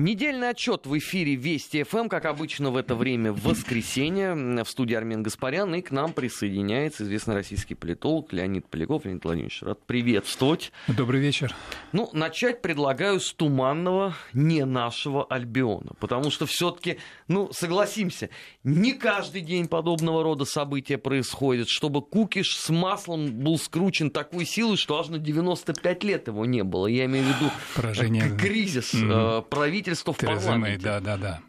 Недельный 0.00 0.50
отчет 0.50 0.86
в 0.86 0.96
эфире 0.96 1.34
Вести 1.34 1.82
ФМ, 1.82 2.06
как 2.06 2.24
обычно 2.26 2.70
в 2.70 2.76
это 2.76 2.94
время 2.94 3.32
в 3.32 3.42
воскресенье. 3.42 4.32
В 4.62 4.68
студии 4.68 4.94
Армен 4.94 5.24
Гаспарян. 5.24 5.74
И 5.74 5.82
к 5.82 5.90
нам 5.90 6.12
присоединяется 6.12 7.02
известный 7.02 7.34
российский 7.34 7.74
политолог 7.74 8.32
Леонид 8.32 8.68
Поляков. 8.68 9.04
Леонид 9.04 9.24
Владимирович, 9.24 9.60
рад 9.62 9.84
приветствовать. 9.84 10.70
Добрый 10.86 11.20
вечер. 11.20 11.52
Ну, 11.90 12.10
начать 12.12 12.62
предлагаю 12.62 13.18
с 13.18 13.32
туманного, 13.32 14.14
не 14.32 14.64
нашего 14.64 15.24
Альбиона. 15.24 15.90
Потому 15.98 16.30
что 16.30 16.46
все-таки, 16.46 16.98
ну, 17.26 17.50
согласимся, 17.52 18.30
не 18.62 18.92
каждый 18.92 19.40
день 19.40 19.66
подобного 19.66 20.22
рода 20.22 20.44
события 20.44 20.98
происходят, 20.98 21.66
чтобы 21.68 22.02
Кукиш 22.02 22.56
с 22.56 22.68
маслом 22.70 23.32
был 23.32 23.58
скручен 23.58 24.12
такой 24.12 24.44
силой, 24.44 24.76
что 24.76 25.00
аж 25.00 25.08
на 25.08 25.18
95 25.18 26.04
лет 26.04 26.28
его 26.28 26.46
не 26.46 26.62
было. 26.62 26.86
Я 26.86 27.06
имею 27.06 27.24
в 27.24 27.28
виду 27.36 27.50
Поражение. 27.74 28.30
кризис 28.38 28.94
mm-hmm. 28.94 29.42
правительства 29.48 29.87
правительства 29.88 30.12
в 30.12 30.18
Тереза 30.18 30.40
парламенте. 30.40 30.70
Мэй, 30.70 30.78
да, 30.78 31.00
да, 31.00 31.16
да. 31.16 31.40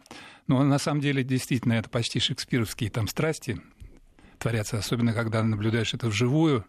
Но 0.46 0.62
на 0.62 0.78
самом 0.78 1.00
деле, 1.00 1.22
действительно, 1.22 1.74
это 1.74 1.88
почти 1.88 2.18
шекспировские 2.20 2.90
там 2.90 3.06
страсти 3.08 3.60
творятся, 4.38 4.78
особенно 4.78 5.12
когда 5.12 5.42
наблюдаешь 5.42 5.94
это 5.94 6.08
вживую. 6.08 6.64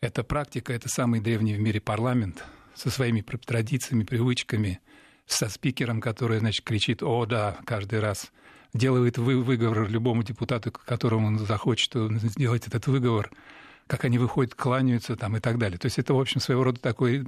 Это 0.00 0.22
практика, 0.22 0.72
это 0.72 0.88
самый 0.88 1.20
древний 1.20 1.54
в 1.54 1.60
мире 1.60 1.80
парламент 1.80 2.44
со 2.74 2.90
своими 2.90 3.22
традициями, 3.22 4.04
привычками, 4.04 4.80
со 5.26 5.48
спикером, 5.48 6.00
который, 6.00 6.38
значит, 6.38 6.64
кричит 6.64 7.02
«О, 7.02 7.26
да!» 7.26 7.58
каждый 7.64 8.00
раз, 8.00 8.30
делает 8.74 9.18
вы 9.18 9.42
выговор 9.42 9.88
любому 9.88 10.22
депутату, 10.22 10.70
которому 10.70 11.28
он 11.28 11.38
захочет 11.38 11.94
сделать 11.94 12.66
этот 12.66 12.86
выговор– 12.86 13.30
как 13.86 14.04
они 14.04 14.18
выходят, 14.18 14.54
кланяются 14.54 15.16
там 15.16 15.36
и 15.36 15.40
так 15.40 15.58
далее. 15.58 15.78
То 15.78 15.86
есть 15.86 15.98
это, 15.98 16.14
в 16.14 16.20
общем, 16.20 16.40
своего 16.40 16.64
рода 16.64 16.80
такой 16.80 17.24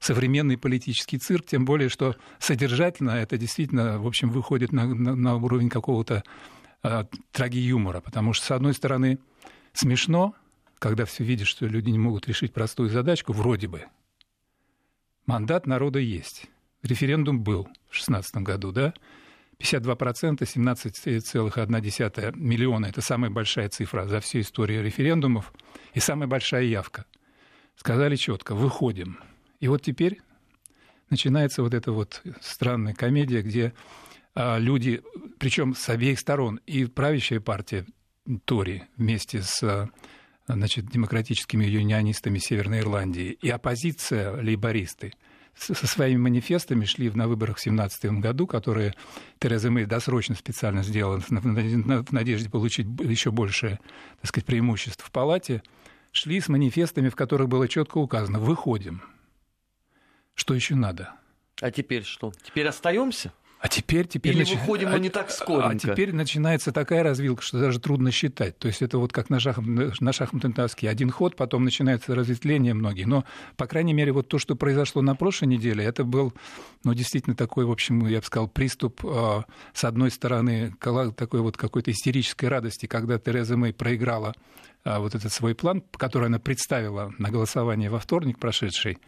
современный 0.00 0.56
политический 0.56 1.18
цирк, 1.18 1.46
тем 1.46 1.64
более, 1.64 1.88
что 1.88 2.16
содержательно 2.38 3.10
это 3.10 3.36
действительно, 3.36 3.98
в 3.98 4.06
общем, 4.06 4.30
выходит 4.30 4.72
на, 4.72 4.86
на, 4.86 5.14
на 5.14 5.36
уровень 5.36 5.68
какого-то 5.68 6.24
э, 6.82 7.04
трагиюмора, 7.30 8.00
потому 8.00 8.32
что, 8.32 8.46
с 8.46 8.50
одной 8.50 8.72
стороны, 8.72 9.18
смешно, 9.74 10.34
когда 10.78 11.04
все 11.04 11.24
видят, 11.24 11.46
что 11.46 11.66
люди 11.66 11.90
не 11.90 11.98
могут 11.98 12.26
решить 12.26 12.52
простую 12.52 12.88
задачку, 12.88 13.32
вроде 13.32 13.68
бы. 13.68 13.84
Мандат 15.26 15.66
народа 15.66 15.98
есть. 15.98 16.46
Референдум 16.82 17.42
был 17.42 17.64
в 17.64 17.92
2016 17.92 18.36
году, 18.36 18.72
да? 18.72 18.94
52%, 19.62 20.40
17,1 20.40 22.36
миллиона– 22.36 22.86
это 22.88 23.00
самая 23.00 23.30
большая 23.30 23.68
цифра 23.68 24.06
за 24.06 24.20
всю 24.20 24.40
историю 24.40 24.82
референдумов 24.82 25.52
и 25.94 26.00
самая 26.00 26.26
большая 26.26 26.64
явка. 26.64 27.06
Сказали 27.76 28.16
четко, 28.16 28.56
выходим. 28.56 29.20
И 29.60 29.68
вот 29.68 29.82
теперь 29.82 30.20
начинается 31.10 31.62
вот 31.62 31.74
эта 31.74 31.92
вот 31.92 32.22
странная 32.40 32.94
комедия, 32.94 33.42
где 33.42 33.72
а, 34.34 34.58
люди, 34.58 35.00
причем 35.38 35.76
с 35.76 35.88
обеих 35.88 36.18
сторон, 36.18 36.60
и 36.66 36.86
правящая 36.86 37.40
партия 37.40 37.86
Тори 38.44 38.82
вместе 38.96 39.42
с 39.42 39.62
а, 39.62 39.90
значит, 40.48 40.86
демократическими 40.86 41.64
юнионистами 41.64 42.38
Северной 42.38 42.80
Ирландии, 42.80 43.38
и 43.40 43.48
оппозиция, 43.48 44.32
лейбористы– 44.42 45.12
со 45.56 45.86
своими 45.86 46.18
манифестами 46.18 46.84
шли 46.84 47.10
на 47.10 47.28
выборах 47.28 47.58
в 47.58 47.62
2017 47.62 48.20
году, 48.20 48.46
которые 48.46 48.94
Тереза 49.38 49.70
Мэй 49.70 49.84
досрочно 49.84 50.34
специально 50.34 50.82
сделала 50.82 51.20
в 51.20 52.12
надежде 52.12 52.50
получить 52.50 52.86
еще 53.00 53.30
большее 53.30 53.78
так 54.20 54.28
сказать, 54.28 54.46
преимущество 54.46 55.06
в 55.06 55.10
палате, 55.10 55.62
шли 56.10 56.40
с 56.40 56.48
манифестами, 56.48 57.08
в 57.08 57.16
которых 57.16 57.48
было 57.48 57.68
четко 57.68 57.98
указано 57.98 58.38
«выходим». 58.38 59.02
Что 60.34 60.54
еще 60.54 60.74
надо? 60.74 61.14
А 61.60 61.70
теперь 61.70 62.04
что? 62.04 62.32
Теперь 62.42 62.66
остаемся? 62.66 63.32
А 63.62 63.68
теперь, 63.68 64.08
теперь 64.08 64.32
Или 64.32 64.40
нач... 64.40 64.54
выходим 64.54 64.88
мы 64.88 64.96
а, 64.96 64.98
не 64.98 65.08
так 65.08 65.30
скоро. 65.30 65.68
А 65.68 65.78
теперь 65.78 66.12
начинается 66.12 66.72
такая 66.72 67.04
развилка, 67.04 67.42
что 67.42 67.60
даже 67.60 67.78
трудно 67.78 68.10
считать. 68.10 68.58
То 68.58 68.66
есть 68.66 68.82
это 68.82 68.98
вот 68.98 69.12
как 69.12 69.30
на, 69.30 69.38
шахмат, 69.38 70.00
на 70.00 70.12
шахматной 70.12 70.52
доске. 70.52 70.90
Один 70.90 71.10
ход, 71.10 71.36
потом 71.36 71.62
начинается 71.62 72.12
разветвление 72.12 72.74
многие. 72.74 73.04
Но, 73.04 73.24
по 73.56 73.68
крайней 73.68 73.94
мере, 73.94 74.10
вот 74.10 74.26
то, 74.26 74.40
что 74.40 74.56
произошло 74.56 75.00
на 75.00 75.14
прошлой 75.14 75.46
неделе, 75.46 75.84
это 75.84 76.02
был, 76.02 76.34
ну, 76.82 76.92
действительно 76.92 77.36
такой, 77.36 77.64
в 77.64 77.70
общем, 77.70 78.04
я 78.08 78.18
бы 78.18 78.26
сказал, 78.26 78.48
приступ, 78.48 79.04
э, 79.04 79.42
с 79.72 79.84
одной 79.84 80.10
стороны, 80.10 80.74
такой 80.80 81.40
вот 81.40 81.56
какой-то 81.56 81.92
истерической 81.92 82.46
радости, 82.46 82.86
когда 82.86 83.20
Тереза 83.20 83.56
Мэй 83.56 83.72
проиграла 83.72 84.34
э, 84.84 84.98
вот 84.98 85.14
этот 85.14 85.32
свой 85.32 85.54
план, 85.54 85.84
который 85.92 86.26
она 86.26 86.40
представила 86.40 87.14
на 87.16 87.30
голосование 87.30 87.90
во 87.90 88.00
вторник 88.00 88.40
прошедший, 88.40 88.98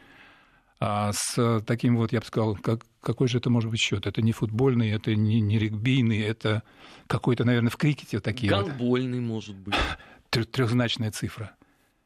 а 0.87 1.13
с 1.15 1.63
таким 1.67 1.97
вот, 1.97 2.13
я 2.13 2.21
бы 2.21 2.27
сказал, 2.27 2.57
как, 2.57 2.85
какой 3.01 3.27
же 3.27 3.39
это 3.39 3.49
может 3.49 3.71
быть 3.71 3.81
счет? 3.81 4.07
Это 4.07 4.21
не 4.21 4.33
футбольный, 4.33 4.91
это 4.91 5.15
не, 5.15 5.41
не 5.41 5.59
регбийный, 5.59 6.21
это 6.21 6.63
какой-то, 7.07 7.45
наверное, 7.45 7.71
в 7.71 7.79
крикете 7.79 8.21
такие 8.21 8.51
Гандбольный, 8.51 9.21
вот. 9.21 9.27
может 9.27 9.57
быть. 9.57 9.75
Трехзначная 10.51 11.11
цифра. 11.11 11.53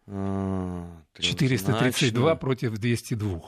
А, 0.06 0.86
432 1.18 2.36
против 2.36 2.78
202. 2.78 3.40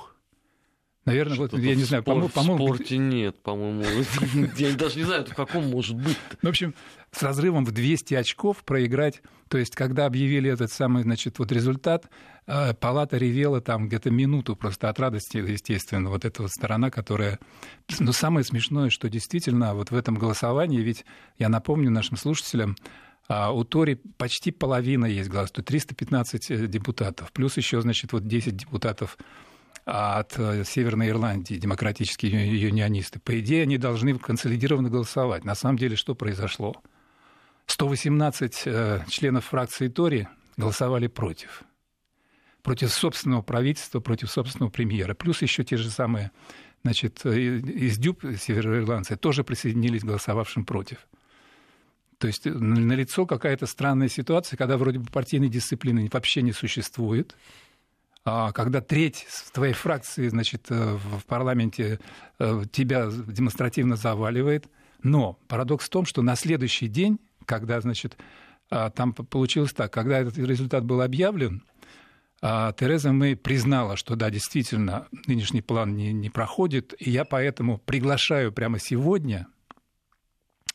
Наверное, 1.07 1.39
вот, 1.39 1.55
я 1.55 1.75
не 1.75 1.85
знаю, 1.85 2.03
по-моему... 2.03 2.29
В 2.29 2.31
спорте 2.31 2.99
нет, 2.99 3.43
по-моему. 3.43 3.85
Я 4.57 4.75
даже 4.75 4.99
не 4.99 5.05
знаю, 5.05 5.25
в 5.25 5.35
каком 5.35 5.65
может 5.71 5.97
быть. 5.97 6.19
В 6.43 6.47
общем, 6.47 6.75
с 7.11 7.23
разрывом 7.23 7.65
в 7.65 7.73
200 7.73 8.15
очков 8.15 8.63
проиграть. 8.65 9.23
То 9.49 9.57
есть, 9.57 9.75
когда 9.75 10.05
объявили 10.05 10.51
этот 10.51 10.71
самый, 10.71 11.03
значит, 11.03 11.39
вот 11.39 11.53
результат, 11.53 12.11
э, 12.47 12.75
палата 12.75 13.17
ревела 13.17 13.63
там 13.63 13.89
где-то 13.89 14.11
минуту 14.11 14.57
просто 14.57 14.91
от 14.91 15.01
радости, 15.01 15.39
естественно. 15.39 16.11
Вот 16.11 16.27
эта 16.27 16.43
вот 16.43 16.51
сторона, 16.51 16.91
которая... 16.91 17.39
Но 17.99 18.13
самое 18.13 18.45
смешное, 18.45 18.91
что 18.91 19.09
действительно 19.09 19.75
вот 19.75 19.91
в 19.91 19.97
этом 19.97 20.17
голосовании, 20.17 20.83
ведь 20.83 21.07
я 21.39 21.49
напомню 21.49 21.91
нашим 21.91 22.19
слушателям, 22.19 22.77
а 23.27 23.53
у 23.53 23.65
Тори 23.65 23.95
почти 24.19 24.51
половина 24.51 25.07
есть 25.07 25.31
то 25.31 25.63
315 25.63 26.51
э, 26.51 26.67
депутатов, 26.67 27.33
плюс 27.33 27.57
еще, 27.57 27.81
значит, 27.81 28.13
вот 28.13 28.27
10 28.27 28.55
депутатов 28.55 29.17
от 29.85 30.39
э, 30.39 30.65
Северной 30.65 31.09
Ирландии, 31.09 31.55
демократические 31.55 32.61
юнионисты. 32.61 33.19
По 33.19 33.39
идее, 33.41 33.63
они 33.63 33.79
должны 33.79 34.19
консолидированно 34.19 34.91
голосовать. 34.91 35.45
На 35.45 35.55
самом 35.55 35.79
деле, 35.79 35.97
что 35.97 36.15
произошло? 36.15 36.75
118 37.67 38.63
э, 38.67 39.05
членов 39.09 39.47
фракции 39.47 39.89
Тори 39.89 40.29
голосовали 40.57 41.07
против. 41.07 41.63
Против 42.63 42.93
собственного 42.93 43.43
правительства, 43.43 44.01
против 44.01 44.31
собственного 44.31 44.71
премьера. 44.71 45.15
Плюс 45.15 45.41
еще 45.43 45.65
те 45.65 45.77
же 45.77 45.91
самые 45.91 46.31
значит, 46.83 47.21
э, 47.25 47.39
из 47.39 47.99
Дюб, 47.99 48.25
североирландцы, 48.39 49.17
тоже 49.17 49.45
присоединились 49.45 50.03
к 50.03 50.07
голосовавшим 50.07 50.65
против. 50.65 51.07
То 52.19 52.27
есть 52.27 52.45
налицо 52.45 53.25
какая-то 53.25 53.67
странная 53.67 54.09
ситуация, 54.09 54.57
когда 54.59 54.77
вроде 54.77 54.99
бы 54.99 55.07
партийной 55.07 55.49
дисциплины 55.49 56.09
вообще 56.13 56.43
не 56.43 56.53
существует, 56.53 57.35
когда 58.25 58.81
треть 58.81 59.27
твоей 59.53 59.73
фракции, 59.73 60.29
значит, 60.29 60.67
э, 60.71 60.97
в 60.97 61.25
парламенте 61.25 62.01
э, 62.39 62.63
тебя 62.71 63.09
демонстративно 63.11 63.97
заваливает. 63.97 64.69
Но 65.03 65.39
парадокс 65.49 65.87
в 65.87 65.91
том, 65.91 66.05
что 66.05 66.23
на 66.23 66.37
следующий 66.37 66.89
день, 66.89 67.19
когда, 67.47 67.81
значит, 67.81 68.19
а, 68.71 68.91
там 68.91 69.13
получилось 69.13 69.73
так, 69.73 69.93
когда 69.93 70.19
этот 70.19 70.39
результат 70.39 70.85
был 70.85 71.01
объявлен, 71.01 71.65
а, 72.43 72.73
Тереза 72.73 73.13
Мэй 73.13 73.37
признала, 73.37 73.97
что 73.97 74.17
да, 74.17 74.31
действительно, 74.31 75.09
нынешний 75.27 75.61
план 75.61 75.97
не, 75.97 76.13
не 76.13 76.31
проходит, 76.31 76.95
и 76.99 77.11
я 77.11 77.25
поэтому 77.25 77.79
приглашаю 77.79 78.53
прямо 78.53 78.79
сегодня 78.79 79.47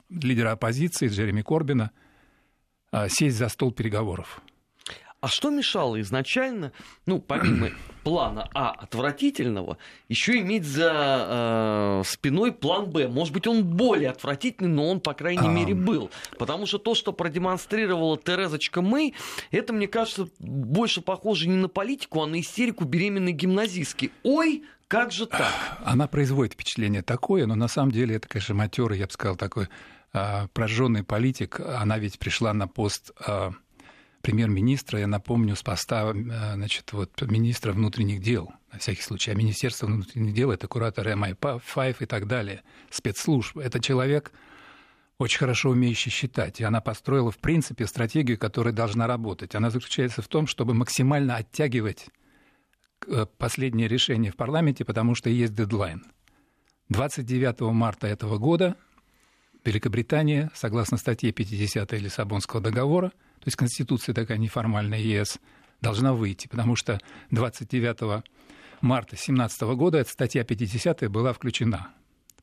лидера 0.10 0.52
оппозиции 0.52 1.08
Джереми 1.08 1.42
Корбина 1.42 1.92
а, 2.92 3.10
сесть 3.10 3.38
за 3.38 3.50
стол 3.50 3.72
переговоров. 3.72 4.42
А 5.26 5.28
что 5.28 5.50
мешало 5.50 6.00
изначально, 6.02 6.72
ну, 7.08 7.18
помимо 7.18 7.72
плана 8.04 8.48
А 8.54 8.70
отвратительного, 8.70 9.80
еще 10.08 10.40
иметь 10.42 10.66
за 10.66 10.92
э, 10.94 12.04
спиной 12.06 12.52
план 12.52 12.92
Б? 12.92 13.08
Может 13.08 13.34
быть, 13.34 13.48
он 13.48 13.64
более 13.64 14.12
отвратительный, 14.12 14.70
но 14.70 14.88
он, 14.88 15.00
по 15.00 15.16
крайней 15.16 15.48
мере, 15.48 15.74
был. 15.74 16.12
Потому 16.38 16.68
что 16.68 16.78
то, 16.78 16.94
что 16.94 17.12
продемонстрировала 17.12 18.20
Терезочка 18.20 18.84
Мэй, 18.84 19.16
это, 19.50 19.74
мне 19.74 19.88
кажется, 19.88 20.28
больше 20.38 21.02
похоже 21.02 21.48
не 21.48 21.58
на 21.58 21.70
политику, 21.70 22.22
а 22.22 22.28
на 22.28 22.40
истерику 22.40 22.84
беременной 22.86 23.32
гимназистки. 23.32 24.12
Ой, 24.22 24.64
как 24.88 25.12
же 25.12 25.26
так? 25.26 25.52
Она 25.84 26.08
производит 26.08 26.54
впечатление 26.54 27.02
такое, 27.02 27.48
но 27.48 27.56
на 27.56 27.68
самом 27.68 27.92
деле 27.92 28.18
это, 28.18 28.28
конечно, 28.28 28.54
матерый, 28.54 29.00
я 29.00 29.08
бы 29.08 29.12
сказал, 29.12 29.38
такой 29.38 29.70
а, 30.14 30.50
прожженный 30.54 31.04
политик. 31.04 31.60
Она 31.60 31.98
ведь 31.98 32.20
пришла 32.20 32.54
на 32.54 32.68
пост 32.68 33.10
а, 33.26 33.54
премьер-министра, 34.26 35.00
я 35.00 35.06
напомню, 35.06 35.56
с 35.56 35.62
поста 35.62 36.12
э, 36.12 36.54
значит, 36.56 36.94
вот, 36.94 37.22
министра 37.22 37.74
внутренних 37.74 38.22
дел, 38.22 38.52
на 38.74 38.80
всякий 38.80 39.04
случай. 39.04 39.30
А 39.30 39.36
Министерство 39.36 39.86
внутренних 39.86 40.34
дел– 40.34 40.50
это 40.52 40.68
куратор 40.68 41.08
MI5 41.10 41.98
и 42.00 42.06
так 42.08 42.26
далее, 42.26 42.64
спецслужб. 42.90 43.56
Это 43.60 43.80
человек, 43.80 44.32
очень 45.20 45.38
хорошо 45.38 45.70
умеющий 45.70 46.10
считать. 46.10 46.60
И 46.60 46.64
она 46.64 46.82
построила, 46.82 47.30
в 47.30 47.38
принципе, 47.38 47.86
стратегию, 47.86 48.40
которая 48.40 48.74
должна 48.74 49.06
работать. 49.06 49.54
Она 49.54 49.70
заключается 49.70 50.24
в 50.24 50.28
том, 50.28 50.48
чтобы 50.48 50.74
максимально 50.74 51.36
оттягивать 51.36 52.08
э, 53.06 53.28
последнее 53.38 53.88
решение 53.88 54.32
в 54.32 54.36
парламенте, 54.38 54.86
потому 54.86 55.14
что 55.14 55.30
есть 55.30 55.54
дедлайн. 55.54 56.04
29 56.90 57.62
марта 57.74 58.08
этого 58.08 58.40
года 58.40 58.76
Великобритания, 59.64 60.50
согласно 60.56 60.98
статье 60.98 61.32
50 61.32 61.92
Лиссабонского 61.92 62.60
договора, 62.60 63.12
то 63.46 63.50
есть 63.50 63.58
Конституция 63.58 64.16
такая 64.16 64.40
неформальная 64.40 64.98
ЕС, 64.98 65.38
должна 65.80 66.14
выйти, 66.16 66.48
потому 66.48 66.76
что 66.76 67.00
29 67.30 68.24
марта 68.82 69.10
2017 69.12 69.62
года 69.76 70.00
эта 70.00 70.10
статья 70.10 70.44
50 70.44 71.12
была 71.12 71.32
включена. 71.32 71.90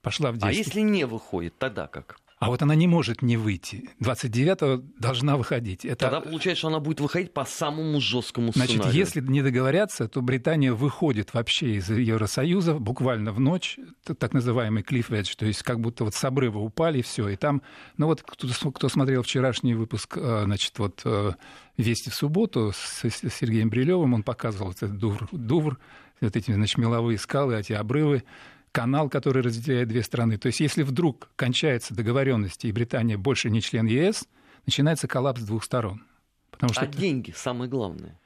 Пошла 0.00 0.30
в 0.30 0.36
А 0.36 0.38
действие. 0.38 0.58
если 0.64 0.80
не 0.82 1.04
выходит, 1.04 1.58
тогда 1.58 1.88
как? 1.88 2.20
А 2.42 2.48
вот 2.48 2.60
она 2.60 2.74
не 2.74 2.88
может 2.88 3.22
не 3.22 3.36
выйти. 3.36 3.88
29-го 4.00 4.82
должна 4.98 5.36
выходить. 5.36 5.84
Это, 5.84 6.10
Тогда 6.10 6.20
получается, 6.20 6.58
что 6.58 6.68
она 6.68 6.80
будет 6.80 6.98
выходить 6.98 7.32
по 7.32 7.44
самому 7.44 8.00
жесткому 8.00 8.50
значит, 8.52 8.78
сценарию. 8.78 8.98
если 8.98 9.20
не 9.20 9.42
договорятся, 9.42 10.08
то 10.08 10.22
Британия 10.22 10.72
выходит 10.72 11.34
вообще 11.34 11.76
из 11.76 11.88
Евросоюза 11.88 12.74
буквально 12.74 13.30
в 13.30 13.38
ночь, 13.38 13.78
так 14.18 14.32
называемый 14.32 14.82
edge, 14.82 15.34
то 15.38 15.46
есть 15.46 15.62
как 15.62 15.78
будто 15.78 16.02
вот 16.02 16.16
с 16.16 16.24
обрыва 16.24 16.58
упали, 16.58 16.98
и 16.98 17.02
все. 17.02 17.28
И 17.28 17.36
там, 17.36 17.62
ну 17.96 18.06
вот 18.06 18.22
кто, 18.22 18.72
кто 18.72 18.88
смотрел 18.88 19.22
вчерашний 19.22 19.74
выпуск, 19.74 20.16
э, 20.16 20.42
значит, 20.44 20.76
вот 20.80 21.00
э, 21.04 21.34
«Вести 21.76 22.10
в 22.10 22.14
субботу» 22.14 22.72
с 22.74 23.04
с 23.04 23.34
Сергеем 23.34 23.70
Брилевым, 23.70 24.14
он 24.14 24.24
показывал 24.24 24.72
этот 24.72 24.98
Дувр, 24.98 25.28
Дувр 25.30 25.78
вот 26.20 26.36
эти, 26.36 26.52
значит, 26.52 26.78
меловые 26.78 27.18
скалы, 27.18 27.56
эти 27.56 27.72
обрывы, 27.72 28.24
канал, 28.72 29.08
который 29.08 29.42
разделяет 29.42 29.88
две 29.88 30.02
страны. 30.02 30.38
То 30.38 30.46
есть 30.46 30.60
если 30.60 30.82
вдруг 30.82 31.30
кончается 31.36 31.94
договоренность, 31.94 32.64
и 32.64 32.72
Британия 32.72 33.16
больше 33.18 33.50
не 33.50 33.60
член 33.60 33.86
ЕС, 33.86 34.26
начинается 34.66 35.06
коллапс 35.06 35.42
двух 35.42 35.62
сторон. 35.64 36.02
Потому 36.50 36.72
что 36.72 36.82
А 36.82 36.86
деньги 36.86 37.32
самое 37.36 37.68
главное. 37.70 38.18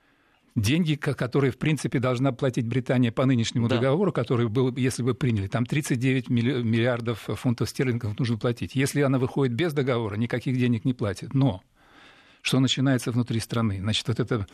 деньги, 0.55 0.95
ко- 0.95 1.15
которые, 1.15 1.51
в 1.51 1.59
принципе, 1.59 1.99
должна 1.99 2.33
платить 2.33 2.67
Британия 2.67 3.11
по 3.13 3.27
нынешнему 3.27 3.69
Да. 3.69 3.77
договору, 3.77 4.13
который 4.13 4.49
был, 4.49 4.75
если 4.77 5.03
бы 5.03 5.15
приняли, 5.15 5.49
там 5.49 5.67
39 5.67 6.29
милли- 6.31 6.63
миллиардов 6.63 7.21
фунтов 7.27 7.69
стерлингов 7.69 8.19
нужно 8.19 8.39
платить. 8.39 8.75
Если 8.75 9.01
она 9.01 9.19
выходит 9.19 9.55
без 9.55 9.73
договора, 9.73 10.17
никаких 10.17 10.57
денег 10.57 10.85
не 10.85 10.95
платит. 10.95 11.35
Но 11.35 11.63
что 12.43 12.61
начинается 12.61 13.11
внутри 13.11 13.41
страны? 13.41 13.79
Значит, 13.81 14.07
вот 14.09 14.21
это 14.21 14.47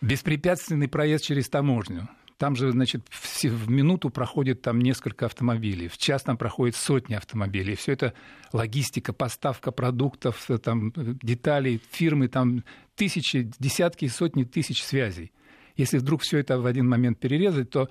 беспрепятственный 0.00 0.88
проезд 0.88 1.24
через 1.24 1.48
таможню. 1.48 2.08
Там 2.36 2.56
же, 2.56 2.72
значит, 2.72 3.02
все- 3.10 3.50
в 3.50 3.70
минуту 3.70 4.10
проходит 4.10 4.60
там 4.62 4.80
несколько 4.80 5.26
автомобилей, 5.26 5.88
в 5.88 5.98
час 5.98 6.22
там 6.22 6.36
проходит 6.36 6.74
сотни 6.74 7.14
автомобилей. 7.14 7.76
Все 7.76 7.92
это 7.92 8.12
логистика, 8.52 9.12
поставка 9.12 9.70
продуктов, 9.70 10.50
э, 10.50 10.58
там, 10.58 10.88
э, 10.96 11.14
деталей, 11.22 11.80
фирмы, 11.92 12.28
там 12.28 12.64
тысячи, 12.96 13.50
десятки 13.58 14.06
и 14.06 14.08
сотни 14.08 14.44
тысяч 14.44 14.82
связей. 14.82 15.32
Если 15.76 15.98
вдруг 15.98 16.22
все 16.22 16.38
это 16.38 16.58
в 16.58 16.66
один 16.66 16.88
момент 16.88 17.18
перерезать, 17.20 17.70
то 17.70 17.88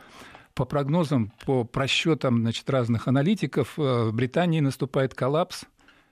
по 0.54 0.66
прогнозам, 0.66 1.32
по 1.46 1.64
просчетам 1.64 2.42
значит, 2.42 2.70
разных 2.70 3.08
аналитиков, 3.08 3.74
э, 3.78 4.10
в 4.10 4.14
Британии 4.14 4.60
наступает 4.60 5.14
коллапс, 5.14 5.64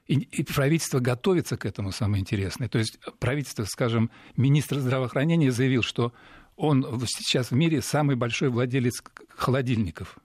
и, 0.07 0.15
и 0.15 0.43
правительство 0.43 0.99
готовится 0.99 1.57
к 1.57 1.65
этому, 1.65 1.91
самое 1.91 2.21
интересное. 2.21 2.67
То 2.67 2.79
есть 2.79 2.99
правительство, 3.19 3.63
скажем, 3.65 4.09
министр 4.35 4.79
здравоохранения 4.79 5.51
заявил, 5.51 5.83
что 5.83 6.11
он 6.61 6.85
сейчас 7.07 7.49
в 7.49 7.55
мире 7.55 7.81
самый 7.81 8.15
большой 8.15 8.49
владелец 8.49 9.03
холодильников. 9.35 10.19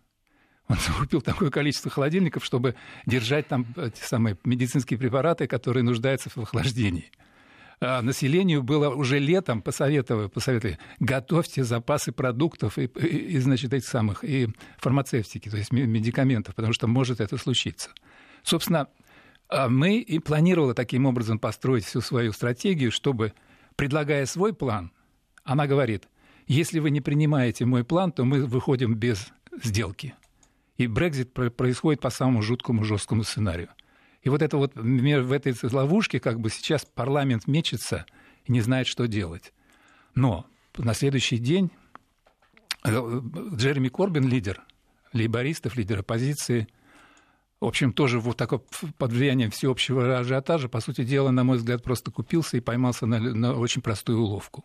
Он 0.68 0.76
закупил 0.86 1.22
такое 1.22 1.50
количество 1.50 1.90
холодильников, 1.90 2.44
чтобы 2.44 2.74
держать 3.06 3.48
там 3.48 3.66
эти 3.76 4.00
самые 4.02 4.36
медицинские 4.44 4.98
препараты, 4.98 5.46
которые 5.46 5.82
нуждаются 5.82 6.28
в 6.28 6.36
охлаждении. 6.36 7.10
А 7.80 8.02
населению 8.02 8.62
было 8.62 8.90
уже 8.90 9.18
летом 9.18 9.62
посоветовали, 9.62 10.28
посоветовали 10.28 10.78
готовьте 10.98 11.64
запасы 11.64 12.12
продуктов 12.12 12.78
и, 12.78 12.84
и, 12.84 13.34
и, 13.34 13.38
значит, 13.38 13.72
этих 13.72 13.88
самых, 13.88 14.22
и 14.22 14.48
фармацевтики, 14.78 15.48
то 15.48 15.56
есть 15.56 15.72
ме- 15.72 15.86
медикаментов, 15.86 16.54
потому 16.54 16.74
что 16.74 16.86
может 16.86 17.20
это 17.20 17.38
случиться. 17.38 17.90
Собственно, 18.42 18.88
а 19.48 19.68
мы 19.68 19.98
и 19.98 20.18
планировали 20.18 20.74
таким 20.74 21.06
образом 21.06 21.38
построить 21.38 21.84
всю 21.84 22.00
свою 22.00 22.32
стратегию, 22.32 22.90
чтобы, 22.90 23.32
предлагая 23.76 24.26
свой 24.26 24.54
план, 24.54 24.90
она 25.44 25.66
говорит, 25.66 26.08
если 26.46 26.78
вы 26.78 26.90
не 26.90 27.00
принимаете 27.00 27.64
мой 27.64 27.84
план, 27.84 28.12
то 28.12 28.24
мы 28.24 28.44
выходим 28.46 28.94
без 28.94 29.32
сделки. 29.62 30.14
И 30.76 30.86
Брекзит 30.86 31.32
про- 31.32 31.50
происходит 31.50 32.00
по 32.00 32.10
самому 32.10 32.42
жуткому, 32.42 32.84
жесткому 32.84 33.24
сценарию. 33.24 33.68
И 34.22 34.28
вот 34.28 34.42
это 34.42 34.56
вот 34.56 34.74
в 34.74 35.32
этой 35.32 35.54
ловушке 35.62 36.20
как 36.20 36.40
бы 36.40 36.50
сейчас 36.50 36.84
парламент 36.84 37.46
мечется 37.46 38.06
и 38.44 38.52
не 38.52 38.60
знает, 38.60 38.86
что 38.86 39.06
делать. 39.06 39.52
Но 40.14 40.46
на 40.76 40.94
следующий 40.94 41.38
день 41.38 41.70
э, 42.84 42.90
Джереми 43.54 43.88
Корбин, 43.88 44.28
лидер 44.28 44.62
лейбористов, 45.12 45.76
лидер 45.76 46.00
оппозиции, 46.00 46.68
в 47.60 47.64
общем, 47.64 47.92
тоже 47.92 48.20
вот 48.20 48.36
такой 48.36 48.60
под 48.98 49.12
влиянием 49.12 49.50
всеобщего 49.50 50.18
ажиотажа, 50.18 50.68
по 50.68 50.80
сути 50.80 51.04
дела, 51.04 51.30
на 51.30 51.42
мой 51.42 51.56
взгляд, 51.56 51.82
просто 51.82 52.10
купился 52.10 52.58
и 52.58 52.60
поймался 52.60 53.06
на, 53.06 53.18
на 53.18 53.54
очень 53.54 53.80
простую 53.80 54.20
уловку. 54.20 54.64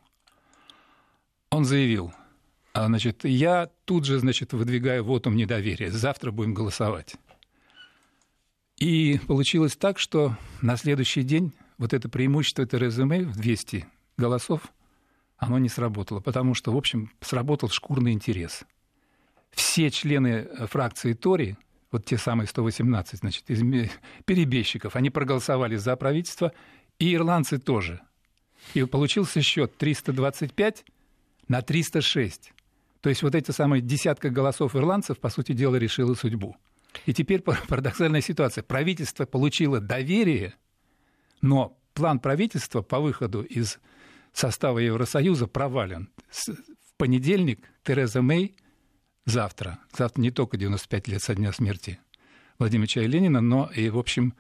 Он 1.51 1.65
заявил, 1.65 2.13
а, 2.73 2.87
значит, 2.87 3.25
я 3.25 3.69
тут 3.83 4.05
же, 4.05 4.19
значит, 4.19 4.53
выдвигаю 4.53 5.03
вотум 5.03 5.35
недоверия, 5.35 5.91
завтра 5.91 6.31
будем 6.31 6.53
голосовать. 6.53 7.15
И 8.77 9.19
получилось 9.27 9.75
так, 9.75 9.99
что 9.99 10.37
на 10.61 10.77
следующий 10.77 11.23
день 11.23 11.53
вот 11.77 11.93
это 11.93 12.07
преимущество 12.07 12.65
Терезы 12.65 13.03
Мэй 13.03 13.25
в 13.25 13.35
200 13.35 13.85
голосов, 14.17 14.61
оно 15.37 15.57
не 15.57 15.67
сработало, 15.67 16.21
потому 16.21 16.53
что, 16.53 16.71
в 16.71 16.77
общем, 16.77 17.11
сработал 17.19 17.67
шкурный 17.67 18.13
интерес. 18.13 18.63
Все 19.51 19.91
члены 19.91 20.47
э, 20.49 20.67
фракции 20.67 21.11
Тори, 21.11 21.57
вот 21.91 22.05
те 22.05 22.17
самые 22.17 22.47
118, 22.47 23.19
значит, 23.19 23.49
из 23.49 23.61
перебежчиков, 24.23 24.95
они 24.95 25.09
проголосовали 25.09 25.75
за 25.75 25.97
правительство, 25.97 26.53
и 26.97 27.13
ирландцы 27.13 27.59
тоже. 27.59 27.99
И 28.73 28.85
получился 28.85 29.41
счет 29.41 29.75
325 29.77 30.85
на 31.51 31.61
306. 31.61 32.53
То 33.01 33.09
есть 33.09 33.23
вот 33.23 33.35
эти 33.35 33.51
самые 33.51 33.81
десятка 33.81 34.29
голосов 34.29 34.73
ирландцев, 34.73 35.19
по 35.19 35.29
сути 35.29 35.51
дела, 35.51 35.75
решила 35.75 36.13
судьбу. 36.13 36.55
И 37.05 37.13
теперь 37.13 37.41
пар- 37.41 37.61
парадоксальная 37.67 38.21
ситуация. 38.21 38.63
Правительство 38.63 39.25
получило 39.25 39.81
доверие, 39.81 40.53
но 41.41 41.77
план 41.93 42.19
правительства 42.19 42.81
по 42.81 43.01
выходу 43.01 43.41
из 43.41 43.79
состава 44.31 44.79
Евросоюза 44.79 45.47
провален. 45.47 46.09
В 46.29 46.95
понедельник 46.95 47.69
Тереза 47.83 48.21
Мэй 48.21 48.55
завтра, 49.25 49.79
завтра 49.97 50.21
не 50.21 50.31
только 50.31 50.55
95 50.55 51.07
лет 51.09 51.21
со 51.21 51.35
дня 51.35 51.51
смерти 51.51 51.99
Владимира 52.59 52.85
Ильича 52.85 53.01
Ленина, 53.01 53.41
но 53.41 53.69
и, 53.75 53.89
в 53.89 53.97
общем, 53.97 54.35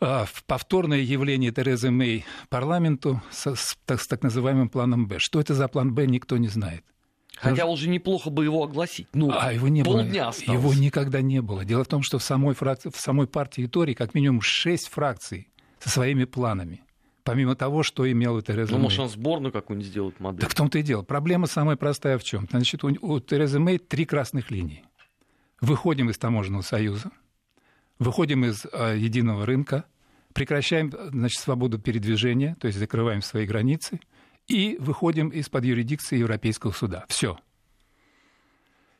в 0.00 0.44
повторное 0.46 0.98
явление 1.00 1.50
Терезы 1.52 1.90
Мэй 1.90 2.24
парламенту 2.48 3.22
со- 3.30 3.54
с, 3.54 3.76
так, 3.86 4.00
с 4.00 4.06
так 4.06 4.22
называемым 4.22 4.68
планом 4.68 5.06
Б. 5.06 5.16
Что 5.18 5.40
это 5.40 5.54
за 5.54 5.68
план 5.68 5.94
Б, 5.94 6.06
никто 6.06 6.36
не 6.36 6.48
знает. 6.48 6.84
Хотя 7.36 7.66
уже 7.66 7.88
неплохо 7.88 8.30
бы 8.30 8.44
его 8.44 8.62
огласить. 8.62 9.08
Ну, 9.12 9.30
А 9.32 9.52
его 9.52 9.66
не 9.68 9.82
полдня 9.82 10.04
было. 10.22 10.28
осталось. 10.28 10.60
Его 10.60 10.74
никогда 10.74 11.20
не 11.20 11.42
было. 11.42 11.64
Дело 11.64 11.82
в 11.84 11.88
том, 11.88 12.02
что 12.02 12.18
в 12.18 12.22
самой, 12.22 12.54
фракции, 12.54 12.90
в 12.94 12.96
самой 13.00 13.26
партии 13.26 13.66
Тори 13.66 13.94
как 13.94 14.14
минимум 14.14 14.40
шесть 14.40 14.88
фракций 14.88 15.48
со 15.80 15.88
своими 15.88 16.24
планами. 16.24 16.82
Помимо 17.24 17.56
того, 17.56 17.82
что 17.82 18.10
имела 18.10 18.42
Тереза 18.42 18.72
Ну, 18.72 18.76
Мэй. 18.76 18.82
может, 18.84 19.00
он 19.00 19.08
сборную 19.08 19.50
какую-нибудь 19.52 19.90
сделает 19.90 20.20
модель. 20.20 20.40
Так 20.42 20.50
в 20.50 20.54
том-то 20.54 20.78
и 20.78 20.82
дело. 20.82 21.02
Проблема 21.02 21.46
самая 21.46 21.76
простая 21.76 22.18
в 22.18 22.22
чем? 22.24 22.46
Значит, 22.50 22.84
у, 22.84 22.88
у 23.00 23.18
Терезы 23.20 23.58
Мэй 23.58 23.78
три 23.78 24.04
красных 24.04 24.50
линии. 24.50 24.84
Выходим 25.60 26.10
из 26.10 26.18
таможенного 26.18 26.62
союза, 26.62 27.10
выходим 27.98 28.44
из 28.44 28.66
э, 28.66 28.96
единого 28.98 29.46
рынка, 29.46 29.84
прекращаем 30.32 30.92
значит, 31.10 31.40
свободу 31.40 31.78
передвижения, 31.78 32.56
то 32.60 32.66
есть 32.66 32.78
закрываем 32.78 33.22
свои 33.22 33.46
границы, 33.46 34.00
и 34.46 34.76
выходим 34.78 35.28
из-под 35.28 35.64
юрисдикции 35.64 36.18
Европейского 36.18 36.72
суда. 36.72 37.06
Все. 37.08 37.38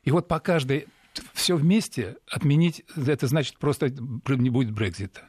И 0.05 0.11
вот 0.11 0.29
по 0.29 0.41
каждой 0.41 0.87
все 1.33 1.57
вместе 1.57 2.17
отменить, 2.31 2.85
это 2.97 3.27
значит 3.27 3.59
просто 3.59 3.91
не 3.91 4.51
будет 4.51 4.73
Брекзита. 4.73 5.23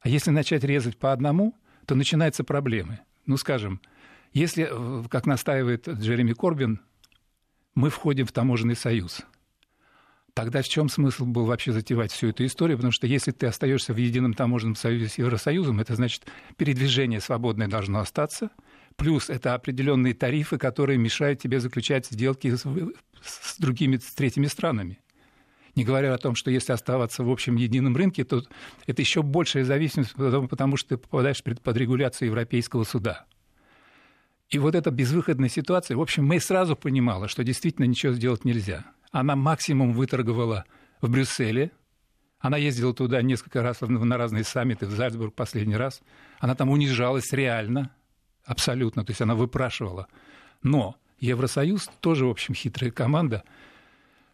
А 0.00 0.08
если 0.08 0.30
начать 0.30 0.64
резать 0.64 0.98
по 0.98 1.12
одному, 1.12 1.56
то 1.86 1.94
начинаются 1.94 2.44
проблемы. 2.44 3.00
Ну, 3.26 3.36
скажем, 3.36 3.80
если, 4.32 4.68
э, 4.70 5.04
как 5.08 5.26
настаивает 5.26 5.88
Джереми 5.88 6.32
Корбин, 6.32 6.80
мы 7.74 7.90
входим 7.90 8.26
в 8.26 8.32
таможенный 8.32 8.76
союз, 8.76 9.22
тогда 10.34 10.62
в 10.62 10.68
чем 10.68 10.88
смысл 10.88 11.24
был 11.24 11.44
вообще 11.44 11.72
затевать 11.72 12.12
всю 12.12 12.28
эту 12.28 12.44
историю? 12.46 12.78
Потому 12.78 12.92
что 12.92 13.06
если 13.06 13.32
ты 13.32 13.46
остаешься 13.46 13.92
в 13.92 13.96
едином 13.96 14.34
таможенном 14.34 14.76
союзе 14.76 15.08
с 15.08 15.18
Евросоюзом, 15.18 15.80
это 15.80 15.94
значит, 15.94 16.26
передвижение 16.56 17.20
свободное 17.20 17.68
должно 17.68 18.00
остаться, 18.00 18.50
плюс 18.96 19.30
это 19.30 19.54
определенные 19.54 20.14
тарифы, 20.14 20.58
которые 20.58 20.98
мешают 20.98 21.40
тебе 21.40 21.60
заключать 21.60 22.06
сделки 22.06 22.54
с, 22.54 22.64
с 23.22 23.58
другими, 23.58 23.96
с 23.96 24.14
третьими 24.14 24.46
странами. 24.46 24.98
Не 25.74 25.84
говоря 25.84 26.12
о 26.12 26.18
том, 26.18 26.34
что 26.34 26.50
если 26.50 26.72
оставаться 26.72 27.24
в 27.24 27.30
общем 27.30 27.56
едином 27.56 27.96
рынке, 27.96 28.24
то 28.24 28.42
это 28.86 29.00
еще 29.00 29.22
большая 29.22 29.64
зависимость, 29.64 30.14
потому, 30.14 30.76
что 30.76 30.90
ты 30.90 30.96
попадаешь 30.98 31.42
под, 31.42 31.76
регуляцию 31.76 32.28
Европейского 32.28 32.84
суда. 32.84 33.24
И 34.50 34.58
вот 34.58 34.74
эта 34.74 34.90
безвыходная 34.90 35.48
ситуация, 35.48 35.96
в 35.96 36.02
общем, 36.02 36.26
Мэй 36.26 36.40
сразу 36.40 36.76
понимала, 36.76 37.26
что 37.26 37.42
действительно 37.42 37.86
ничего 37.86 38.12
сделать 38.12 38.44
нельзя. 38.44 38.84
Она 39.12 39.36
максимум 39.36 39.92
выторговала 39.92 40.64
в 41.00 41.08
Брюсселе. 41.08 41.70
Она 42.40 42.56
ездила 42.56 42.92
туда 42.92 43.22
несколько 43.22 43.62
раз 43.62 43.80
на 43.82 44.16
разные 44.18 44.42
саммиты, 44.42 44.86
в 44.86 44.90
Зальцбург 44.90 45.34
последний 45.34 45.76
раз. 45.76 46.02
Она 46.40 46.56
там 46.56 46.70
унижалась 46.70 47.32
реально, 47.32 47.94
абсолютно, 48.44 49.04
то 49.04 49.12
есть 49.12 49.20
она 49.20 49.36
выпрашивала. 49.36 50.08
Но 50.64 50.96
Евросоюз 51.20 51.88
тоже, 52.00 52.26
в 52.26 52.30
общем, 52.30 52.54
хитрая 52.54 52.90
команда– 52.90 53.44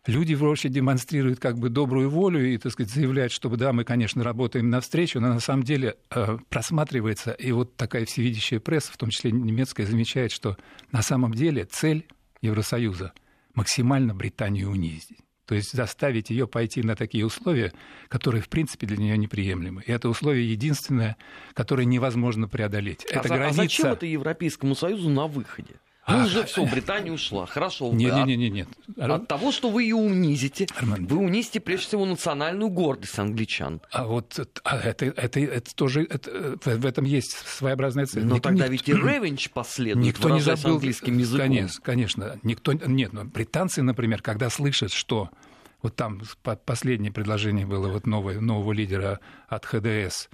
люди 0.09 0.35
вроде 0.35 0.69
демонстрируют 0.69 1.39
как 1.39 1.59
бы 1.59 1.69
добрую 1.69 2.11
волю 2.11 2.45
и, 2.45 2.57
так 2.59 2.73
сказать, 2.73 2.93
заявляют, 2.93 3.31
что 3.31 3.49
да, 3.51 3.73
мы, 3.73 3.85
конечно, 3.85 4.25
работаем 4.25 4.71
навстречу, 4.71 5.21
но 5.21 5.29
на 5.29 5.41
самом 5.41 5.63
деле 5.63 5.97
э, 6.11 6.39
просматривается, 6.49 7.33
и 7.33 7.53
вот 7.53 7.77
такая 7.77 8.05
всевидящая 8.07 8.59
пресса, 8.59 8.93
в 8.93 8.97
том 8.97 9.11
числе 9.11 9.31
немецкая, 9.31 9.87
замечает, 9.87 10.33
что 10.33 10.57
на 10.91 11.03
самом 11.03 11.35
деле 11.35 11.67
цель 11.67 12.07
Евросоюза 12.41 13.13
максимально 13.59 14.15
Британию 14.15 14.71
унизить. 14.71 15.19
То 15.47 15.55
есть 15.55 15.73
заставить 15.73 16.31
ее 16.31 16.47
пойти 16.47 16.83
на 16.83 16.95
такие 16.95 17.25
условия, 17.27 17.73
которые, 18.09 18.43
в 18.43 18.49
принципе, 18.49 18.87
для 18.87 18.99
нее 18.99 19.17
неприемлемы. 19.17 19.83
И 19.87 19.91
это 19.91 20.09
условие 20.09 20.51
единственное, 20.51 21.17
которое 21.55 21.87
невозможно 21.87 22.49
преодолеть. 22.49 23.07
А, 23.11 23.19
это 23.19 23.29
граница... 23.29 23.49
а 23.49 23.53
зачем 23.53 23.87
это 23.87 24.07
Европейскому 24.07 24.75
Союзу 24.75 25.09
на 25.09 25.27
выходе? 25.27 25.77
Ну, 26.09 26.25
уже 26.25 26.45
все, 26.45 26.65
Британия 26.65 27.13
ушла. 27.13 27.47
Хорошо. 27.47 27.93
Нет, 27.93 28.15
нет, 28.27 28.39
нет, 28.39 28.53
нет. 28.53 28.69
От 28.99 29.29
того, 29.29 29.53
что 29.53 29.71
вы 29.71 29.83
ее 29.85 29.97
унизите, 29.97 30.67
Арман. 30.77 31.07
вы 31.07 31.19
унизите 31.19 31.61
прежде 31.61 31.89
всего 31.89 32.05
национальную 32.05 32.71
гордость 32.71 33.19
англичан. 33.19 33.81
А 33.91 34.07
вот 34.07 34.39
а 34.65 34.79
это, 34.79 35.07
это, 35.07 35.41
это 35.41 35.75
тоже 35.75 36.05
это, 36.05 36.59
в 36.65 36.87
этом 36.87 37.05
есть 37.05 37.33
своеобразная 37.33 38.07
цель. 38.07 38.25
Но 38.25 38.37
никто, 38.37 38.49
тогда 38.49 38.67
ведь 38.69 38.89
и 38.89 38.93
ревенч 38.95 39.51
последует, 39.51 40.05
никто 40.05 40.31
не 40.31 40.41
забыл 40.41 40.75
английским 40.75 41.19
языком. 41.19 41.47
Конечно, 41.47 41.83
конечно. 41.83 42.39
Никто, 42.43 42.73
нет, 42.73 43.13
но 43.13 43.25
британцы, 43.25 43.83
например, 43.83 44.23
когда 44.23 44.51
слышат, 44.51 44.93
что 44.93 45.31
вот 45.83 45.95
там 45.95 46.23
последнее 46.65 47.13
предложение 47.13 47.67
было 47.67 47.89
вот 47.89 48.07
нового, 48.07 48.41
нового 48.41 48.73
лидера 48.73 49.21
от 49.49 49.65
ХДС, 49.65 50.29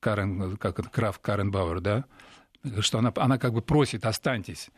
Карен, 0.00 0.56
как 0.56 0.78
это, 0.78 0.88
Краф 0.88 1.18
Карен 1.20 1.50
Бауэр, 1.50 1.80
да, 1.80 2.04
что 2.80 2.98
она, 2.98 3.12
она 3.16 3.38
как 3.38 3.52
бы 3.52 3.62
просит, 3.62 4.04
останьтесь. 4.04 4.70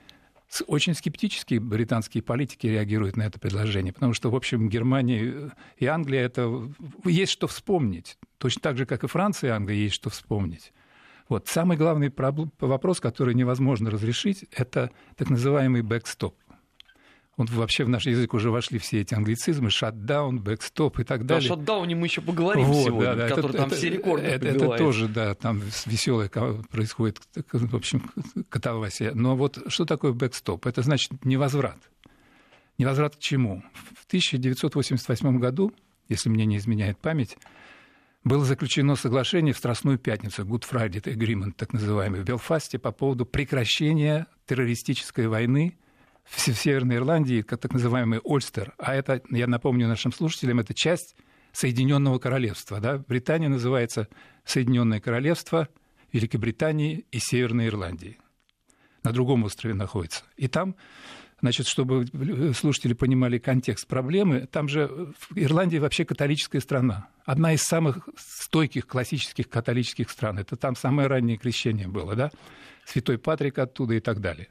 Очень 0.66 0.94
скептически 0.94 1.54
британские 1.58 2.22
политики 2.22 2.66
реагируют 2.66 3.16
на 3.16 3.22
это 3.22 3.38
предложение, 3.38 3.92
потому 3.92 4.12
что, 4.12 4.30
в 4.30 4.36
общем, 4.36 4.68
Германия 4.68 5.50
и 5.78 5.86
Англия 5.86 6.22
это 6.24 6.70
есть 7.04 7.32
что 7.32 7.46
вспомнить. 7.46 8.18
Точно 8.38 8.60
так 8.60 8.76
же, 8.76 8.84
как 8.84 9.04
и 9.04 9.06
Франция 9.06 9.48
и 9.48 9.52
Англия 9.52 9.78
есть 9.78 9.94
что 9.94 10.10
вспомнить. 10.10 10.72
Вот. 11.28 11.48
Самый 11.48 11.78
главный 11.78 12.12
вопрос, 12.60 13.00
который 13.00 13.34
невозможно 13.34 13.90
разрешить, 13.90 14.44
это 14.52 14.90
так 15.16 15.30
называемый 15.30 15.80
бэкстоп. 15.80 16.36
Вот 17.38 17.48
вообще 17.50 17.84
в 17.84 17.88
наш 17.88 18.06
язык 18.06 18.34
уже 18.34 18.50
вошли 18.50 18.78
все 18.78 19.00
эти 19.00 19.14
англицизмы, 19.14 19.70
шатдаун, 19.70 20.40
бэкстоп 20.40 21.00
и 21.00 21.04
так 21.04 21.24
далее. 21.24 21.46
О 21.46 21.56
шатдауне 21.56 21.94
мы 21.94 22.06
еще 22.06 22.20
поговорим 22.20 22.66
вот, 22.66 22.84
сегодня, 22.84 23.14
да, 23.14 23.28
да, 23.28 23.28
который 23.28 23.50
это, 23.50 23.58
там 23.58 23.66
это, 23.68 23.76
все 23.76 23.88
рекорды 23.88 24.26
это, 24.26 24.48
это 24.48 24.76
тоже, 24.76 25.08
да, 25.08 25.34
там 25.34 25.62
веселое 25.86 26.28
происходит, 26.28 27.20
в 27.50 27.74
общем, 27.74 28.10
катавасия. 28.50 29.12
Но 29.14 29.34
вот 29.34 29.58
что 29.68 29.86
такое 29.86 30.12
бэкстоп? 30.12 30.66
Это 30.66 30.82
значит 30.82 31.24
невозврат. 31.24 31.78
Невозврат 32.76 33.16
к 33.16 33.18
чему? 33.18 33.62
В 33.72 34.06
1988 34.08 35.38
году, 35.38 35.72
если 36.08 36.28
мне 36.28 36.44
не 36.44 36.58
изменяет 36.58 36.98
память, 36.98 37.38
было 38.24 38.44
заключено 38.44 38.94
соглашение 38.94 39.54
в 39.54 39.58
Страстную 39.58 39.98
пятницу, 39.98 40.42
Good 40.44 40.64
Friday 40.70 41.02
Agreement, 41.02 41.52
так 41.56 41.72
называемый, 41.72 42.20
в 42.20 42.24
Белфасте 42.24 42.78
по 42.78 42.92
поводу 42.92 43.24
прекращения 43.24 44.26
террористической 44.46 45.28
войны 45.28 45.78
в 46.24 46.40
Северной 46.40 46.96
Ирландии, 46.96 47.42
как 47.42 47.60
так 47.60 47.72
называемый 47.72 48.20
Ольстер. 48.24 48.74
А 48.78 48.94
это, 48.94 49.22
я 49.30 49.46
напомню 49.46 49.88
нашим 49.88 50.12
слушателям, 50.12 50.60
это 50.60 50.74
часть 50.74 51.16
Соединенного 51.52 52.18
Королевства. 52.18 52.80
Да? 52.80 52.98
Британия 52.98 53.48
называется 53.48 54.08
Соединенное 54.44 55.00
Королевство 55.00 55.68
Великобритании 56.12 57.06
и 57.10 57.18
Северной 57.18 57.68
Ирландии. 57.68 58.18
На 59.02 59.12
другом 59.12 59.44
острове 59.44 59.74
находится. 59.74 60.24
И 60.36 60.48
там, 60.48 60.76
значит, 61.40 61.66
чтобы 61.66 62.06
слушатели 62.54 62.92
понимали 62.94 63.38
контекст 63.38 63.86
проблемы, 63.86 64.46
там 64.46 64.68
же 64.68 65.12
Ирландия 65.34 65.80
вообще 65.80 66.04
католическая 66.04 66.60
страна. 66.60 67.08
Одна 67.24 67.52
из 67.52 67.62
самых 67.62 68.08
стойких 68.16 68.86
классических 68.86 69.48
католических 69.48 70.10
стран. 70.10 70.38
Это 70.38 70.56
там 70.56 70.76
самое 70.76 71.08
раннее 71.08 71.36
крещение 71.36 71.88
было, 71.88 72.14
да? 72.14 72.30
Святой 72.84 73.18
Патрик 73.18 73.58
оттуда 73.58 73.94
и 73.94 74.00
так 74.00 74.20
далее. 74.20 74.48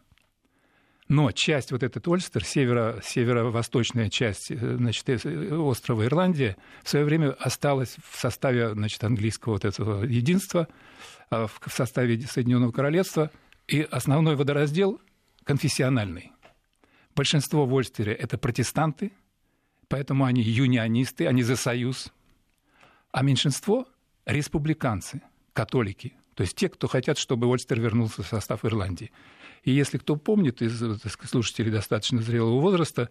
Но 1.12 1.30
часть, 1.34 1.74
вот 1.74 1.84
этот 1.84 2.08
Ольстер, 2.08 2.46
северо, 2.46 3.01
северо-восточная 3.03 4.10
часть 4.10 4.50
э, 4.50 4.77
значит, 4.77 5.10
э, 5.10 5.53
острова 5.58 6.06
Ирландия, 6.06 6.56
в 6.84 6.89
свое 6.89 7.03
время 7.03 7.32
осталась 7.32 7.98
в 8.10 8.18
составе 8.18 8.70
значит, 8.70 9.03
английского 9.03 9.53
вот 9.53 9.65
этого 9.65 10.06
единства, 10.06 10.70
а 11.30 11.48
в 11.48 11.60
составе 11.68 12.18
Соединенного 12.22 12.72
Королевства, 12.72 13.30
и 13.68 13.82
основной 13.82 14.38
водораздел 14.38 15.01
конфессиональный. 15.44 16.32
Большинство 17.13 17.65
в 17.65 17.75
Ольстере– 17.75 18.13
это 18.20 18.38
протестанты, 18.38 19.12
поэтому 19.89 20.24
они 20.24 20.41
юнионисты, 20.41 21.27
они 21.27 21.44
за 21.44 21.58
союз, 21.58 22.13
а 23.12 23.22
меньшинство– 23.22 23.86
республиканцы, 24.25 25.22
католики, 25.51 26.13
то 26.36 26.44
есть 26.44 26.56
те, 26.56 26.70
кто 26.70 26.88
хотят, 26.88 27.18
чтобы 27.18 27.48
Ольстер 27.51 27.82
вернулся 27.82 28.24
в 28.24 28.27
состав 28.27 28.63
Ирландии. 28.63 29.12
И 29.63 29.72
если 29.72 30.00
кто 30.00 30.15
помнит 30.15 30.62
из 30.62 30.77
сказать, 30.77 31.30
слушателей 31.30 31.72
достаточно 31.72 32.22
зрелого 32.22 32.60
возраста, 32.60 33.10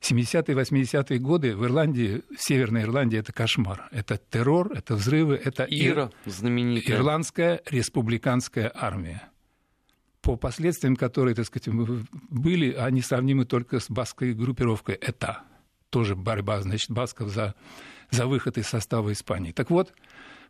70-е, 0.00 0.56
80-е 0.56 1.18
годы 1.18 1.56
в 1.56 1.64
Ирландии, 1.64 2.22
в 2.36 2.42
Северной 2.42 2.82
Ирландии, 2.82 3.18
это 3.18 3.32
кошмар. 3.32 3.88
Это 3.92 4.18
террор, 4.18 4.72
это 4.72 4.96
взрывы, 4.96 5.36
это 5.36 5.64
Ира, 5.64 6.10
знаменитая. 6.26 6.96
Ирландская 6.96 7.62
республиканская 7.70 8.72
армия 8.74 9.30
по 10.24 10.36
последствиям, 10.36 10.96
которые, 10.96 11.34
так 11.34 11.44
сказать, 11.44 11.68
были, 12.30 12.72
они 12.72 13.02
сравнимы 13.02 13.44
только 13.44 13.78
с 13.78 13.90
баской 13.90 14.32
группировкой 14.32 14.98
ЭТА. 15.00 15.42
Тоже 15.90 16.16
борьба, 16.16 16.62
значит, 16.62 16.90
басков 16.90 17.28
за, 17.28 17.54
за 18.10 18.26
выход 18.26 18.56
из 18.56 18.66
состава 18.66 19.12
Испании. 19.12 19.52
Так 19.52 19.70
вот, 19.70 19.92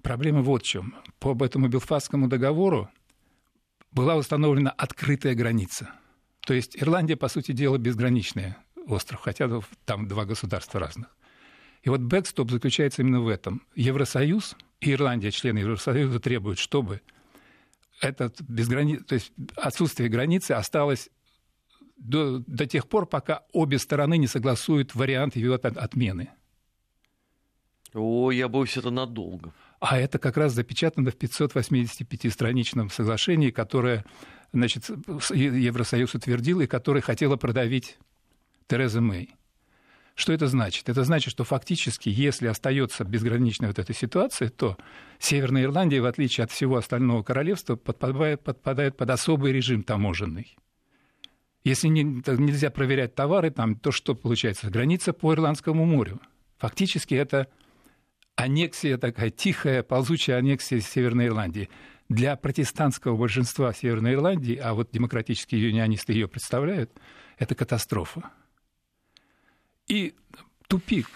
проблема 0.01 0.43
вот 0.43 0.63
в 0.63 0.67
чем. 0.67 0.95
По 1.19 1.37
этому 1.45 1.67
Белфастскому 1.67 2.29
договору 2.29 2.89
была 3.95 4.17
установлена 4.17 4.71
открытая 4.71 5.35
граница. 5.35 5.91
То 6.41 6.53
есть 6.53 6.77
Ирландия, 6.77 7.17
по 7.17 7.29
сути 7.29 7.53
дела, 7.53 7.79
безграничный 7.79 8.55
остров, 8.87 9.21
хотя 9.21 9.49
там 9.87 10.09
два 10.09 10.27
государства 10.27 10.79
разных. 10.81 11.09
И 11.83 11.89
вот 11.89 12.01
бэкстоп 12.01 12.51
заключается 12.51 13.03
именно 13.03 13.21
в 13.21 13.29
этом. 13.29 13.63
Евросоюз 13.75 14.57
и 14.81 14.93
Ирландия, 14.93 15.31
члены 15.31 15.59
Евросоюза, 15.61 16.19
требуют, 16.19 16.59
чтобы 16.59 17.01
этот 18.01 18.41
безграни... 18.43 18.97
то 18.97 19.15
есть 19.15 19.33
отсутствие 19.57 20.09
границы 20.09 20.53
осталось 20.53 21.09
до, 21.97 22.39
до 22.47 22.67
тех 22.67 22.89
пор, 22.89 23.07
пока 23.07 23.45
обе 23.53 23.79
стороны 23.79 24.19
не 24.19 24.27
согласуют 24.27 24.95
вариант 24.95 25.37
ее 25.37 25.55
отмены. 25.55 26.31
О, 27.95 28.33
я 28.33 28.49
боюсь, 28.49 28.77
это 28.77 28.91
надолго. 28.91 29.53
А 29.87 29.99
это 29.99 30.19
как 30.19 30.39
раз 30.39 30.55
запечатано 30.55 31.11
в 31.11 31.17
585-страничном 31.17 32.89
соглашении, 32.89 33.51
которое 33.51 34.07
значит, 34.51 34.89
Евросоюз 34.89 36.15
утвердил 36.15 36.63
и 36.63 36.67
которое 36.67 37.03
хотела 37.03 37.37
продавить 37.37 37.99
Тереза 38.67 39.03
Мэй. 39.03 39.35
Что 40.15 40.33
это 40.33 40.47
значит? 40.47 40.89
Это 40.89 41.05
значит, 41.05 41.31
что 41.33 41.45
фактически, 41.45 42.09
если 42.09 42.47
остается 42.47 43.05
безграничная 43.05 43.69
вот 43.69 43.79
эта 43.79 43.93
ситуация, 43.93 44.49
то 44.49 44.79
Северная 45.19 45.65
Ирландия, 45.65 46.01
в 46.01 46.07
отличие 46.07 46.45
от 46.45 46.51
всего 46.51 46.77
остального 46.77 47.23
королевства, 47.23 47.77
подпадает, 47.77 48.43
подпадает 48.43 48.97
под 48.97 49.11
особый 49.11 49.53
режим 49.53 49.83
таможенный. 49.83 50.57
Если 51.63 51.89
не, 51.89 52.05
нельзя 52.05 52.71
проверять 52.71 53.15
товары, 53.15 53.51
там, 53.51 53.77
то 53.77 53.93
что 53.93 54.15
получается? 54.15 54.71
Граница 54.71 55.13
по 55.13 55.35
Ирландскому 55.35 55.85
морю. 55.85 56.23
Фактически 56.57 57.15
это 57.15 57.49
аннексия 58.37 58.99
такая 58.99 59.31
тихая, 59.31 59.83
ползучая 59.83 60.39
аннексия 60.39 60.81
Северной 60.81 61.27
Ирландии. 61.27 61.69
Для 62.09 62.37
протестантского 62.37 63.17
большинства 63.17 63.73
Северной 63.73 64.15
Ирландии, 64.15 64.57
а 64.57 64.75
вот 64.75 64.91
демократические 64.93 65.69
юнионисты 65.69 66.13
ее 66.13 66.29
представляют, 66.29 66.91
это 67.39 67.55
катастрофа. 67.55 68.31
И 69.87 70.15
тупик. 70.69 71.09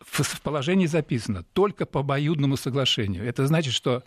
В 0.00 0.40
положении 0.40 0.86
записано 0.86 1.42
только 1.42 1.84
по 1.84 2.00
обоюдному 2.00 2.56
соглашению. 2.56 3.24
Это 3.24 3.46
значит, 3.46 3.74
что 3.74 4.04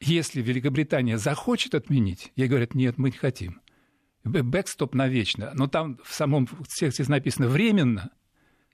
если 0.00 0.42
Великобритания 0.42 1.18
захочет 1.18 1.74
отменить, 1.74 2.32
ей 2.34 2.48
говорят, 2.48 2.74
нет, 2.74 2.98
мы 2.98 3.10
не 3.10 3.16
хотим. 3.16 3.60
Бэкстоп 4.24 4.94
навечно. 4.94 5.52
Но 5.54 5.68
там 5.68 6.00
в 6.04 6.12
самом 6.12 6.48
тексте 6.68 7.04
написано 7.08 7.48
временно– 7.48 8.10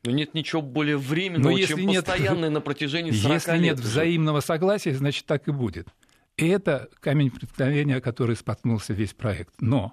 но 0.05 0.11
нет 0.11 0.35
ничего 0.35 0.63
более 0.63 0.97
временного, 0.97 1.53
Но 1.53 1.59
чем 1.61 1.81
нет, 1.81 2.05
постоянное 2.05 2.51
на 2.51 2.61
протяжении 2.61 3.13
40 3.13 3.35
если 3.35 3.51
лет. 3.51 3.61
Если 3.61 3.67
нет 3.67 3.79
взаимного 3.79 4.41
согласия, 4.41 4.95
значит, 4.95 5.27
так 5.27 5.47
и 5.47 5.53
будет. 5.53 5.89
И 6.37 6.49
это 6.49 6.89
камень 7.01 7.31
преткновения, 7.31 8.01
который 8.01 8.35
споткнулся 8.35 8.95
весь 8.95 9.15
проект. 9.15 9.55
Но 9.61 9.93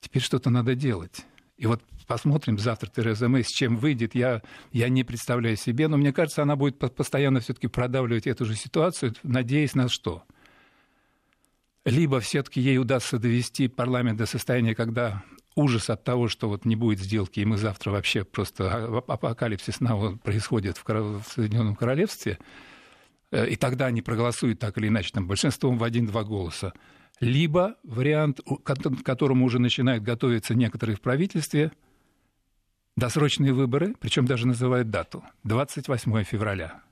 теперь 0.00 0.22
что-то 0.22 0.50
надо 0.50 0.74
делать. 0.74 1.24
И 1.56 1.66
вот 1.66 1.82
посмотрим 2.06 2.58
завтра 2.58 2.88
Тереза 2.88 3.28
Мэй, 3.28 3.42
с 3.42 3.48
чем 3.48 3.76
выйдет, 3.76 4.14
я, 4.14 4.42
я 4.72 4.88
не 4.88 5.02
представляю 5.02 5.56
себе, 5.56 5.88
но 5.88 5.96
мне 5.96 6.12
кажется, 6.12 6.42
она 6.42 6.54
будет 6.54 6.78
постоянно 6.78 7.40
все-таки 7.40 7.66
продавливать 7.66 8.28
эту 8.28 8.44
же 8.44 8.54
ситуацию, 8.54 9.14
надеясь 9.24 9.74
на 9.74 9.88
что? 9.88 10.22
Либо 11.84 12.20
все-таки 12.20 12.60
ей 12.60 12.78
удастся 12.78 13.18
довести 13.18 13.66
парламент 13.66 14.18
до 14.18 14.26
состояния, 14.26 14.74
когда 14.76 15.24
ужас 15.58 15.90
от 15.90 16.04
того, 16.04 16.28
что 16.28 16.48
вот 16.48 16.64
не 16.64 16.76
будет 16.76 17.00
сделки, 17.00 17.40
и 17.40 17.44
мы 17.44 17.58
завтра 17.58 17.90
вообще 17.90 18.24
просто 18.24 18.72
апокалипсис 19.06 19.76
снова 19.76 20.16
происходит 20.16 20.78
в, 20.78 21.22
Соединенном 21.26 21.74
Королевстве, 21.74 22.38
э, 23.32 23.48
и 23.48 23.56
тогда 23.56 23.86
они 23.86 24.00
проголосуют 24.00 24.60
так 24.60 24.78
или 24.78 24.88
иначе, 24.88 25.10
там, 25.12 25.26
большинством 25.26 25.76
в 25.76 25.84
один-два 25.84 26.22
голоса. 26.22 26.72
Либо 27.20 27.74
вариант, 27.82 28.40
к 28.40 29.02
которому 29.02 29.44
уже 29.44 29.58
начинают 29.58 30.04
готовиться 30.04 30.54
некоторые 30.54 30.96
в 30.96 31.00
правительстве, 31.00 31.72
досрочные 32.96 33.52
выборы, 33.52 33.94
причем 33.98 34.26
даже 34.26 34.46
называют 34.46 34.90
дату, 34.90 35.24
28 35.42 36.22
февраля. 36.22 36.82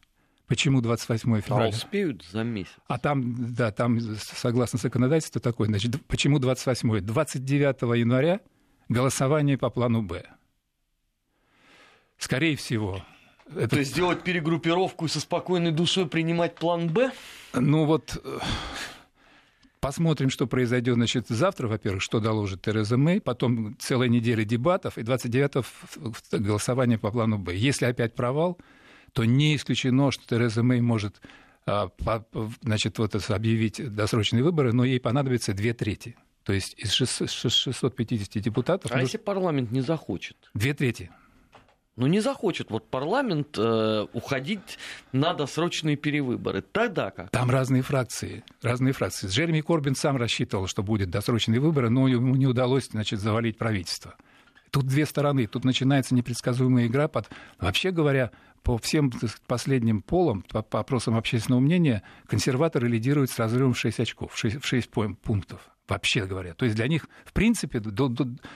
Почему 0.48 0.80
28 0.80 1.40
февраля? 1.40 1.66
А 1.66 1.68
успеют 1.68 2.24
за 2.24 2.42
месяц. 2.42 2.72
А 2.88 2.98
там, 2.98 3.54
да, 3.54 3.70
там, 3.70 4.00
согласно 4.00 4.78
законодательству, 4.78 5.40
такое, 5.40 5.68
значит, 5.68 6.04
почему 6.06 6.38
28 6.38 7.00
29 7.00 7.82
января 7.98 8.40
голосование 8.88 9.58
по 9.58 9.70
плану 9.70 10.02
«Б». 10.02 10.24
Скорее 12.18 12.56
всего, 12.56 13.02
это... 13.54 13.68
То 13.68 13.78
есть 13.78 13.92
сделать 13.92 14.22
перегруппировку 14.22 15.04
и 15.06 15.08
со 15.08 15.20
спокойной 15.20 15.70
душой 15.70 16.06
принимать 16.06 16.54
план 16.54 16.88
«Б»? 16.88 17.12
Ну 17.54 17.84
вот, 17.84 18.20
э, 18.22 18.38
посмотрим, 19.80 20.30
что 20.30 20.46
произойдет 20.46 20.94
значит, 20.94 21.28
завтра, 21.28 21.68
во-первых, 21.68 22.02
что 22.02 22.20
доложит 22.20 22.62
Тереза 22.62 22.96
Мэй, 22.96 23.20
потом 23.20 23.76
целая 23.78 24.08
неделя 24.08 24.44
дебатов 24.44 24.98
и 24.98 25.02
29-го 25.02 26.14
голосование 26.38 26.98
по 26.98 27.10
плану 27.10 27.38
«Б». 27.38 27.54
Если 27.54 27.84
опять 27.84 28.14
провал, 28.14 28.58
то 29.12 29.24
не 29.24 29.56
исключено, 29.56 30.10
что 30.10 30.26
Тереза 30.26 30.62
Мэй 30.62 30.80
может 30.80 31.20
а, 31.66 31.90
значит, 32.62 32.98
вот, 32.98 33.14
объявить 33.30 33.94
досрочные 33.94 34.42
выборы, 34.42 34.72
но 34.72 34.84
ей 34.84 35.00
понадобится 35.00 35.52
две 35.52 35.74
трети. 35.74 36.16
То 36.46 36.52
есть 36.52 36.74
из 36.78 36.92
650 36.92 38.40
депутатов... 38.40 38.92
А 38.94 39.00
если 39.00 39.18
парламент 39.18 39.72
не 39.72 39.80
захочет? 39.80 40.36
Две 40.54 40.74
трети. 40.74 41.10
Ну, 41.96 42.06
не 42.06 42.20
захочет 42.20 42.70
вот 42.70 42.88
парламент 42.88 43.58
э, 43.58 44.06
уходить 44.12 44.78
на 45.10 45.34
досрочные 45.34 45.96
перевыборы. 45.96 46.62
Тогда 46.62 47.10
как? 47.10 47.30
Там 47.30 47.50
разные 47.50 47.82
фракции. 47.82 48.44
Разные 48.62 48.92
фракции. 48.92 49.26
Джереми 49.26 49.60
Корбин 49.60 49.96
сам 49.96 50.18
рассчитывал, 50.18 50.68
что 50.68 50.84
будет 50.84 51.10
досрочные 51.10 51.58
выборы, 51.58 51.90
но 51.90 52.06
ему 52.06 52.36
не 52.36 52.46
удалось 52.46 52.90
значит, 52.90 53.18
завалить 53.18 53.58
правительство. 53.58 54.14
Тут 54.70 54.86
две 54.86 55.04
стороны. 55.04 55.48
Тут 55.48 55.64
начинается 55.64 56.14
непредсказуемая 56.14 56.86
игра. 56.86 57.08
Под... 57.08 57.28
Вообще 57.58 57.90
говоря, 57.90 58.30
по 58.62 58.78
всем 58.78 59.10
последним 59.48 60.00
полам, 60.00 60.42
по, 60.42 60.62
по 60.62 60.78
опросам 60.78 61.16
общественного 61.16 61.60
мнения, 61.60 62.04
консерваторы 62.28 62.86
лидируют 62.86 63.32
с 63.32 63.38
разрывом 63.40 63.72
в 63.72 63.78
6 63.78 63.98
очков, 63.98 64.32
в 64.32 64.38
6, 64.38 64.62
в 64.62 64.66
6 64.66 64.90
пунктов 64.90 65.72
вообще 65.88 66.26
говоря. 66.26 66.54
То 66.54 66.64
есть 66.64 66.76
для 66.76 66.88
них, 66.88 67.08
в 67.24 67.32
принципе, 67.32 67.82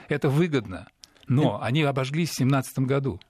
это 0.09 0.29
выгодно. 0.29 0.89
Но 1.29 1.63
они 1.63 1.83
обожглись 1.83 2.31
в 2.31 2.39
2017 2.39 2.79
году. 2.81 3.21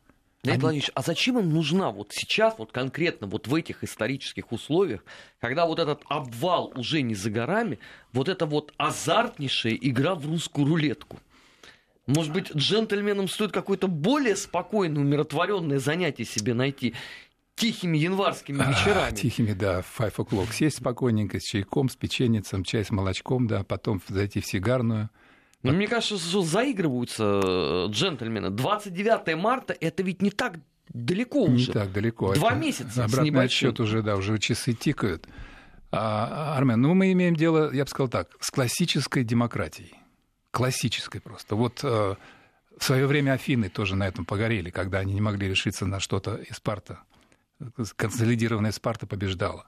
Леонид 0.42 0.54
они... 0.54 0.60
Владимирович, 0.62 0.90
а 0.94 1.02
зачем 1.02 1.38
им 1.38 1.50
нужна 1.50 1.90
вот 1.90 2.12
сейчас, 2.12 2.54
вот 2.56 2.72
конкретно 2.72 3.26
вот 3.26 3.46
в 3.46 3.54
этих 3.54 3.84
исторических 3.84 4.52
условиях, 4.52 5.04
когда 5.38 5.66
вот 5.66 5.78
этот 5.78 6.02
обвал 6.08 6.72
уже 6.76 7.02
не 7.02 7.14
за 7.14 7.30
горами, 7.30 7.78
вот 8.12 8.30
эта 8.30 8.46
вот 8.46 8.72
азартнейшая 8.78 9.74
игра 9.74 10.14
в 10.14 10.26
русскую 10.26 10.66
рулетку? 10.66 11.18
Может 12.06 12.32
быть, 12.32 12.50
джентльменам 12.56 13.28
стоит 13.28 13.52
какое-то 13.52 13.86
более 13.86 14.34
спокойное, 14.34 15.02
умиротворенное 15.02 15.78
занятие 15.78 16.24
себе 16.24 16.54
найти? 16.54 16.94
Тихими 17.60 17.98
январскими 17.98 18.56
вечерами. 18.56 19.08
А, 19.08 19.12
тихими, 19.12 19.52
да, 19.52 19.82
в 19.82 20.00
five 20.00 20.14
o'clock. 20.16 20.52
Сесть 20.52 20.78
спокойненько 20.78 21.38
с 21.38 21.42
чайком, 21.42 21.88
с 21.90 21.96
печенницем, 21.96 22.64
чай 22.64 22.84
с 22.84 22.90
молочком, 22.90 23.46
да, 23.46 23.64
потом 23.64 24.00
зайти 24.08 24.40
в 24.40 24.46
сигарную. 24.46 25.10
Но 25.62 25.72
мне 25.72 25.86
кажется, 25.86 26.18
что 26.18 26.40
заигрываются 26.40 27.40
э, 27.44 27.86
джентльмены. 27.90 28.48
29 28.48 29.36
марта 29.36 29.76
это 29.78 30.02
ведь 30.02 30.22
не 30.22 30.30
так 30.30 30.58
далеко 30.88 31.42
уже. 31.44 31.68
Не 31.68 31.72
так 31.74 31.92
далеко. 31.92 32.34
Два 32.34 32.52
это 32.52 32.58
месяца 32.58 33.04
Обратный 33.04 33.44
отсчет 33.44 33.78
уже, 33.78 34.02
да, 34.02 34.16
уже 34.16 34.38
часы 34.38 34.72
тикают. 34.72 35.28
А, 35.92 36.56
Армен, 36.56 36.80
ну 36.80 36.94
мы 36.94 37.12
имеем 37.12 37.36
дело, 37.36 37.70
я 37.74 37.84
бы 37.84 37.90
сказал 37.90 38.08
так, 38.08 38.28
с 38.40 38.50
классической 38.50 39.22
демократией. 39.22 39.92
Классической 40.50 41.20
просто. 41.20 41.56
Вот 41.56 41.80
э, 41.82 42.14
в 42.78 42.84
свое 42.84 43.06
время 43.06 43.32
Афины 43.32 43.68
тоже 43.68 43.96
на 43.96 44.08
этом 44.08 44.24
погорели, 44.24 44.70
когда 44.70 45.00
они 45.00 45.12
не 45.12 45.20
могли 45.20 45.46
решиться 45.46 45.84
на 45.84 46.00
что-то 46.00 46.36
из 46.36 46.56
Спарта 46.56 47.00
консолидированная 47.96 48.72
Спарта 48.72 49.06
побеждала. 49.06 49.66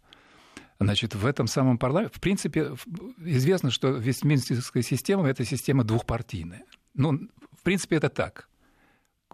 Значит, 0.80 1.14
в 1.14 1.26
этом 1.26 1.46
самом 1.46 1.78
парламенте, 1.78 2.16
в 2.16 2.20
принципе, 2.20 2.72
известно, 3.18 3.70
что 3.70 3.90
Вестминстерская 3.90 4.82
система– 4.82 5.28
это 5.30 5.44
система 5.44 5.84
двухпартийная. 5.84 6.64
Ну, 6.94 7.28
в 7.52 7.62
принципе, 7.62 7.96
это 7.96 8.08
так. 8.08 8.48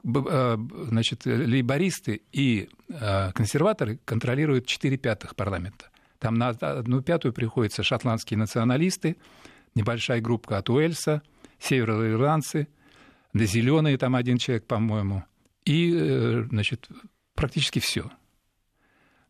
Э, 0.05 0.57
значит, 0.89 1.27
лейбористы 1.27 2.23
и 2.33 2.69
э, 2.89 3.33
консерваторы 3.33 3.99
контролируют 4.05 4.67
4 4.67 4.97
пятых 4.99 5.37
парламента. 5.37 5.91
Там 6.19 6.35
на 6.35 6.49
одну 6.49 7.03
пятую 7.03 7.33
приходятся 7.33 7.83
шотландские 7.83 8.39
националисты, 8.39 9.17
небольшая 9.75 10.21
группа 10.21 10.59
от 10.59 10.69
Уэльса, 10.69 11.23
североирландцы, 11.59 12.69
да 13.33 13.45
зеленые 13.45 13.99
там 13.99 14.17
один 14.17 14.39
человек, 14.39 14.67
по-моему, 14.67 15.25
и, 15.65 15.95
э, 15.95 16.45
значит, 16.51 16.89
практически 17.35 17.79
все. 17.79 18.11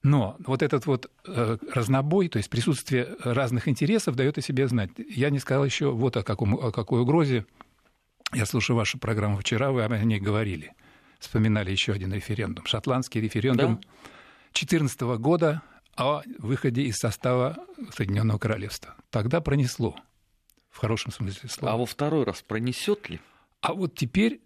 Но 0.02 0.36
вот 0.38 0.62
этот 0.62 0.86
вот 0.86 1.10
э, 1.26 1.58
разнобой, 1.72 2.28
то 2.28 2.36
есть 2.36 2.50
присутствие 2.50 3.16
разных 3.20 3.66
интересов 3.68 4.14
дает 4.14 4.38
о 4.38 4.42
себе 4.42 4.68
знать. 4.68 4.90
Я 4.96 5.30
не 5.30 5.38
сказал 5.38 5.64
еще 5.64 5.90
вот 5.90 6.16
о, 6.16 6.22
каком, 6.22 6.54
о 6.54 6.70
какой 6.70 7.00
угрозе. 7.00 7.46
Я 8.32 8.46
слушаю 8.46 8.76
вашу 8.76 8.98
программу 8.98 9.38
вчера, 9.38 9.72
вы 9.72 9.82
о 9.82 10.04
ней 10.04 10.20
говорили. 10.20 10.72
Вспоминали 11.18 11.72
еще 11.72 11.92
один 11.92 12.12
референдум. 12.12 12.64
Шотландский 12.66 13.20
референдум 13.20 13.80
2014 14.52 14.98
да? 15.00 15.16
года 15.16 15.62
о 15.96 16.22
выходе 16.38 16.82
из 16.82 16.96
состава 16.96 17.56
Соединенного 17.92 18.38
Королевства. 18.38 18.94
Тогда 19.10 19.40
пронесло, 19.40 19.96
в 20.70 20.78
хорошем 20.78 21.10
смысле 21.10 21.48
слова. 21.48 21.74
А 21.74 21.76
во 21.76 21.86
второй 21.86 22.24
раз 22.24 22.42
пронесет 22.42 23.08
ли? 23.08 23.20
А 23.60 23.74
вот 23.74 23.96
теперь 23.96 24.40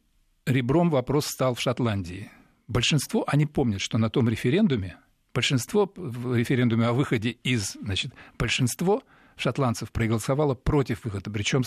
ребром 0.47 0.89
вопрос 0.89 1.27
стал 1.27 1.55
в 1.55 1.61
Шотландии. 1.61 2.31
Большинство, 2.69 3.25
они 3.27 3.45
помнят, 3.45 3.83
что 3.83 3.99
на 3.99 4.09
том 4.09 4.31
референдуме 4.31 4.97
большинство 5.35 5.91
в 5.95 6.37
референдуме 6.37 6.87
о 6.87 6.93
выходе 6.93 7.31
из, 7.31 7.73
значит, 7.81 8.13
большинство 8.39 9.03
шотландцев 9.37 9.91
проголосовало 9.93 10.55
против 10.55 11.05
выхода, 11.05 11.31
причем 11.31 11.63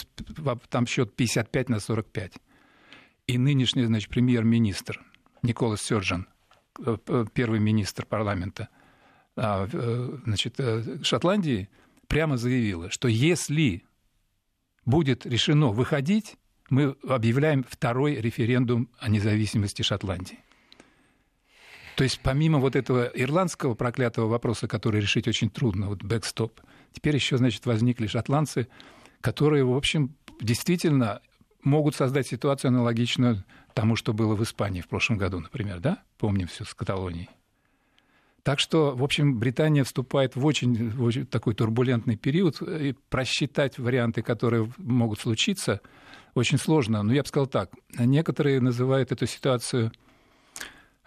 там 0.70 0.86
счет 0.86 1.16
55 1.16 1.70
на 1.70 1.80
45. 1.80 2.34
И 3.28 3.38
нынешний, 3.38 3.86
значит, 3.86 4.10
премьер-министр 4.10 5.02
Николас 5.42 5.82
Сёрджан, 5.82 6.28
э, 6.86 7.26
первый 7.34 7.60
министр 7.60 8.06
парламента, 8.06 8.70
а, 9.36 9.68
э, 9.72 10.18
значит, 10.26 10.56
э, 10.60 11.04
Шотландии, 11.04 11.70
прямо 12.08 12.38
заявила, 12.38 12.90
что 12.90 13.08
если 13.08 13.84
будет 14.86 15.26
решено 15.26 15.70
выходить, 15.70 16.38
мы 16.70 16.96
объявляем 17.08 17.66
второй 17.68 18.16
референдум 18.16 18.90
о 19.00 19.10
независимости 19.10 19.82
Шотландии. 19.82 20.40
То 21.96 22.04
есть 22.04 22.20
помимо 22.22 22.60
вот 22.60 22.76
этого 22.76 23.06
ирландского 23.06 23.74
проклятого 23.74 24.28
вопроса, 24.28 24.68
который 24.68 25.02
решить 25.02 25.28
очень 25.28 25.50
трудно, 25.50 25.88
вот 25.88 26.04
бэкстоп, 26.04 26.60
теперь 26.92 27.16
еще, 27.16 27.38
значит, 27.38 27.66
возникли 27.66 28.08
шотландцы, 28.08 28.68
которые, 29.22 29.64
в 29.64 29.76
общем, 29.76 30.14
действительно 30.42 31.22
могут 31.64 31.96
создать 31.96 32.28
ситуацию 32.28 32.70
аналогичную 32.70 33.44
тому, 33.74 33.96
что 33.96 34.14
было 34.14 34.36
в 34.36 34.44
Испании 34.44 34.82
в 34.82 34.88
прошлом 34.88 35.18
году, 35.18 35.40
например, 35.40 35.80
да? 35.80 36.04
Помним 36.18 36.48
все 36.48 36.66
с 36.66 36.74
Каталонией. 36.74 37.30
Так 38.44 38.60
что, 38.60 38.94
в 38.96 39.04
общем, 39.04 39.40
Британия 39.40 39.84
вступает 39.84 40.36
в 40.36 40.46
очень, 40.46 40.92
в 40.92 41.02
очень 41.02 41.26
такой 41.26 41.56
турбулентный 41.56 42.18
период, 42.18 42.62
и 42.62 42.94
просчитать 43.10 43.80
варианты, 43.80 44.22
которые 44.22 44.72
могут 44.78 45.20
случиться, 45.20 45.82
очень 46.36 46.60
сложно. 46.60 47.02
Но 47.02 47.14
я 47.14 47.24
бы 47.24 47.28
сказал 47.28 47.48
так, 47.48 47.72
некоторые 47.98 48.60
называют 48.60 49.14
эту 49.14 49.26
ситуацию– 49.28 49.94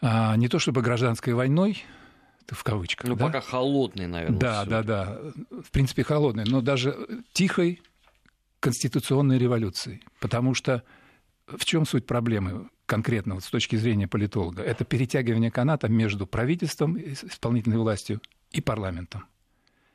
а, 0.01 0.37
не 0.37 0.49
то 0.49 0.59
чтобы 0.59 0.83
гражданской 0.83 1.35
войной, 1.35 1.85
в 2.49 2.65
кавычках. 2.65 3.09
Ну, 3.09 3.17
да? 3.17 3.27
пока 3.27 3.41
холодный, 3.41 4.07
наверное. 4.07 4.39
Да, 4.39 4.65
да, 4.65 4.83
да. 4.83 5.19
В 5.51 5.71
принципе, 5.71 6.03
холодный, 6.03 6.45
но 6.45 6.61
даже 6.61 6.97
тихой 7.33 7.83
конституционной 8.61 9.39
революции. 9.39 10.01
Потому 10.21 10.55
что 10.55 10.83
в 11.47 11.65
чем 11.65 11.87
суть 11.87 12.07
проблемы 12.07 12.69
конкретно 12.87 13.35
вот 13.35 13.45
с 13.45 13.51
точки 13.51 13.77
зрения 13.77 14.09
политолога? 14.09 14.63
Это 14.63 14.85
перетягивание 14.85 15.51
каната 15.51 15.89
между 15.89 16.27
правительством, 16.27 16.99
исполнительной 16.99 17.79
властью 17.79 18.21
и 18.51 18.61
парламентом. 18.61 19.25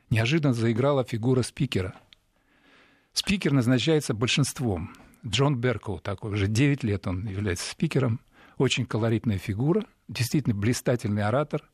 Неожиданно 0.10 0.54
заиграла 0.54 1.04
фигура 1.04 1.42
спикера. 1.42 1.96
Спикер 3.14 3.52
назначается 3.52 4.14
большинством 4.14 4.96
Джон 5.26 5.56
Беркоу 5.58 6.00
такой, 6.00 6.34
уже 6.34 6.48
9 6.48 6.84
лет 6.84 7.08
он 7.08 7.28
является 7.28 7.70
спикером, 7.70 8.20
очень 8.64 8.86
колоритная 8.86 9.38
фигура, 9.38 9.86
действительно 10.08 10.56
блистательный 10.56 11.24
оратор, 11.24 11.70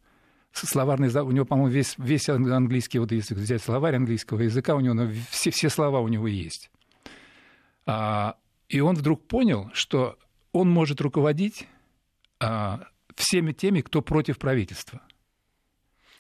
словарный, 0.52 1.10
у 1.21 1.32
него, 1.32 1.45
по-моему, 1.45 1.71
весь, 1.71 1.95
весь 1.97 2.28
английский, 2.30 2.99
вот 2.99 3.12
если 3.12 3.36
взять 3.36 3.62
словарь 3.62 3.95
английского 3.95 4.41
языка, 4.41 4.75
у 4.75 4.80
него 4.80 4.93
ну, 4.95 5.12
все, 5.30 5.52
все 5.52 5.69
слова 5.69 5.99
у 5.99 6.08
него 6.08 6.28
есть. 6.28 6.71
А, 7.86 8.36
и 8.67 8.80
он 8.80 8.95
вдруг 8.95 9.28
понял, 9.28 9.69
что 9.73 10.17
он 10.52 10.69
может 10.69 11.02
руководить 11.02 11.67
а, 12.39 12.82
всеми 13.15 13.52
теми, 13.52 13.82
кто 13.82 14.02
против 14.02 14.38
правительства 14.38 15.02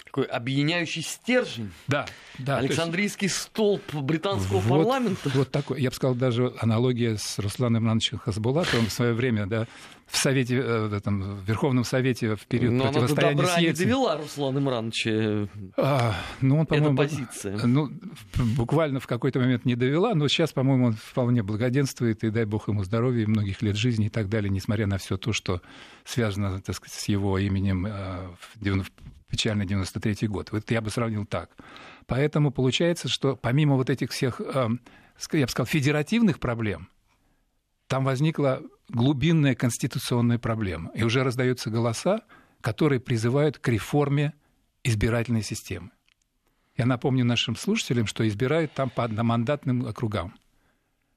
такой 0.09 0.25
объединяющий 0.25 1.03
стержень. 1.03 1.71
Да, 1.87 2.05
да. 2.39 2.57
Александрийский 2.57 3.27
есть... 3.27 3.37
столб 3.37 3.81
британского 3.93 4.59
вот, 4.59 4.79
парламента. 4.79 5.29
Вот 5.35 5.51
такой, 5.51 5.81
я 5.81 5.89
бы 5.89 5.95
сказал, 5.95 6.15
даже 6.15 6.53
аналогия 6.59 7.17
с 7.17 7.37
Русланом 7.37 7.85
Ивановичем 7.85 8.17
Хасбулатовым 8.17 8.87
в 8.87 8.91
свое 8.91 9.13
время, 9.13 9.45
да, 9.45 9.67
в 10.07 10.17
Совете, 10.17 10.55
э, 10.55 10.87
в, 10.87 10.93
этом, 10.93 11.35
в 11.35 11.47
Верховном 11.47 11.83
Совете 11.83 12.35
в 12.35 12.47
период 12.47 12.73
Но 12.73 12.85
противостояния 12.85 13.33
она 13.33 13.41
до 13.43 13.47
добра 13.47 13.61
не 13.61 13.73
довела 13.73 14.17
Руслана 14.17 14.57
Ивановича 14.57 15.47
а, 15.77 16.15
ну, 16.41 16.59
он, 16.59 16.65
по-моему, 16.65 16.97
позиция. 16.97 17.59
Ну, 17.63 17.91
буквально 18.57 18.99
в 18.99 19.05
какой-то 19.05 19.39
момент 19.39 19.65
не 19.65 19.75
довела, 19.75 20.15
но 20.15 20.27
сейчас, 20.27 20.51
по-моему, 20.51 20.87
он 20.87 20.93
вполне 20.93 21.43
благоденствует, 21.43 22.23
и 22.23 22.31
дай 22.31 22.45
бог 22.45 22.67
ему 22.67 22.83
здоровья, 22.83 23.27
многих 23.27 23.61
лет 23.61 23.75
жизни 23.75 24.07
и 24.07 24.09
так 24.09 24.27
далее, 24.27 24.49
несмотря 24.49 24.87
на 24.87 24.97
все 24.97 25.17
то, 25.17 25.33
что 25.33 25.61
связано, 26.03 26.59
так 26.61 26.75
сказать, 26.75 26.97
с 26.97 27.07
его 27.07 27.37
именем 27.37 27.85
э, 27.85 28.27
в 28.39 28.59
печальный 29.29 29.65
93 29.65 30.27
год. 30.27 30.51
Вот 30.51 30.69
я 30.71 30.81
бы 30.81 30.89
сравнил 30.89 31.25
так. 31.25 31.51
Поэтому 32.07 32.51
получается, 32.51 33.07
что 33.07 33.35
помимо 33.35 33.75
вот 33.75 33.89
этих 33.89 34.11
всех, 34.11 34.41
эм, 34.41 34.81
я 35.31 35.45
бы 35.45 35.51
сказал, 35.51 35.67
федеративных 35.67 36.39
проблем, 36.39 36.89
там 37.87 38.03
возникла 38.03 38.61
глубинная 38.89 39.55
конституционная 39.55 40.39
проблема. 40.39 40.91
И 40.93 41.03
уже 41.03 41.23
раздаются 41.23 41.69
голоса, 41.69 42.21
которые 42.61 42.99
призывают 42.99 43.57
к 43.57 43.67
реформе 43.67 44.33
избирательной 44.83 45.43
системы. 45.43 45.91
Я 46.77 46.85
напомню 46.85 47.25
нашим 47.25 47.55
слушателям, 47.55 48.05
что 48.05 48.27
избирают 48.27 48.73
там 48.73 48.89
по 48.89 49.03
одномандатным 49.03 49.85
округам 49.85 50.33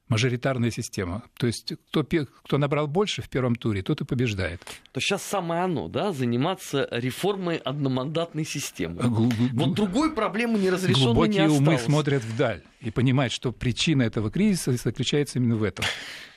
мажоритарная 0.08 0.70
система. 0.70 1.22
То 1.38 1.46
есть 1.46 1.72
кто, 1.88 2.04
кто 2.04 2.58
набрал 2.58 2.86
больше 2.86 3.22
в 3.22 3.28
первом 3.28 3.56
туре, 3.56 3.82
тот 3.82 4.00
и 4.00 4.04
побеждает. 4.04 4.60
То 4.92 5.00
сейчас 5.00 5.22
самое 5.22 5.62
оно, 5.62 5.88
да, 5.88 6.12
заниматься 6.12 6.86
реформой 6.90 7.56
одномандатной 7.56 8.44
системы. 8.44 9.00
вот 9.02 9.74
другой 9.74 10.14
проблемы 10.14 10.58
неразрешенной 10.58 11.06
Глубокие 11.06 11.34
не 11.34 11.40
осталось. 11.46 11.60
умы 11.60 11.78
смотрят 11.78 12.24
вдаль 12.24 12.62
и 12.80 12.90
понимают, 12.90 13.32
что 13.32 13.52
причина 13.52 14.02
этого 14.02 14.30
кризиса 14.30 14.72
заключается 14.72 15.38
именно 15.38 15.56
в 15.56 15.62
этом. 15.62 15.84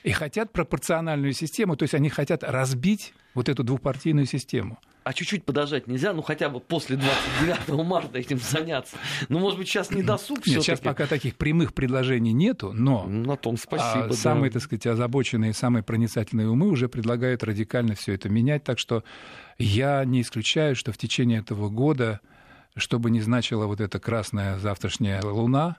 И 0.04 0.10
хотят 0.10 0.52
пропорциональную 0.52 1.32
систему, 1.32 1.76
то 1.76 1.82
есть 1.82 1.94
они 1.94 2.08
хотят 2.08 2.44
разбить 2.44 3.12
вот 3.34 3.48
эту 3.48 3.62
двухпартийную 3.62 4.26
систему 4.26 4.78
а 5.06 5.12
чуть-чуть 5.12 5.44
подождать 5.44 5.86
нельзя, 5.86 6.12
ну 6.12 6.20
хотя 6.20 6.48
бы 6.48 6.58
после 6.58 6.96
29 6.96 7.86
марта 7.86 8.18
этим 8.18 8.38
заняться. 8.38 8.96
Ну, 9.28 9.38
может 9.38 9.56
быть, 9.56 9.68
сейчас 9.68 9.92
не 9.92 10.02
досуг 10.02 10.44
Нет, 10.44 10.64
сейчас 10.64 10.80
пока 10.80 11.06
таких 11.06 11.36
прямых 11.36 11.74
предложений 11.74 12.32
нету, 12.32 12.72
но 12.72 13.04
на 13.04 13.36
том 13.36 13.56
спасибо, 13.56 14.06
а, 14.06 14.08
да. 14.08 14.14
самые, 14.14 14.50
так 14.50 14.62
сказать, 14.62 14.84
озабоченные, 14.88 15.52
самые 15.52 15.84
проницательные 15.84 16.48
умы 16.48 16.68
уже 16.70 16.88
предлагают 16.88 17.44
радикально 17.44 17.94
все 17.94 18.14
это 18.14 18.28
менять, 18.28 18.64
так 18.64 18.80
что 18.80 19.04
я 19.58 20.04
не 20.04 20.22
исключаю, 20.22 20.74
что 20.74 20.90
в 20.90 20.98
течение 20.98 21.38
этого 21.38 21.68
года, 21.68 22.18
чтобы 22.74 23.12
не 23.12 23.20
значила 23.20 23.66
вот 23.66 23.80
эта 23.80 24.00
красная 24.00 24.58
завтрашняя 24.58 25.22
луна, 25.22 25.76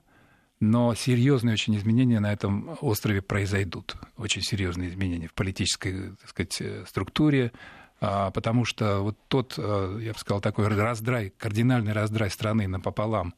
но 0.62 0.96
серьезные 0.96 1.52
очень 1.52 1.76
изменения 1.76 2.22
на 2.22 2.32
этом 2.32 2.78
острове 2.80 3.22
произойдут. 3.22 3.98
Очень 4.16 4.42
серьезные 4.42 4.88
изменения 4.88 5.28
в 5.28 5.34
политической 5.34 6.12
так 6.16 6.30
сказать, 6.30 6.88
структуре, 6.88 7.52
а, 7.54 7.87
потому 8.00 8.66
что 8.66 9.00
вот 9.02 9.18
тот, 9.28 9.56
э, 9.58 10.00
я 10.02 10.14
бы 10.14 10.20
сказал, 10.20 10.42
такой 10.42 10.68
раздрай, 10.68 11.32
кардинальный 11.38 11.94
раздрай 11.94 12.30
страны 12.30 12.68
напополам, 12.68 13.34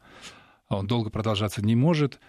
он 0.68 0.88
долго 0.88 1.10
продолжаться 1.10 1.64
не 1.64 1.76
может. 1.76 2.20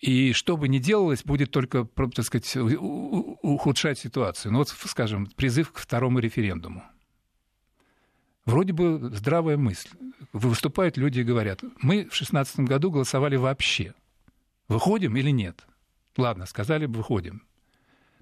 И 0.00 0.32
что 0.32 0.56
бы 0.56 0.68
ни 0.68 0.78
делалось, 0.78 1.24
будет 1.24 1.50
только, 1.50 1.84
так 1.84 2.24
сказать, 2.24 2.54
ухудшать 2.56 3.98
ситуацию. 3.98 4.52
Ну 4.52 4.58
вот, 4.58 4.68
скажем, 4.68 5.26
призыв 5.26 5.72
к 5.72 5.78
второму 5.78 6.18
референдуму. 6.18 6.84
Вроде 8.44 8.72
бы 8.72 9.10
здравая 9.12 9.56
мысль. 9.56 9.88
Выступают 10.32 10.96
люди 10.96 11.20
и 11.20 11.24
говорят, 11.24 11.62
мы 11.82 12.00
в 12.00 12.14
2016 12.14 12.60
году 12.60 12.90
голосовали 12.90 13.36
вообще. 13.36 13.94
Выходим 14.68 15.16
или 15.16 15.30
нет? 15.30 15.66
Ладно, 16.16 16.46
сказали 16.46 16.86
бы, 16.86 16.98
выходим. 16.98 17.42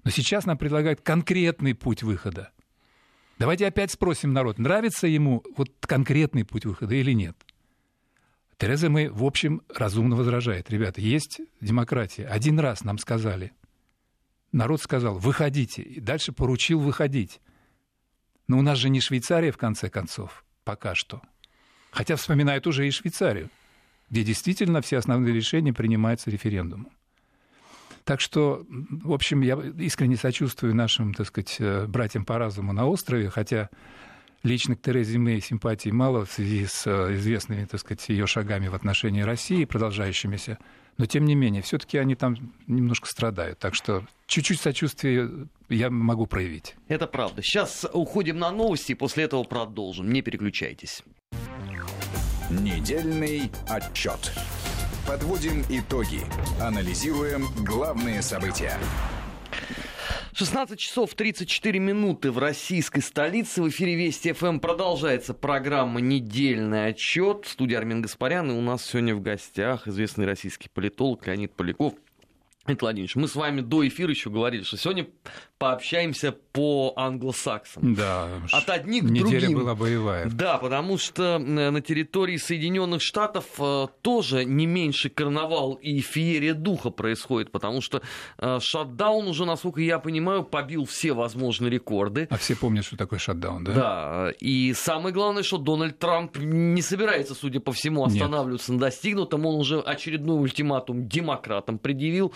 Но 0.03 0.11
сейчас 0.11 0.45
нам 0.45 0.57
предлагают 0.57 1.01
конкретный 1.01 1.75
путь 1.75 2.03
выхода. 2.03 2.51
Давайте 3.37 3.67
опять 3.67 3.91
спросим 3.91 4.33
народ, 4.33 4.59
нравится 4.59 5.07
ему 5.07 5.43
вот 5.57 5.69
конкретный 5.81 6.45
путь 6.45 6.65
выхода 6.65 6.95
или 6.95 7.11
нет. 7.11 7.35
Тереза 8.57 8.89
Мэй, 8.89 9.09
в 9.09 9.23
общем, 9.25 9.61
разумно 9.73 10.15
возражает. 10.15 10.69
Ребята, 10.69 11.01
есть 11.01 11.41
демократия. 11.59 12.25
Один 12.25 12.59
раз 12.59 12.85
нам 12.85 12.97
сказали. 12.97 13.51
Народ 14.53 14.81
сказал, 14.81 15.19
выходите. 15.19 15.81
И 15.81 15.99
дальше 15.99 16.31
поручил 16.31 16.79
выходить. 16.79 17.41
Но 18.47 18.57
у 18.57 18.61
нас 18.61 18.77
же 18.77 18.89
не 18.89 19.01
Швейцария, 19.01 19.51
в 19.51 19.57
конце 19.57 19.89
концов, 19.89 20.45
пока 20.63 20.95
что. 20.95 21.21
Хотя 21.91 22.15
вспоминают 22.15 22.65
уже 22.67 22.87
и 22.87 22.91
Швейцарию, 22.91 23.49
где 24.09 24.23
действительно 24.23 24.81
все 24.81 24.97
основные 24.97 25.33
решения 25.33 25.73
принимаются 25.73 26.29
референдумом. 26.29 26.94
Так 28.05 28.21
что, 28.21 28.63
в 28.69 29.11
общем, 29.11 29.41
я 29.41 29.55
искренне 29.79 30.15
сочувствую 30.15 30.75
нашим, 30.75 31.13
так 31.15 31.25
сказать, 31.27 31.57
э, 31.59 31.87
братьям 31.87 32.23
по 32.23 32.37
разуму 32.37 32.71
на 32.71 32.85
острове, 32.85 33.31
хотя 33.31 33.69
лично 34.43 34.75
к 34.75 34.81
Терезе 34.81 35.17
Мэй 35.17 35.41
симпатий 35.41 35.91
мало 35.91 36.23
в 36.23 36.31
связи 36.31 36.67
с 36.67 36.85
э, 36.85 37.15
известными, 37.15 37.65
так 37.65 37.79
сказать, 37.79 38.07
ее 38.09 38.27
шагами 38.27 38.67
в 38.67 38.75
отношении 38.75 39.21
России, 39.21 39.65
продолжающимися. 39.65 40.59
Но, 40.99 41.07
тем 41.07 41.25
не 41.25 41.33
менее, 41.33 41.63
все-таки 41.63 41.97
они 41.97 42.13
там 42.13 42.53
немножко 42.67 43.09
страдают. 43.09 43.57
Так 43.57 43.73
что 43.73 44.05
чуть-чуть 44.27 44.61
сочувствия 44.61 45.29
я 45.67 45.89
могу 45.89 46.27
проявить. 46.27 46.75
Это 46.87 47.07
правда. 47.07 47.41
Сейчас 47.41 47.87
уходим 47.91 48.37
на 48.37 48.51
новости, 48.51 48.91
и 48.91 48.95
после 48.95 49.23
этого 49.23 49.43
продолжим. 49.43 50.13
Не 50.13 50.21
переключайтесь. 50.21 51.03
Недельный 52.51 53.51
отчет. 53.67 54.31
Подводим 55.07 55.63
итоги. 55.69 56.21
Анализируем 56.59 57.45
главные 57.63 58.23
события. 58.23 58.73
16 60.33 60.79
часов 60.79 61.13
34 61.13 61.79
минуты 61.79 62.31
в 62.31 62.39
российской 62.39 63.01
столице. 63.01 63.61
В 63.61 63.69
эфире 63.69 63.95
Вести 63.95 64.33
ФМ 64.33 64.57
продолжается 64.57 65.35
программа 65.35 66.01
«Недельный 66.01 66.87
отчет». 66.87 67.45
В 67.45 67.51
студии 67.51 67.75
Армин 67.75 68.01
Гаспарян. 68.01 68.49
И 68.49 68.53
у 68.55 68.61
нас 68.61 68.83
сегодня 68.83 69.13
в 69.15 69.21
гостях 69.21 69.87
известный 69.87 70.25
российский 70.25 70.69
политолог 70.69 71.27
Леонид 71.27 71.53
Поляков. 71.53 71.93
Леонид 72.67 72.81
Владимирович, 72.81 73.15
мы 73.15 73.27
с 73.27 73.35
вами 73.35 73.61
до 73.61 73.87
эфира 73.87 74.09
еще 74.09 74.31
говорили, 74.31 74.63
что 74.63 74.75
сегодня 74.77 75.07
пообщаемся 75.59 76.31
по 76.31 76.93
англосаксам. 76.95 77.93
Да, 77.93 78.27
от 78.51 78.69
одних 78.69 79.03
к 79.03 79.09
неделя 79.09 79.41
другим. 79.41 79.59
была 79.59 79.75
боевая. 79.75 80.25
Да, 80.25 80.57
потому 80.57 80.97
что 80.97 81.37
на 81.37 81.79
территории 81.81 82.37
Соединенных 82.37 83.03
Штатов 83.03 83.45
э, 83.59 83.87
тоже 84.01 84.45
не 84.45 84.65
меньше 84.65 85.09
карнавал 85.09 85.73
и 85.73 85.99
феерия 85.99 86.55
духа 86.55 86.89
происходит, 86.89 87.51
потому 87.51 87.81
что 87.81 88.01
э, 88.39 88.59
шатдаун 88.59 89.27
уже, 89.27 89.45
насколько 89.45 89.81
я 89.81 89.99
понимаю, 89.99 90.43
побил 90.43 90.85
все 90.85 91.13
возможные 91.13 91.69
рекорды. 91.69 92.27
А 92.31 92.37
все 92.37 92.55
помнят, 92.55 92.83
что 92.83 92.97
такое 92.97 93.19
шатдаун, 93.19 93.63
да? 93.63 93.73
Да, 93.73 94.31
и 94.39 94.73
самое 94.73 95.13
главное, 95.13 95.43
что 95.43 95.57
Дональд 95.57 95.99
Трамп 95.99 96.37
не 96.37 96.81
собирается, 96.81 97.35
судя 97.35 97.59
по 97.59 97.71
всему, 97.71 98.03
останавливаться 98.03 98.71
Нет. 98.71 98.81
на 98.81 98.87
достигнутом. 98.87 99.45
Он 99.45 99.55
уже 99.55 99.79
очередной 99.79 100.41
ультиматум 100.41 101.07
демократам 101.07 101.77
предъявил. 101.77 102.33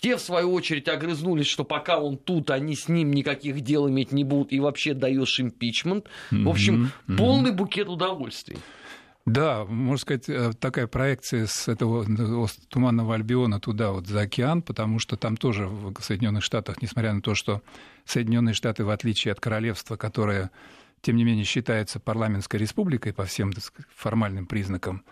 Те, 0.00 0.16
в 0.16 0.20
свою 0.20 0.52
очередь, 0.54 0.88
огрызнулись, 0.88 1.46
что 1.46 1.62
пока 1.62 2.00
он 2.00 2.16
тут, 2.16 2.50
они 2.50 2.74
с 2.74 2.88
ним 2.88 3.12
никаких 3.12 3.60
дел 3.60 3.88
иметь 3.88 4.12
не 4.12 4.24
будут, 4.24 4.52
и 4.52 4.58
вообще 4.58 4.94
даешь 4.94 5.38
импичмент. 5.40 6.06
В 6.30 6.48
общем, 6.48 6.90
mm-hmm. 7.06 7.16
полный 7.16 7.52
букет 7.52 7.88
удовольствий. 7.88 8.56
Да, 9.26 9.66
можно 9.66 9.98
сказать, 9.98 10.28
э, 10.28 10.52
такая 10.58 10.86
проекция 10.86 11.46
с 11.46 11.68
этого 11.68 12.06
туманного 12.68 13.14
Альбиона 13.14 13.60
туда, 13.60 13.92
вот 13.92 14.06
за 14.06 14.22
океан, 14.22 14.62
потому 14.62 14.98
что 14.98 15.16
там 15.16 15.36
тоже 15.36 15.66
в 15.66 15.94
Соединенных 16.00 16.42
Штатах, 16.42 16.80
несмотря 16.80 17.12
на 17.12 17.20
то, 17.20 17.34
что 17.34 17.62
Соединенные 18.06 18.54
Штаты, 18.54 18.84
в 18.84 18.90
отличие 18.90 19.32
от 19.32 19.40
королевства, 19.40 19.96
которое, 19.96 20.50
тем 21.02 21.16
не 21.16 21.24
менее, 21.24 21.44
считается 21.44 22.00
парламентской 22.00 22.56
республикой 22.56 23.12
по 23.12 23.24
всем 23.24 23.52
сказать, 23.52 23.86
формальным 23.94 24.46
признакам, 24.46 25.04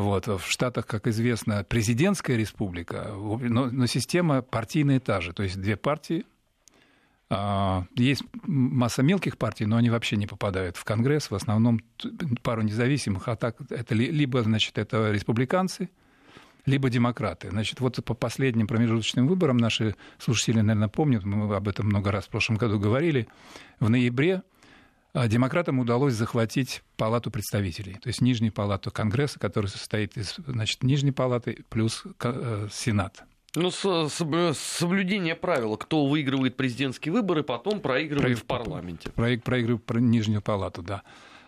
вот. 0.00 0.26
В 0.26 0.46
Штатах, 0.46 0.86
как 0.86 1.06
известно, 1.06 1.64
президентская 1.64 2.36
республика, 2.36 3.08
но, 3.12 3.66
но 3.66 3.86
система 3.86 4.42
партийная 4.42 5.00
та 5.00 5.20
же. 5.20 5.32
То 5.32 5.42
есть 5.42 5.60
две 5.60 5.76
партии. 5.76 6.24
А, 7.30 7.84
есть 7.94 8.22
масса 8.44 9.02
мелких 9.02 9.36
партий, 9.36 9.66
но 9.66 9.76
они 9.76 9.90
вообще 9.90 10.16
не 10.16 10.26
попадают 10.26 10.76
в 10.76 10.84
Конгресс. 10.84 11.30
В 11.30 11.34
основном 11.34 11.80
пару 12.42 12.62
независимых, 12.62 13.28
а 13.28 13.36
так 13.36 13.56
это 13.70 13.94
либо, 13.94 14.42
значит, 14.42 14.78
это 14.78 15.10
республиканцы, 15.10 15.90
либо 16.64 16.88
демократы. 16.88 17.50
Значит, 17.50 17.80
вот 17.80 18.02
по 18.04 18.14
последним 18.14 18.66
промежуточным 18.66 19.26
выборам 19.26 19.58
наши 19.58 19.94
слушатели, 20.18 20.60
наверное, 20.60 20.88
помнят, 20.88 21.24
мы 21.24 21.54
об 21.54 21.68
этом 21.68 21.86
много 21.86 22.10
раз 22.10 22.26
в 22.26 22.30
прошлом 22.30 22.56
году 22.56 22.78
говорили, 22.78 23.28
в 23.78 23.90
ноябре 23.90 24.42
демократам 25.14 25.78
удалось 25.78 26.14
захватить 26.14 26.82
палату 26.96 27.30
представителей, 27.30 27.94
то 27.94 28.08
есть 28.08 28.20
нижнюю 28.20 28.52
палату 28.52 28.90
Конгресса, 28.90 29.38
которая 29.38 29.70
состоит 29.70 30.16
из 30.16 30.36
значит, 30.46 30.82
нижней 30.82 31.12
палаты 31.12 31.64
плюс 31.70 32.04
э, 32.22 32.68
Сенат. 32.70 33.24
Ну, 33.54 33.70
соблюдение 33.70 35.34
правила. 35.34 35.76
Кто 35.76 36.06
выигрывает 36.06 36.56
президентские 36.56 37.12
выборы, 37.12 37.42
потом 37.42 37.80
проигрывает 37.80 38.36
Про... 38.38 38.44
в 38.44 38.44
парламенте. 38.44 39.10
Про... 39.10 39.38
Проигрывает 39.38 39.84
про 39.84 39.98
нижнюю 39.98 40.42
палату, 40.42 40.82
да. 40.82 41.02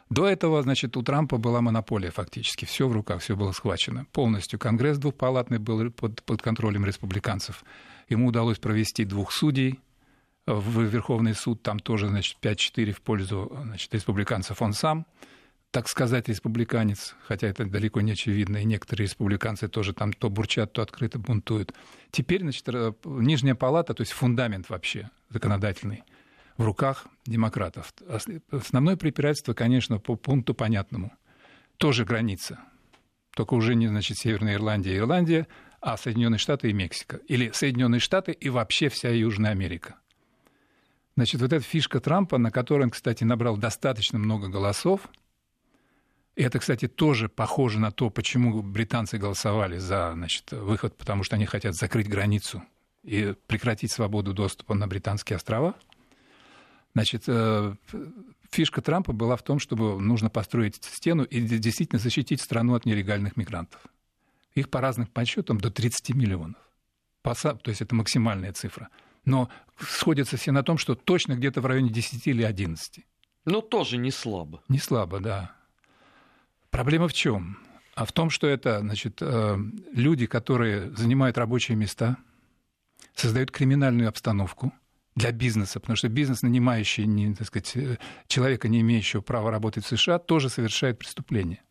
До 0.08 0.26
этого, 0.26 0.60
значит, 0.62 0.96
у 0.96 1.02
Трампа 1.02 1.36
была 1.36 1.60
монополия 1.60 2.10
фактически. 2.10 2.64
Все 2.64 2.88
в 2.88 2.92
руках, 2.92 3.20
все 3.20 3.36
было 3.36 3.52
схвачено. 3.52 4.06
Полностью 4.12 4.58
Конгресс 4.58 4.98
двухпалатный 4.98 5.58
был 5.58 5.90
под, 5.92 6.22
под 6.24 6.42
контролем 6.42 6.84
республиканцев. 6.84 7.64
Ему 8.08 8.26
удалось 8.26 8.58
провести 8.58 9.04
двух 9.04 9.30
судей 9.30 9.78
в 10.54 10.82
Верховный 10.82 11.34
суд. 11.34 11.62
Там 11.62 11.78
тоже, 11.78 12.08
значит, 12.08 12.38
5-4 12.40 12.92
в 12.92 13.00
пользу 13.00 13.56
значит, 13.64 13.94
республиканцев 13.94 14.60
он 14.62 14.72
сам 14.72 15.06
так 15.70 15.88
сказать, 15.88 16.28
республиканец, 16.28 17.14
хотя 17.26 17.46
это 17.46 17.64
далеко 17.64 18.00
не 18.00 18.12
очевидно, 18.12 18.58
и 18.58 18.64
некоторые 18.64 19.06
республиканцы 19.06 19.68
тоже 19.68 19.92
там 19.92 20.12
то 20.12 20.28
бурчат, 20.28 20.72
то 20.72 20.82
открыто 20.82 21.18
бунтуют. 21.18 21.72
Теперь, 22.10 22.40
значит, 22.40 22.66
нижняя 23.04 23.54
палата, 23.54 23.94
то 23.94 24.00
есть 24.00 24.12
фундамент 24.12 24.68
вообще 24.68 25.10
законодательный, 25.28 26.02
в 26.56 26.64
руках 26.64 27.06
демократов. 27.24 27.94
Основное 28.50 28.96
препирательство, 28.96 29.54
конечно, 29.54 29.98
по 29.98 30.16
пункту 30.16 30.54
понятному. 30.54 31.12
Тоже 31.76 32.04
граница. 32.04 32.58
Только 33.36 33.54
уже 33.54 33.76
не, 33.76 33.86
значит, 33.86 34.18
Северная 34.18 34.54
Ирландия 34.54 34.94
и 34.94 34.98
Ирландия, 34.98 35.46
а 35.80 35.96
Соединенные 35.96 36.38
Штаты 36.38 36.70
и 36.70 36.72
Мексика. 36.72 37.18
Или 37.28 37.52
Соединенные 37.54 38.00
Штаты 38.00 38.32
и 38.32 38.48
вообще 38.48 38.88
вся 38.88 39.10
Южная 39.10 39.52
Америка. 39.52 39.94
Значит, 41.16 41.40
вот 41.40 41.52
эта 41.52 41.64
фишка 41.64 42.00
Трампа, 42.00 42.38
на 42.38 42.50
которой 42.50 42.84
он, 42.84 42.90
кстати, 42.90 43.24
набрал 43.24 43.56
достаточно 43.56 44.18
много 44.18 44.48
голосов, 44.48 45.08
и 46.36 46.42
это, 46.42 46.58
кстати, 46.58 46.88
тоже 46.88 47.28
похоже 47.28 47.80
на 47.80 47.90
то, 47.90 48.08
почему 48.08 48.62
британцы 48.62 49.18
голосовали 49.18 49.78
за 49.78 50.12
значит, 50.14 50.52
выход, 50.52 50.96
потому 50.96 51.24
что 51.24 51.36
они 51.36 51.44
хотят 51.44 51.74
закрыть 51.74 52.08
границу 52.08 52.62
и 53.02 53.34
прекратить 53.46 53.92
свободу 53.92 54.32
доступа 54.32 54.74
на 54.74 54.86
британские 54.86 55.36
острова– 55.36 55.74
Значит, 56.94 57.24
э, 57.28 57.74
фишка 58.50 58.82
Трампа 58.82 59.12
была 59.12 59.36
в 59.36 59.42
том, 59.42 59.58
чтобы 59.58 60.00
нужно 60.00 60.28
построить 60.28 60.82
стену 60.82 61.24
и 61.24 61.40
действительно 61.40 62.00
защитить 62.00 62.40
страну 62.40 62.74
от 62.74 62.84
нелегальных 62.84 63.36
мигрантов. 63.36 63.80
Их 64.54 64.68
по 64.70 64.80
разным 64.80 65.06
подсчетам 65.06 65.58
до 65.58 65.70
30 65.70 66.14
миллионов. 66.14 66.58
То 67.22 67.58
есть 67.66 67.80
это 67.80 67.94
максимальная 67.94 68.52
цифра. 68.52 68.88
Но 69.24 69.48
сходятся 69.78 70.36
все 70.36 70.52
на 70.52 70.62
том, 70.62 70.78
что 70.78 70.94
точно 70.94 71.34
где-то 71.34 71.60
в 71.60 71.66
районе 71.66 71.90
10 71.90 72.26
или 72.26 72.42
11. 72.42 73.04
Но 73.44 73.60
тоже 73.60 73.96
не 73.96 74.10
слабо. 74.10 74.62
Не 74.68 74.78
слабо, 74.78 75.20
да. 75.20 75.52
Проблема 76.70 77.08
в 77.08 77.12
чем? 77.12 77.58
А 77.94 78.04
в 78.04 78.12
том, 78.12 78.30
что 78.30 78.46
это 78.46 78.80
значит, 78.80 79.18
э, 79.20 79.56
люди, 79.92 80.26
которые 80.26 80.90
занимают 80.96 81.36
рабочие 81.38 81.76
места, 81.76 82.16
создают 83.14 83.50
криминальную 83.50 84.08
обстановку– 84.08 84.72
для 85.16 85.32
бизнеса, 85.32 85.80
потому 85.80 85.96
что 85.96 86.08
бизнес, 86.08 86.42
нанимающий 86.42 87.06
не, 87.06 87.34
так 87.34 87.46
сказать, 87.46 87.76
э, 87.76 87.98
человека, 88.26 88.68
не 88.68 88.80
имеющего 88.80 89.20
права 89.20 89.50
работать 89.50 89.84
в 89.84 89.88
США, 89.88 90.18
тоже 90.18 90.48
совершает 90.48 90.98
преступление. 90.98 91.62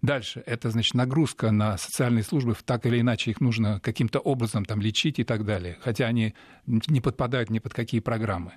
Дальше, 0.00 0.42
это, 0.46 0.70
значит, 0.70 0.94
нагрузка 0.94 1.50
на 1.50 1.76
социальные 1.76 2.22
службы, 2.22 2.56
так 2.64 2.86
или 2.86 3.00
иначе 3.00 3.32
их 3.32 3.40
нужно 3.40 3.80
каким-то 3.80 4.20
образом 4.20 4.64
там 4.64 4.80
лечить 4.80 5.18
и 5.18 5.24
так 5.24 5.44
далее, 5.44 5.76
хотя 5.80 6.06
они 6.06 6.34
не 6.66 7.00
подпадают 7.00 7.50
ни 7.50 7.58
под 7.58 7.74
какие 7.74 8.00
программы. 8.00 8.52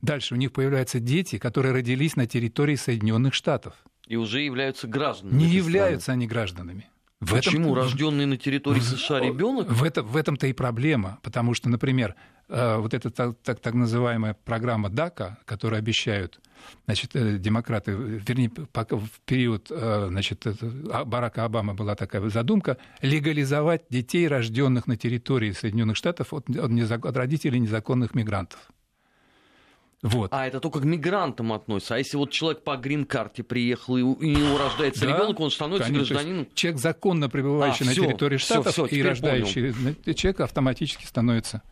Дальше 0.00 0.34
у 0.34 0.36
них 0.36 0.52
появляются 0.52 0.98
дети, 0.98 1.38
которые 1.38 1.72
родились 1.72 2.16
на 2.16 2.26
территории 2.26 2.74
Соединенных 2.74 3.34
Штатов. 3.34 3.74
И 4.08 4.16
уже 4.16 4.40
являются 4.40 4.88
гражданами. 4.88 5.38
Не 5.38 5.46
являются 5.46 6.06
страны. 6.06 6.16
они 6.16 6.26
гражданами. 6.26 6.88
В 7.20 7.30
Почему 7.30 7.66
этом... 7.66 7.74
рожденный 7.74 8.26
на 8.26 8.36
территории 8.36 8.80
США 8.80 9.20
ребенок? 9.20 9.70
В, 9.70 9.84
это, 9.84 10.02
в 10.02 10.16
этом-то 10.16 10.48
и 10.48 10.52
проблема, 10.52 11.20
потому 11.22 11.54
что, 11.54 11.68
например, 11.68 12.16
э, 12.48 12.78
вот 12.78 12.94
эта 12.94 13.10
так, 13.10 13.36
так, 13.44 13.60
так 13.60 13.74
называемая 13.74 14.34
программа 14.44 14.90
ДАКА, 14.90 15.38
которую 15.44 15.78
обещают 15.78 16.40
значит, 16.86 17.14
э, 17.14 17.38
демократы, 17.38 17.92
вернее, 17.92 18.50
пока 18.50 18.96
в 18.96 19.08
период 19.24 19.68
э, 19.70 20.06
значит, 20.08 20.46
а, 20.90 21.04
Барака 21.04 21.44
Обамы 21.44 21.74
была 21.74 21.94
такая 21.94 22.28
задумка, 22.28 22.78
легализовать 23.00 23.82
детей, 23.90 24.28
рожденных 24.28 24.86
на 24.86 24.96
территории 24.96 25.52
Соединенных 25.52 25.96
Штатов 25.96 26.32
от, 26.32 26.48
от, 26.48 27.16
родителей 27.16 27.60
незаконных 27.60 28.14
мигрантов. 28.14 28.60
Вот. 30.02 30.32
А 30.32 30.46
это 30.48 30.58
только 30.58 30.80
к 30.80 30.84
мигрантам 30.84 31.52
относится. 31.52 31.94
А 31.94 31.98
если 31.98 32.16
вот 32.16 32.32
человек 32.32 32.64
по 32.64 32.76
грин-карте 32.76 33.44
приехал, 33.44 33.96
и 33.96 34.02
у 34.02 34.20
него 34.20 34.58
рождается 34.58 35.06
да, 35.06 35.12
ребенок, 35.14 35.38
он 35.38 35.50
становится 35.52 35.88
конечно, 35.88 36.14
гражданином. 36.14 36.48
Человек 36.54 36.80
законно 36.80 37.28
пребывающий 37.28 37.84
а, 37.84 37.86
на 37.86 37.92
всё, 37.92 38.06
территории 38.06 38.36
штатов 38.36 38.72
всё, 38.72 38.86
всё, 38.86 38.96
и 38.96 39.00
рождающий 39.00 39.72
понял. 39.72 40.14
человек 40.14 40.40
автоматически 40.40 41.06
становится 41.06 41.62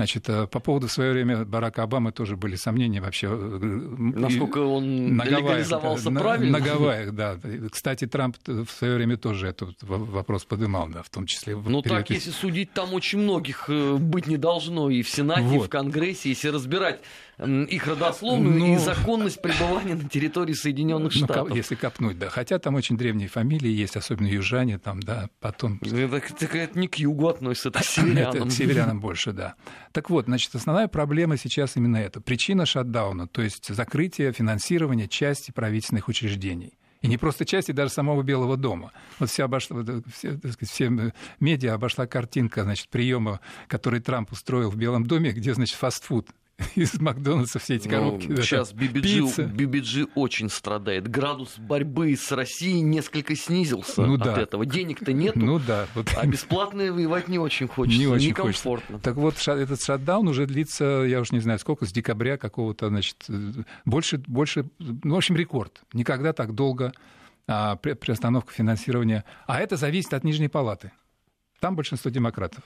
Значит, 0.00 0.30
э, 0.30 0.46
по 0.46 0.60
поводу 0.60 0.86
в 0.86 0.92
свое 0.92 1.12
время 1.12 1.44
Барака 1.44 1.82
Обамы 1.82 2.10
тоже 2.10 2.34
были 2.34 2.56
сомнения 2.56 3.02
вообще. 3.02 3.26
Э, 3.26 3.58
Насколько 3.60 4.60
он 4.60 5.14
на 5.14 5.24
легализовался 5.24 6.08
на, 6.08 6.20
правильно? 6.20 6.58
На 6.58 6.64
Гавайях, 6.64 7.12
да. 7.12 7.38
Кстати, 7.70 8.06
Трамп 8.06 8.38
в 8.46 8.70
свое 8.70 8.94
время 8.94 9.18
тоже 9.18 9.48
этот 9.48 9.76
вопрос 9.82 10.46
поднимал, 10.46 10.88
да, 10.88 11.02
в 11.02 11.10
том 11.10 11.26
числе. 11.26 11.54
Ну 11.54 11.82
так, 11.82 12.08
если 12.08 12.30
судить, 12.30 12.72
там 12.72 12.94
очень 12.94 13.18
многих 13.18 13.66
э, 13.68 13.96
быть 13.96 14.26
не 14.26 14.38
должно 14.38 14.88
и 14.88 15.02
в 15.02 15.10
Сенате, 15.10 15.42
вот. 15.42 15.64
и 15.64 15.66
в 15.66 15.68
Конгрессе, 15.68 16.30
если 16.30 16.48
разбирать 16.48 17.00
их 17.40 17.86
родословную 17.86 18.58
ну, 18.58 18.74
и 18.74 18.78
законность 18.78 19.40
пребывания 19.40 19.94
на 19.94 20.08
территории 20.08 20.52
Соединенных 20.52 21.14
ну, 21.14 21.24
Штатов. 21.24 21.56
Если 21.56 21.74
копнуть, 21.74 22.18
да. 22.18 22.28
Хотя 22.28 22.58
там 22.58 22.74
очень 22.74 22.96
древние 22.96 23.28
фамилии 23.28 23.70
есть, 23.70 23.96
особенно 23.96 24.26
южане, 24.26 24.78
там, 24.78 25.00
да, 25.00 25.30
потом... 25.40 25.80
Это, 25.82 25.96
это, 25.96 26.58
это 26.58 26.78
не 26.78 26.88
к 26.88 26.96
югу 26.96 27.28
относится, 27.28 27.68
это 27.70 27.80
к 27.80 27.84
северянам. 27.84 28.34
Это 28.34 28.46
к 28.46 28.52
северянам 28.52 29.00
больше, 29.00 29.32
да. 29.32 29.54
Так 29.92 30.10
вот, 30.10 30.26
значит, 30.26 30.54
основная 30.54 30.88
проблема 30.88 31.36
сейчас 31.36 31.76
именно 31.76 31.96
это. 31.96 32.20
Причина 32.20 32.66
шатдауна, 32.66 33.26
то 33.26 33.42
есть 33.42 33.74
закрытие 33.74 34.32
финансирования 34.32 35.08
части 35.08 35.50
правительственных 35.50 36.08
учреждений. 36.08 36.76
И 37.00 37.08
не 37.08 37.16
просто 37.16 37.46
части 37.46 37.72
даже 37.72 37.92
самого 37.92 38.22
Белого 38.22 38.58
дома. 38.58 38.92
Вот 39.18 39.30
вся 39.30 39.44
обошла, 39.44 39.82
все, 40.12 40.36
так 40.36 40.52
сказать, 40.52 40.70
все 40.70 41.12
медиа 41.40 41.74
обошла 41.74 42.06
картинка 42.06 42.62
значит, 42.64 42.88
приема, 42.90 43.40
который 43.68 44.00
Трамп 44.00 44.32
устроил 44.32 44.70
в 44.70 44.76
Белом 44.76 45.06
доме, 45.06 45.32
где, 45.32 45.54
значит, 45.54 45.76
фастфуд 45.76 46.28
из 46.74 47.00
Макдональдса 47.00 47.58
все 47.58 47.76
эти 47.76 47.88
ну, 47.88 47.94
коробки. 47.94 48.26
Ну, 48.28 48.36
сейчас 48.42 48.72
BBG, 48.72 49.52
BBG 49.54 50.10
очень 50.14 50.48
страдает. 50.48 51.08
Градус 51.08 51.58
борьбы 51.58 52.16
с 52.16 52.30
Россией 52.32 52.80
несколько 52.80 53.34
снизился 53.36 54.02
ну, 54.02 54.14
от 54.14 54.22
да. 54.22 54.40
этого. 54.40 54.66
Денег-то 54.66 55.12
нет. 55.12 55.36
Ну 55.36 55.58
да. 55.58 55.86
Вот. 55.94 56.08
А 56.16 56.26
бесплатно 56.26 56.92
воевать 56.92 57.28
не 57.28 57.38
очень 57.38 57.68
хочется. 57.68 57.98
Не 57.98 58.06
очень 58.06 58.28
некомфортно. 58.28 58.96
Хочется. 58.96 59.02
Так 59.02 59.16
вот, 59.16 59.36
этот 59.48 59.82
шатдаун 59.82 60.28
уже 60.28 60.46
длится, 60.46 60.84
я 60.84 61.20
уж 61.20 61.32
не 61.32 61.40
знаю 61.40 61.58
сколько, 61.58 61.86
с 61.86 61.92
декабря 61.92 62.36
какого-то, 62.36 62.88
значит, 62.88 63.26
больше, 63.84 64.18
больше, 64.26 64.68
ну, 64.78 65.14
в 65.14 65.18
общем, 65.18 65.36
рекорд. 65.36 65.80
Никогда 65.92 66.32
так 66.32 66.54
долго 66.54 66.92
а, 67.46 67.76
приостановка 67.76 68.52
финансирования. 68.52 69.24
А 69.46 69.60
это 69.60 69.76
зависит 69.76 70.14
от 70.14 70.24
Нижней 70.24 70.48
Палаты. 70.48 70.92
Там 71.58 71.76
большинство 71.76 72.10
демократов. 72.10 72.64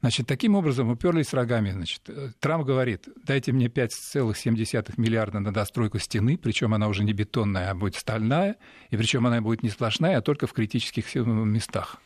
Значит, 0.00 0.28
таким 0.28 0.54
образом 0.54 0.90
уперлись 0.90 1.32
рогами. 1.32 1.70
Значит, 1.70 2.02
э, 2.08 2.30
Трамп 2.38 2.64
говорит, 2.64 3.08
дайте 3.24 3.50
мне 3.52 3.66
5,7 3.66 4.94
миллиарда 4.96 5.40
на 5.40 5.52
достройку 5.52 5.98
стены, 5.98 6.38
причем 6.38 6.72
она 6.72 6.86
уже 6.86 7.02
не 7.02 7.12
бетонная, 7.12 7.70
а 7.70 7.74
будет 7.74 7.96
стальная, 7.96 8.56
и 8.90 8.96
причем 8.96 9.26
она 9.26 9.40
будет 9.40 9.64
не 9.64 9.70
сплошная, 9.70 10.18
а 10.18 10.22
только 10.22 10.46
в 10.46 10.52
критических 10.52 11.12
местах. 11.16 12.00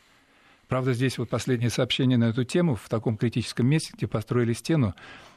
Правда, 0.68 0.94
здесь 0.94 1.18
вот 1.18 1.28
последнее 1.28 1.68
сообщение 1.68 2.16
на 2.16 2.30
эту 2.30 2.44
тему. 2.44 2.76
В 2.76 2.88
таком 2.88 3.18
критическом 3.18 3.66
месте, 3.66 3.92
где 3.94 4.06
построили 4.06 4.54
стену, 4.54 4.94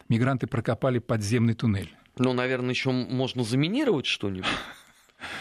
мигранты 0.08 0.48
прокопали 0.48 1.00
подземный 1.00 1.56
туннель. 1.56 1.94
Ну, 2.18 2.32
наверное, 2.32 2.70
еще 2.70 2.92
можно 2.92 3.44
заминировать 3.44 4.06
что-нибудь. 4.06 4.48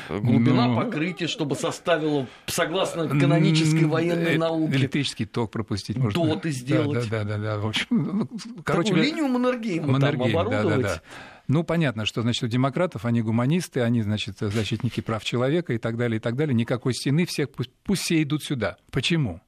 Глубина 0.09 0.67
Но... 0.67 0.75
Ну, 0.75 0.85
покрытия, 0.85 1.27
чтобы 1.27 1.57
составило, 1.57 2.27
согласно 2.47 3.09
канонической 3.09 3.85
военной 3.85 4.37
науке. 4.37 4.77
Электрический 4.77 5.27
ток 5.27 5.51
пропустить 5.51 5.97
можно. 5.97 6.25
Доты 6.25 6.51
сделать. 6.51 7.09
Да, 7.09 7.25
да, 7.25 7.37
да. 7.37 7.39
да. 7.39 7.59
В 7.59 7.67
общем, 7.67 7.87
ну, 7.91 8.29
короче, 8.65 8.89
Такую 8.91 9.05
линию 9.05 9.29
Маннергейма 9.29 9.87
Маннергейм, 9.93 10.33
там 10.33 10.41
оборудовать. 10.41 10.83
Да, 10.83 10.89
да, 10.89 10.95
да. 10.97 11.03
Ну, 11.47 11.63
понятно, 11.63 12.07
что, 12.07 12.23
значит, 12.23 12.43
у 12.43 12.47
демократов 12.47 13.05
они 13.05 13.21
гуманисты, 13.21 13.81
они, 13.81 14.03
значит, 14.03 14.39
защитники 14.39 15.01
прав 15.01 15.25
человека 15.25 15.75
и 15.75 15.79
так 15.79 15.97
далее, 15.97 16.17
и 16.17 16.21
так 16.21 16.37
далее. 16.37 16.55
Никакой 16.55 16.95
стены, 16.95 17.27
всех, 17.27 17.51
пусть, 17.51 17.71
пусть 17.83 18.03
все 18.03 18.23
идут 18.23 18.43
сюда. 18.45 18.79
Почему? 18.91 19.41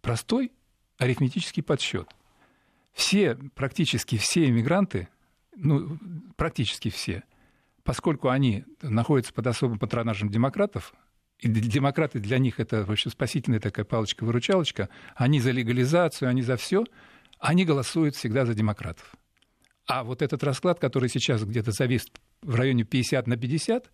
Простой 0.00 0.52
арифметический 0.96 1.62
подсчет. 1.62 2.08
Все, 2.92 3.36
практически 3.54 4.16
все 4.16 4.48
иммигранты, 4.48 5.08
ну, 5.56 5.98
практически 6.36 6.90
все– 6.90 7.24
поскольку 7.88 8.28
они 8.28 8.66
находятся 8.82 9.32
под 9.32 9.46
особым 9.46 9.78
патронажем 9.78 10.28
демократов, 10.28 10.92
и 11.38 11.48
демократы 11.48 12.18
для 12.18 12.36
них 12.36 12.60
это 12.60 12.84
вообще 12.84 13.08
спасительная 13.08 13.60
такая 13.60 13.86
палочка-выручалочка, 13.86 14.90
они 15.14 15.40
за 15.40 15.52
легализацию, 15.52 16.28
они 16.28 16.42
за 16.42 16.58
все, 16.58 16.84
они 17.38 17.64
голосуют 17.64 18.14
всегда 18.14 18.44
за 18.44 18.52
демократов. 18.52 19.14
А 19.86 20.04
вот 20.04 20.20
этот 20.20 20.44
расклад, 20.44 20.78
который 20.78 21.08
сейчас 21.08 21.42
где-то 21.44 21.70
завис 21.72 22.08
в 22.42 22.54
районе 22.56 22.84
50 22.84 23.26
на 23.26 23.38
50, 23.38 23.90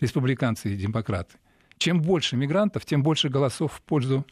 республиканцы 0.00 0.72
и 0.72 0.76
демократы, 0.78 1.36
чем 1.76 2.00
больше 2.00 2.38
мигрантов, 2.38 2.86
тем 2.86 3.02
больше 3.02 3.28
голосов 3.28 3.74
в 3.74 3.82
пользу 3.82 4.24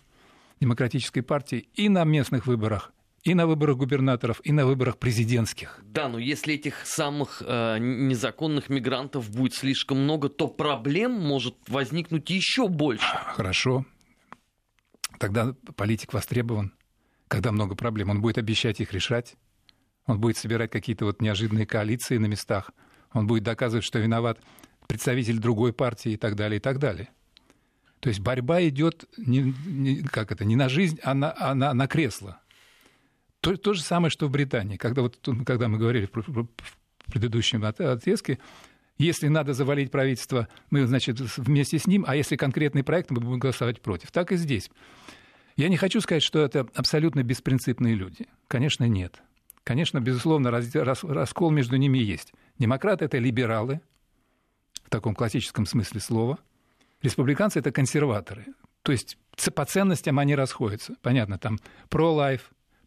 демократической 0.58 1.20
партии 1.20 1.68
и 1.74 1.90
на 1.90 2.04
местных 2.04 2.46
выборах, 2.46 2.94
и 3.22 3.34
на 3.34 3.46
выборах 3.46 3.76
губернаторов, 3.76 4.40
и 4.42 4.52
на 4.52 4.66
выборах 4.66 4.98
президентских. 4.98 5.80
Да, 5.84 6.08
но 6.08 6.18
если 6.18 6.54
этих 6.54 6.84
самых 6.86 7.42
э, 7.44 7.78
незаконных 7.78 8.68
мигрантов 8.68 9.30
будет 9.30 9.54
слишком 9.54 10.02
много, 10.02 10.28
то 10.28 10.48
проблем 10.48 11.12
может 11.12 11.54
возникнуть 11.68 12.28
еще 12.30 12.68
больше. 12.68 13.16
Хорошо. 13.26 13.86
Тогда 15.18 15.54
политик 15.76 16.12
востребован, 16.12 16.72
когда 17.28 17.52
много 17.52 17.76
проблем. 17.76 18.10
Он 18.10 18.20
будет 18.20 18.38
обещать 18.38 18.80
их 18.80 18.92
решать. 18.92 19.36
Он 20.06 20.20
будет 20.20 20.36
собирать 20.36 20.70
какие-то 20.70 21.04
вот 21.04 21.22
неожиданные 21.22 21.66
коалиции 21.66 22.18
на 22.18 22.26
местах. 22.26 22.72
Он 23.12 23.28
будет 23.28 23.44
доказывать, 23.44 23.84
что 23.84 24.00
виноват 24.00 24.40
представитель 24.88 25.38
другой 25.38 25.72
партии 25.72 26.12
и 26.12 26.16
так 26.16 26.34
далее, 26.34 26.56
и 26.56 26.60
так 26.60 26.80
далее. 26.80 27.08
То 28.00 28.08
есть 28.08 28.18
борьба 28.18 28.60
идет 28.62 29.04
не, 29.16 29.54
не, 29.64 30.02
как 30.02 30.32
это, 30.32 30.44
не 30.44 30.56
на 30.56 30.68
жизнь, 30.68 30.98
а 31.04 31.14
на, 31.14 31.32
а 31.38 31.54
на, 31.54 31.72
на 31.72 31.86
кресло. 31.86 32.40
То, 33.42 33.56
то 33.56 33.74
же 33.74 33.82
самое, 33.82 34.08
что 34.08 34.28
в 34.28 34.30
Британии. 34.30 34.76
Когда, 34.76 35.02
вот, 35.02 35.18
когда 35.44 35.66
мы 35.66 35.76
говорили 35.76 36.08
в, 36.12 36.46
предыдущем 37.06 37.64
отрезке, 37.64 38.38
если 38.98 39.26
надо 39.26 39.52
завалить 39.52 39.90
правительство, 39.90 40.46
мы, 40.70 40.86
значит, 40.86 41.18
вместе 41.38 41.80
с 41.80 41.88
ним, 41.88 42.04
а 42.06 42.14
если 42.14 42.36
конкретный 42.36 42.84
проект, 42.84 43.10
мы 43.10 43.20
будем 43.20 43.40
голосовать 43.40 43.80
против. 43.82 44.12
Так 44.12 44.30
и 44.30 44.36
здесь. 44.36 44.70
Я 45.56 45.68
не 45.68 45.76
хочу 45.76 46.00
сказать, 46.00 46.22
что 46.22 46.38
это 46.38 46.68
абсолютно 46.74 47.24
беспринципные 47.24 47.96
люди. 47.96 48.28
Конечно, 48.46 48.84
нет. 48.84 49.20
Конечно, 49.64 49.98
безусловно, 49.98 50.52
раз, 50.52 50.72
раз, 50.76 51.02
раскол 51.02 51.50
между 51.50 51.76
ними 51.76 51.98
есть. 51.98 52.32
Демократы– 52.58 53.04
это 53.06 53.18
либералы, 53.18 53.80
в 54.84 54.88
таком 54.88 55.16
классическом 55.16 55.66
смысле 55.66 56.00
слова. 56.00 56.38
Республиканцы– 57.02 57.58
это 57.60 57.72
консерваторы. 57.72 58.46
То 58.84 58.92
есть 58.92 59.18
по 59.52 59.64
ценностям 59.64 60.20
они 60.20 60.36
расходятся. 60.36 60.94
Понятно, 61.02 61.38
там 61.38 61.58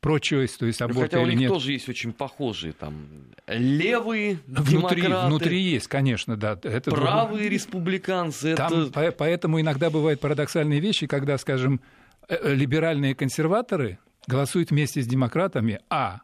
про-лайф, 0.05 0.21
про-чойс, 0.21 0.57
то 0.57 0.65
есть 0.65 0.81
аборт 0.81 1.11
Хотя 1.11 1.21
у 1.21 1.25
них 1.25 1.39
нет. 1.39 1.49
тоже 1.49 1.73
есть 1.73 1.89
очень 1.89 2.13
похожие 2.13 2.73
там 2.73 3.07
левые 3.47 4.39
внутри, 4.47 5.01
демократы. 5.01 5.27
Внутри 5.27 5.59
есть, 5.59 5.87
конечно, 5.87 6.37
да. 6.37 6.59
Это 6.63 6.91
правые 6.91 7.49
республиканцы. 7.49 8.55
Там, 8.55 8.91
это... 8.93 9.11
Поэтому 9.11 9.59
иногда 9.59 9.89
бывают 9.89 10.19
парадоксальные 10.19 10.79
вещи, 10.79 11.07
когда, 11.07 11.37
скажем, 11.37 11.81
э, 12.27 12.35
э, 12.35 12.53
либеральные 12.53 13.15
консерваторы 13.15 13.99
голосуют 14.27 14.71
вместе 14.71 15.01
с 15.01 15.07
демократами, 15.07 15.79
а 15.89 16.21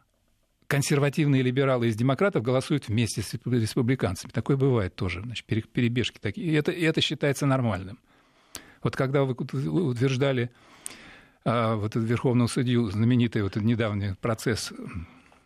консервативные 0.66 1.42
либералы 1.42 1.88
из 1.88 1.96
демократов 1.96 2.42
голосуют 2.42 2.88
вместе 2.88 3.20
с 3.22 3.34
республиканцами. 3.44 4.30
Такое 4.32 4.56
бывает 4.56 4.94
тоже, 4.94 5.20
значит, 5.20 5.44
перебежки 5.44 6.18
такие. 6.18 6.46
И 6.46 6.52
это, 6.54 6.72
и 6.72 6.82
это 6.82 7.00
считается 7.00 7.46
нормальным. 7.46 7.98
Вот 8.82 8.96
когда 8.96 9.24
вы 9.24 9.34
утверждали 9.34 10.50
а, 11.44 11.76
вот 11.76 11.94
Верховного 11.94 12.48
судью, 12.48 12.90
знаменитый 12.90 13.42
вот 13.42 13.56
недавний 13.56 14.14
процесс, 14.20 14.72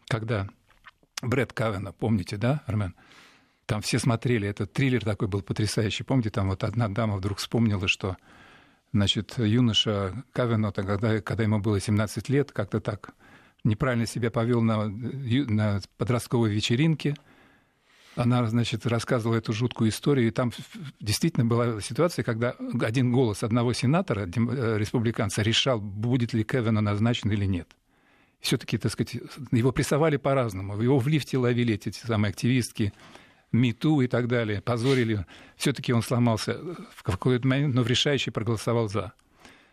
когда 0.09 0.49
Брэд 1.23 1.53
Кавена, 1.53 1.93
помните, 1.93 2.37
да, 2.37 2.63
Армен? 2.67 2.95
Там 3.67 3.81
все 3.81 3.99
смотрели, 3.99 4.47
этот 4.49 4.73
триллер 4.73 5.05
такой 5.05 5.27
был 5.29 5.43
потрясающий. 5.43 6.05
Помните, 6.05 6.31
там 6.31 6.49
вот 6.49 6.63
одна 6.63 6.89
дама 6.89 7.17
вдруг 7.17 7.39
вспомнила, 7.39 7.89
что 7.89 8.17
значит, 8.93 9.35
юноша 9.39 10.25
Кавена, 10.33 10.73
когда, 10.73 11.21
когда 11.21 11.43
ему 11.43 11.59
было 11.61 11.81
17 11.81 12.29
лет, 12.29 12.53
как-то 12.53 12.81
так 12.81 13.11
неправильно 13.65 14.07
себя 14.07 14.31
повел 14.31 14.63
на, 14.63 14.87
на 14.87 15.81
подростковой 15.97 16.51
вечеринке. 16.51 17.17
Она, 18.17 18.47
значит, 18.47 18.87
рассказывала 18.87 19.37
эту 19.37 19.53
жуткую 19.53 19.91
историю, 19.91 20.29
и 20.29 20.31
там 20.31 20.51
действительно 21.01 21.45
была 21.45 21.81
ситуация, 21.83 22.23
когда 22.23 22.55
один 22.81 23.13
голос 23.13 23.43
одного 23.43 23.75
сенатора, 23.75 24.27
э, 24.27 24.79
республиканца, 24.79 25.43
решал, 25.43 25.81
будет 25.81 26.33
ли 26.33 26.43
Кевина 26.43 26.81
назначен 26.81 27.31
или 27.31 27.45
нет. 27.45 27.69
Все-таки, 28.41 28.79
так 28.79 28.93
сказать, 28.93 29.19
его 29.53 29.71
прессовали 29.71 30.17
по-разному. 30.17 30.81
Его 30.81 30.99
в 30.99 31.09
лифте 31.09 31.37
ловили 31.37 31.75
эти 31.75 31.91
самые 31.91 32.31
активистки, 32.31 32.95
МИТУ 33.53 34.01
и 34.01 34.07
так 34.07 34.29
далее, 34.29 34.63
позорили. 34.63 35.27
Все-таки 35.57 35.93
он 35.93 36.03
сломался 36.03 36.59
в 36.95 37.03
какой-то 37.03 37.47
момент, 37.47 37.75
но 37.75 37.83
в 37.83 37.87
решающий 37.87 38.31
проголосовал 38.31 38.89
за. 38.89 39.13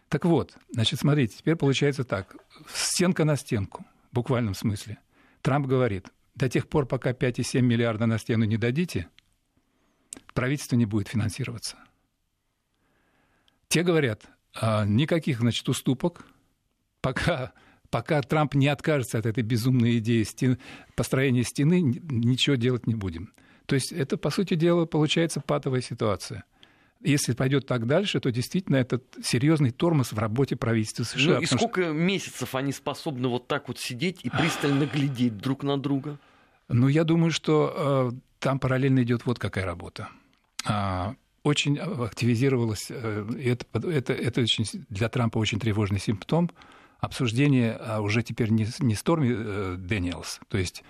Так 0.09 0.25
вот, 0.25 0.53
значит, 0.71 0.99
смотрите, 0.99 1.37
теперь 1.37 1.55
получается 1.55 2.03
так. 2.03 2.35
Стенка 2.73 3.25
на 3.25 3.35
стенку, 3.35 3.85
в 4.11 4.15
буквальном 4.15 4.53
смысле. 4.53 4.97
Трамп 5.41 5.65
говорит, 5.65 6.07
до 6.35 6.49
тех 6.49 6.67
пор, 6.67 6.85
пока 6.85 7.11
5,7 7.11 7.61
миллиарда 7.61 8.05
на 8.05 8.17
стену 8.17 8.45
не 8.45 8.57
дадите, 8.57 9.07
правительство 10.33 10.75
не 10.75 10.85
будет 10.85 11.07
финансироваться. 11.07 11.77
Те 13.67 13.83
говорят, 13.83 14.25
а, 14.53 14.85
никаких, 14.85 15.39
значит, 15.39 15.67
уступок, 15.69 16.25
пока, 17.01 17.53
пока 17.89 18.21
Трамп 18.21 18.55
не 18.55 18.67
откажется 18.67 19.17
от 19.17 19.25
этой 19.25 19.43
безумной 19.43 19.97
идеи 19.97 20.23
стен, 20.23 20.59
построения 20.95 21.43
стены, 21.43 21.81
ничего 21.81 22.55
делать 22.55 22.87
не 22.87 22.95
будем. 22.95 23.33
То 23.65 23.75
есть 23.75 23.91
это, 23.91 24.17
по 24.17 24.29
сути 24.29 24.55
дела, 24.55 24.85
получается 24.85 25.41
патовая 25.41 25.81
ситуация 25.81 26.43
если 27.03 27.33
пойдет 27.33 27.67
так 27.67 27.85
дальше, 27.85 28.19
то 28.19 28.31
действительно 28.31 28.77
это 28.77 29.01
серьезный 29.23 29.71
тормоз 29.71 30.11
в 30.11 30.17
работе 30.17 30.55
правительства 30.55 31.03
США. 31.03 31.35
Ну 31.35 31.41
и 31.41 31.45
сколько 31.45 31.83
что... 31.83 31.93
месяцев 31.93 32.55
они 32.55 32.71
способны 32.71 33.27
вот 33.27 33.47
так 33.47 33.67
вот 33.67 33.79
сидеть 33.79 34.19
и 34.23 34.29
пристально 34.29 34.85
глядеть 34.85 35.37
друг 35.37 35.63
на 35.63 35.77
друга? 35.77 36.19
Ну, 36.69 36.87
я 36.87 37.03
думаю, 37.03 37.31
что 37.31 38.11
э, 38.13 38.17
там 38.39 38.59
параллельно 38.59 39.03
идет 39.03 39.25
вот 39.25 39.37
какая 39.37 39.65
работа. 39.65 40.09
А, 40.65 41.15
очень 41.43 41.77
активизировалась, 41.77 42.87
э, 42.89 43.25
это, 43.43 43.65
это, 43.89 44.13
это 44.13 44.41
очень, 44.41 44.65
для 44.89 45.09
Трампа 45.09 45.37
очень 45.37 45.59
тревожный 45.59 45.99
симптом, 45.99 46.49
обсуждение 46.99 47.73
а 47.73 47.99
уже 47.99 48.23
теперь 48.23 48.49
не, 48.49 48.65
не 48.79 48.95
Сторми 48.95 49.29
э, 49.29 49.75
Дэниелс, 49.77 50.39
то 50.47 50.57
есть 50.57 50.83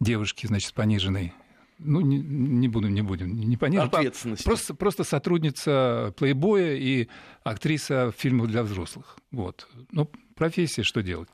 девушки, 0.00 0.46
значит, 0.46 0.70
с 0.70 0.72
пониженной 0.72 1.34
ну, 1.78 2.00
не, 2.00 2.18
не 2.18 2.68
буду, 2.68 2.88
не 2.88 3.02
будем, 3.02 3.38
не 3.38 3.56
понятно. 3.56 3.98
Ответственность. 3.98 4.44
Просто, 4.44 4.74
просто 4.74 5.04
сотрудница 5.04 6.12
плейбоя 6.16 6.74
и 6.74 7.08
актриса 7.44 8.12
фильмов 8.16 8.48
для 8.48 8.62
взрослых. 8.62 9.16
Вот. 9.30 9.68
Ну, 9.92 10.10
профессия, 10.34 10.82
что 10.82 11.02
делать? 11.02 11.28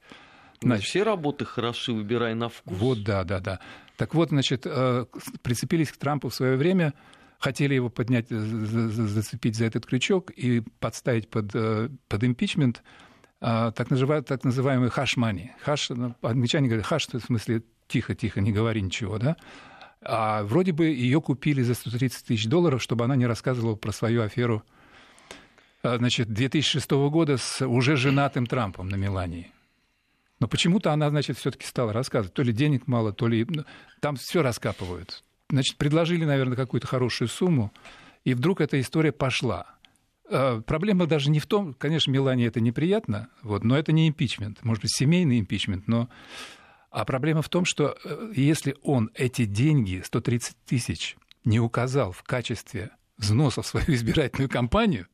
Ну, 0.62 0.68
значит, 0.68 0.87
все 0.87 1.02
работы 1.02 1.44
хороши, 1.44 1.92
выбирай 1.92 2.35
на 2.35 2.48
вкус. 2.48 2.78
Вот, 2.78 3.02
да, 3.04 3.24
да, 3.24 3.40
да. 3.40 3.61
Так 3.96 4.14
вот, 4.14 4.30
значит, 4.30 4.62
э, 4.66 5.07
прицепились 5.42 5.92
к 5.92 5.96
Трампу 5.96 6.28
в 6.28 6.35
свое 6.35 6.57
время, 6.57 6.94
хотели 7.38 7.74
его 7.74 7.90
поднять, 7.90 8.28
зацепить 8.28 9.57
за 9.57 9.66
этот 9.66 9.87
крючок 9.87 10.30
и 10.30 10.62
подставить 10.80 11.28
под, 11.28 11.54
э, 11.54 11.90
под 12.09 12.24
импичмент 12.24 12.83
а, 13.40 13.72
так, 13.72 13.90
называемый, 13.90 14.24
так 14.24 14.42
называемый 14.44 14.88
хаш-мани. 14.88 15.52
Хаш, 15.62 15.90
ну, 15.90 16.14
англичане 16.22 16.68
говорят, 16.68 16.87
хаш, 16.87 17.09
в 17.09 17.20
смысле 17.20 17.62
тихо-тихо, 17.88 18.40
не 18.40 18.52
говори 18.52 18.80
ничего, 18.80 19.18
да? 19.18 19.37
А 20.05 20.43
вроде 20.45 20.73
бы 20.73 20.87
ее 20.87 21.21
купили 21.21 21.62
за 21.62 21.75
130 21.75 22.27
тысяч 22.27 22.47
долларов, 22.47 22.83
чтобы 22.83 23.05
она 23.05 23.17
не 23.17 23.27
рассказывала 23.27 23.75
про 23.75 23.90
свою 23.90 24.23
аферу 24.23 24.62
а, 25.83 25.97
значит, 25.97 26.29
2006 26.29 26.90
года 26.90 27.38
с 27.38 27.67
уже 27.67 27.97
женатым 27.97 28.47
Трампом 28.47 28.88
на 28.88 28.97
Милании. 28.97 29.51
Но 30.40 30.49
почему-то 30.49 30.93
она, 30.93 31.09
значит, 31.11 31.38
все-таки 31.38 31.67
стала 31.67 31.93
рассказывать. 31.93 32.35
То 32.35 32.43
ли 32.43 32.53
денег 32.53 32.87
мало, 32.87 33.12
то 33.12 33.29
ли... 33.29 33.47
Ну, 33.49 33.64
там 34.01 34.17
все 34.17 34.43
раскапывают. 34.43 35.25
Значит, 35.49 35.77
предложили, 35.77 36.25
наверное, 36.25 36.57
какую-то 36.57 36.87
хорошую 36.87 37.29
сумму, 37.29 37.73
и 38.25 38.35
вдруг 38.35 38.61
эта 38.61 38.81
история 38.81 39.12
пошла. 39.12 39.67
А, 40.31 40.61
проблема 40.61 41.07
даже 41.07 41.31
не 41.31 41.40
в 41.40 41.47
том, 41.47 41.75
конечно, 41.75 42.11
Милане 42.11 42.47
это 42.47 42.61
неприятно, 42.61 43.29
вот, 43.43 43.64
но 43.64 43.77
это 43.77 43.93
не 43.93 44.09
импичмент. 44.09 44.64
Может 44.64 44.83
быть, 44.83 44.95
семейный 44.95 45.38
импичмент, 45.38 45.87
но 45.87 46.09
а 46.94 47.04
проблема 47.04 47.42
в 47.42 47.48
том, 47.48 47.64
что 47.64 47.98
э, 48.04 48.33
если 48.37 48.77
он 48.83 49.10
эти 49.14 49.46
деньги, 49.46 50.00
130 50.04 50.56
тысяч, 50.64 51.16
не 51.44 51.58
указал 51.58 52.12
в 52.12 52.23
качестве 52.23 52.90
взноса 53.19 53.62
в 53.62 53.66
свою 53.66 53.87
избирательную 53.94 54.48
кампанию, 54.48 55.08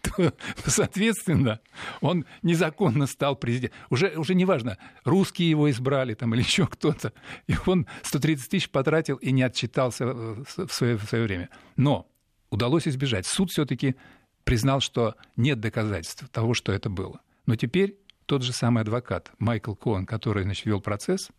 то, 0.00 0.32
соответственно, 0.64 1.60
он 2.00 2.24
незаконно 2.42 3.06
стал 3.06 3.36
президентом. 3.36 3.78
Уже, 3.90 4.16
уже 4.16 4.34
неважно, 4.34 4.78
русские 5.04 5.50
его 5.50 5.70
избрали 5.70 6.14
там, 6.14 6.34
или 6.34 6.40
еще 6.42 6.66
кто-то. 6.66 7.12
И 7.48 7.54
он 7.66 7.86
130 8.02 8.48
тысяч 8.48 8.70
потратил 8.70 9.16
и 9.16 9.30
не 9.30 9.42
отчитался 9.42 10.04
э, 10.04 10.44
в 10.56 10.72
свое, 10.72 10.96
в 10.96 11.04
свое 11.04 11.24
время. 11.24 11.50
Но 11.76 12.10
удалось 12.48 12.88
избежать. 12.88 13.26
Суд 13.26 13.50
все-таки 13.50 13.94
признал, 14.44 14.80
что 14.80 15.16
нет 15.36 15.60
доказательств 15.60 16.26
того, 16.30 16.54
что 16.54 16.72
это 16.72 16.88
было. 16.88 17.20
Но 17.44 17.56
теперь 17.56 17.98
тот 18.28 18.42
же 18.42 18.52
самый 18.52 18.82
адвокат 18.82 19.32
Майкл 19.38 19.74
Коэн, 19.74 20.04
который 20.04 20.44
значит, 20.44 20.66
вел 20.66 20.82
процесс, 20.82 21.30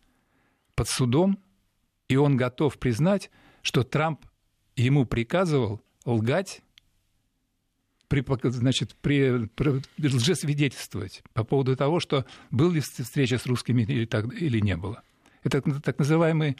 под 0.74 0.88
судом, 0.88 1.38
и 2.08 2.16
он 2.16 2.36
готов 2.36 2.78
признать, 2.78 3.30
что 3.62 3.84
Трамп 3.84 4.26
ему 4.74 5.06
приказывал 5.06 5.80
лгать 6.04 6.62
при, 8.08 8.24
значит, 8.50 8.96
при, 8.96 9.46
при, 9.46 9.82
лжесвидетельствовать 10.04 11.22
по 11.32 11.44
поводу 11.44 11.76
того, 11.76 12.00
что 12.00 12.26
был 12.50 12.72
ли 12.72 12.80
встреча 12.80 13.38
с 13.38 13.46
русскими 13.46 13.82
или, 13.82 14.04
так, 14.04 14.24
или 14.32 14.58
не 14.58 14.76
было. 14.76 15.02
Это 15.44 15.62
так 15.80 15.96
называемые 15.96 16.56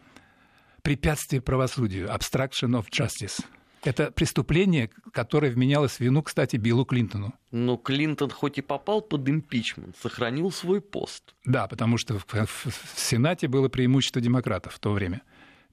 препятствие 0.83 1.43
правосудию, 1.43 2.09
obstruction 2.09 2.81
of 2.81 2.87
justice. 2.89 3.45
Это 3.83 4.11
преступление, 4.11 4.91
которое 5.13 5.51
вменялось 5.51 5.93
в 5.93 6.01
вину, 6.01 6.23
кстати, 6.23 6.57
Биллу 6.57 6.85
Клинтону. 6.85 7.35
Но 7.51 7.77
Клинтон 7.77 8.31
хоть 8.31 8.59
и 8.59 8.63
попал 8.63 9.01
под 9.01 9.29
импичмент, 9.29 9.97
сохранил 9.97 10.51
свой 10.51 10.81
пост. 10.81 11.35
Да, 11.45 11.67
потому 11.67 11.97
что 11.97 12.19
в, 12.19 12.27
в, 12.27 12.67
в 12.67 13.01
Сенате 13.01 13.49
было 13.49 13.69
преимущество 13.69 14.21
демократов 14.21 14.75
в 14.75 14.79
то 14.79 14.93
время. 14.93 15.23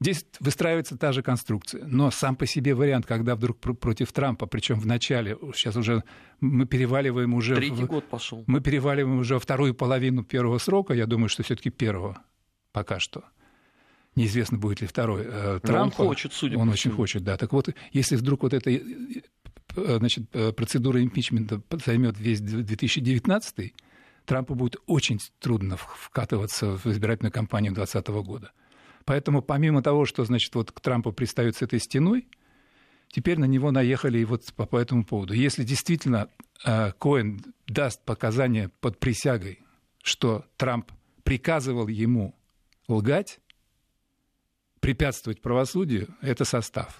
Здесь 0.00 0.24
выстраивается 0.38 0.96
та 0.96 1.12
же 1.12 1.22
конструкция. 1.22 1.84
Но 1.84 2.10
сам 2.10 2.36
по 2.36 2.46
себе 2.46 2.74
вариант, 2.74 3.04
когда 3.04 3.34
вдруг 3.34 3.58
против 3.58 4.12
Трампа, 4.12 4.46
причем 4.46 4.78
в 4.78 4.86
начале, 4.86 5.36
сейчас 5.54 5.76
уже 5.76 6.04
мы 6.40 6.66
переваливаем 6.66 7.34
уже... 7.34 7.56
Третий 7.56 7.82
в, 7.82 7.86
год 7.86 8.08
пошел. 8.08 8.44
Мы 8.46 8.60
переваливаем 8.60 9.18
уже 9.18 9.38
вторую 9.38 9.74
половину 9.74 10.22
первого 10.22 10.58
срока, 10.58 10.94
я 10.94 11.06
думаю, 11.06 11.28
что 11.28 11.42
все-таки 11.42 11.70
первого 11.70 12.22
пока 12.72 13.00
что. 13.00 13.24
Неизвестно, 14.16 14.58
будет 14.58 14.80
ли 14.80 14.86
второй 14.86 15.22
э, 15.24 15.60
Трамп. 15.62 15.98
Он 16.00 16.06
хочет, 16.08 16.32
судя 16.32 16.58
Он 16.58 16.68
очень 16.68 16.90
хочет, 16.90 17.22
да. 17.22 17.36
Так 17.36 17.52
вот, 17.52 17.68
если 17.92 18.16
вдруг 18.16 18.42
вот 18.42 18.52
эта 18.52 18.70
э, 18.70 18.80
значит, 19.98 20.24
э, 20.32 20.52
процедура 20.52 21.02
импичмента 21.02 21.62
займет 21.84 22.18
весь 22.18 22.40
2019 22.40 23.74
Трампу 24.28 24.54
будет 24.54 24.76
очень 24.86 25.18
трудно 25.40 25.78
вкатываться 25.78 26.76
в 26.76 26.86
избирательную 26.86 27.32
кампанию 27.32 27.72
2020 27.72 28.08
года. 28.26 28.52
Поэтому 29.06 29.40
помимо 29.40 29.82
того, 29.82 30.04
что, 30.04 30.24
значит, 30.24 30.54
вот 30.54 30.70
к 30.70 30.80
Трампу 30.80 31.12
пристают 31.12 31.56
с 31.56 31.62
этой 31.62 31.80
стеной, 31.80 32.28
теперь 33.08 33.38
на 33.38 33.46
него 33.46 33.70
наехали 33.70 34.18
и 34.18 34.26
вот 34.26 34.44
по, 34.54 34.66
по 34.66 34.76
этому 34.76 35.04
поводу. 35.04 35.32
Если 35.32 35.64
действительно 35.64 36.28
э, 36.66 36.92
Коэн 36.98 37.40
даст 37.66 38.04
показания 38.04 38.70
под 38.80 38.98
присягой, 38.98 39.60
что 40.02 40.44
Трамп 40.58 40.92
приказывал 41.22 41.88
ему 41.88 42.34
лгать, 42.86 43.40
препятствовать 44.80 45.40
правосудию, 45.40 46.08
это 46.20 46.44
состав. 46.44 46.98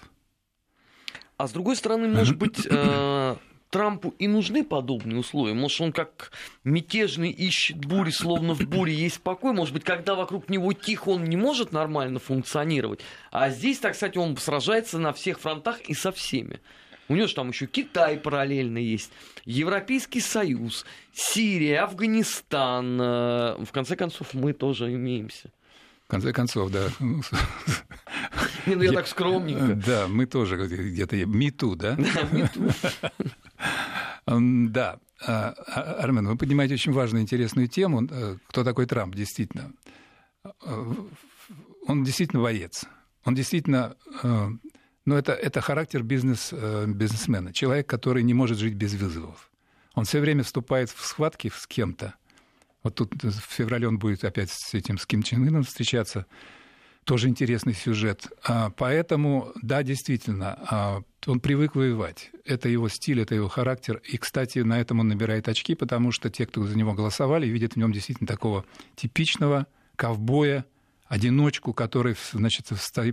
А 1.37 1.47
с 1.47 1.51
другой 1.51 1.75
стороны, 1.75 2.07
может 2.07 2.37
быть, 2.37 2.67
э, 2.69 3.35
Трампу 3.69 4.15
и 4.17 4.27
нужны 4.27 4.63
подобные 4.63 5.19
условия. 5.19 5.53
Может, 5.53 5.81
он 5.81 5.91
как 5.91 6.31
мятежный 6.63 7.29
ищет 7.29 7.77
бури, 7.77 8.09
словно 8.09 8.55
в 8.55 8.61
буре 8.67 8.93
есть 8.93 9.21
покой. 9.21 9.53
Может 9.53 9.73
быть, 9.73 9.83
когда 9.83 10.15
вокруг 10.15 10.49
него 10.49 10.73
тихо, 10.73 11.09
он 11.09 11.25
не 11.25 11.37
может 11.37 11.71
нормально 11.71 12.19
функционировать. 12.19 13.01
А 13.31 13.49
здесь, 13.51 13.77
так 13.79 13.95
сказать, 13.95 14.17
он 14.17 14.35
сражается 14.37 14.97
на 14.97 15.13
всех 15.13 15.39
фронтах 15.39 15.81
и 15.81 15.93
со 15.93 16.11
всеми. 16.11 16.61
У 17.09 17.15
него 17.15 17.27
же 17.27 17.35
там 17.35 17.49
еще 17.49 17.65
Китай 17.67 18.17
параллельно 18.17 18.77
есть, 18.77 19.11
Европейский 19.45 20.21
Союз, 20.21 20.85
Сирия, 21.11 21.81
Афганистан. 21.81 23.01
Э, 23.01 23.55
в 23.63 23.71
конце 23.71 23.95
концов, 23.95 24.33
мы 24.33 24.53
тоже 24.53 24.93
имеемся. 24.93 25.51
Конце 26.09 26.33
концов, 26.33 26.71
да. 26.71 26.87
Не, 28.65 28.75
ну 28.75 28.81
я, 28.81 28.89
я 28.89 28.93
так 28.93 29.07
скромненько. 29.07 29.75
Да, 29.75 30.07
мы 30.07 30.25
тоже 30.25 30.57
где-то... 30.57 31.15
Мету, 31.27 31.75
да? 31.75 31.95
Да, 31.95 32.23
мету. 32.31 32.61
Да. 34.25 34.99
А, 35.21 35.53
а, 35.67 35.81
Армен, 36.01 36.27
вы 36.27 36.35
поднимаете 36.35 36.73
очень 36.73 36.93
важную, 36.93 37.21
интересную 37.21 37.67
тему. 37.67 38.07
Э, 38.09 38.37
кто 38.47 38.63
такой 38.63 38.87
Трамп, 38.87 39.13
действительно? 39.15 39.73
Э, 40.65 40.93
он 41.87 42.03
действительно 42.03 42.41
боец. 42.41 42.85
Он 43.25 43.35
действительно... 43.35 43.95
Э, 44.23 44.47
ну, 45.05 45.15
это, 45.15 45.33
это 45.33 45.61
характер 45.61 46.01
бизнес, 46.03 46.51
бизнесмена. 46.51 47.53
Человек, 47.53 47.87
который 47.87 48.23
не 48.23 48.33
может 48.33 48.57
жить 48.57 48.75
без 48.75 48.95
вызовов. 48.95 49.51
Он 49.93 50.05
все 50.05 50.19
время 50.19 50.43
вступает 50.43 50.89
в 50.89 51.05
схватки 51.05 51.51
с 51.53 51.67
кем-то. 51.67 52.15
Вот 52.83 52.95
тут 52.95 53.13
в 53.23 53.41
феврале 53.41 53.87
он 53.87 53.99
будет 53.99 54.23
опять 54.23 54.49
с 54.51 54.73
этим 54.73 54.97
с 54.97 55.05
Ким 55.05 55.23
Чен 55.23 55.47
Ыном 55.47 55.63
встречаться. 55.63 56.25
Тоже 57.03 57.27
интересный 57.27 57.73
сюжет. 57.73 58.27
А, 58.43 58.69
поэтому, 58.69 59.51
да, 59.61 59.83
действительно, 59.83 60.59
а, 60.69 61.01
он 61.25 61.39
привык 61.39 61.75
воевать. 61.75 62.31
Это 62.45 62.69
его 62.69 62.87
стиль, 62.87 63.21
это 63.21 63.35
его 63.35 63.47
характер. 63.47 64.01
И, 64.05 64.17
кстати, 64.17 64.59
на 64.59 64.79
этом 64.79 64.99
он 64.99 65.07
набирает 65.07 65.47
очки, 65.47 65.75
потому 65.75 66.11
что 66.11 66.29
те, 66.29 66.45
кто 66.45 66.65
за 66.65 66.77
него 66.77 66.93
голосовали, 66.93 67.47
видят 67.47 67.73
в 67.73 67.77
нем 67.77 67.91
действительно 67.91 68.27
такого 68.27 68.65
типичного 68.95 69.65
ковбоя, 69.95 70.65
одиночку, 71.07 71.73
который 71.73 72.15
значит, 72.31 72.67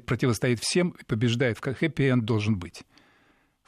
противостоит 0.05 0.61
всем 0.61 0.91
и 0.91 1.05
побеждает. 1.05 1.59
Хэппи-энд 1.59 2.25
должен 2.25 2.59
быть 2.59 2.85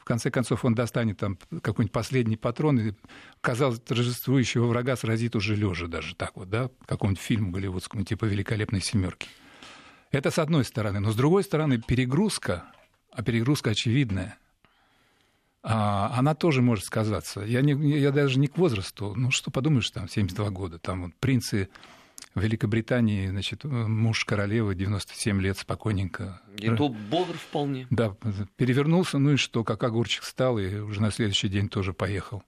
конце 0.09 0.31
концов 0.31 0.65
он 0.65 0.73
достанет 0.73 1.19
там 1.19 1.37
какой-нибудь 1.61 1.91
последний 1.91 2.35
патрон 2.35 2.79
и, 2.79 2.93
казалось, 3.41 3.79
торжествующего 3.79 4.65
врага 4.65 4.95
сразит 4.95 5.35
уже 5.35 5.55
лежа 5.55 5.85
даже 5.85 6.15
так 6.15 6.35
вот, 6.35 6.49
да, 6.49 6.71
какому-нибудь 6.87 7.21
фильму 7.23 7.51
голливудскому, 7.51 8.03
типа 8.03 8.25
«Великолепной 8.25 8.81
семерки». 8.81 9.29
Это 10.09 10.31
с 10.31 10.39
одной 10.39 10.65
стороны. 10.65 10.99
Но 10.99 11.11
с 11.11 11.15
другой 11.15 11.43
стороны, 11.43 11.79
перегрузка, 11.79 12.65
а 13.11 13.21
перегрузка 13.21 13.69
очевидная, 13.69 14.39
а, 15.61 16.11
она 16.17 16.33
тоже 16.33 16.63
может 16.63 16.85
сказаться. 16.85 17.41
Я, 17.41 17.61
не, 17.61 17.99
я 17.99 18.11
даже 18.11 18.39
не 18.39 18.47
к 18.47 18.57
возрасту, 18.57 19.13
ну 19.15 19.29
что 19.29 19.51
подумаешь, 19.51 19.91
там, 19.91 20.09
72 20.09 20.49
года, 20.49 20.79
там 20.79 21.03
вот 21.03 21.15
принцы 21.19 21.69
в 22.35 22.41
Великобритании, 22.41 23.27
значит, 23.27 23.63
муж 23.63 24.23
королевы, 24.23 24.75
97 24.75 25.41
лет, 25.41 25.57
спокойненько. 25.57 26.41
И 26.57 26.69
то 26.69 26.89
бодр 26.89 27.33
вполне. 27.33 27.87
Да, 27.89 28.15
перевернулся, 28.55 29.17
ну 29.17 29.31
и 29.31 29.35
что, 29.35 29.63
как 29.63 29.83
огурчик 29.83 30.23
стал, 30.23 30.59
и 30.59 30.79
уже 30.79 31.01
на 31.01 31.11
следующий 31.11 31.49
день 31.49 31.69
тоже 31.69 31.93
поехал. 31.93 32.43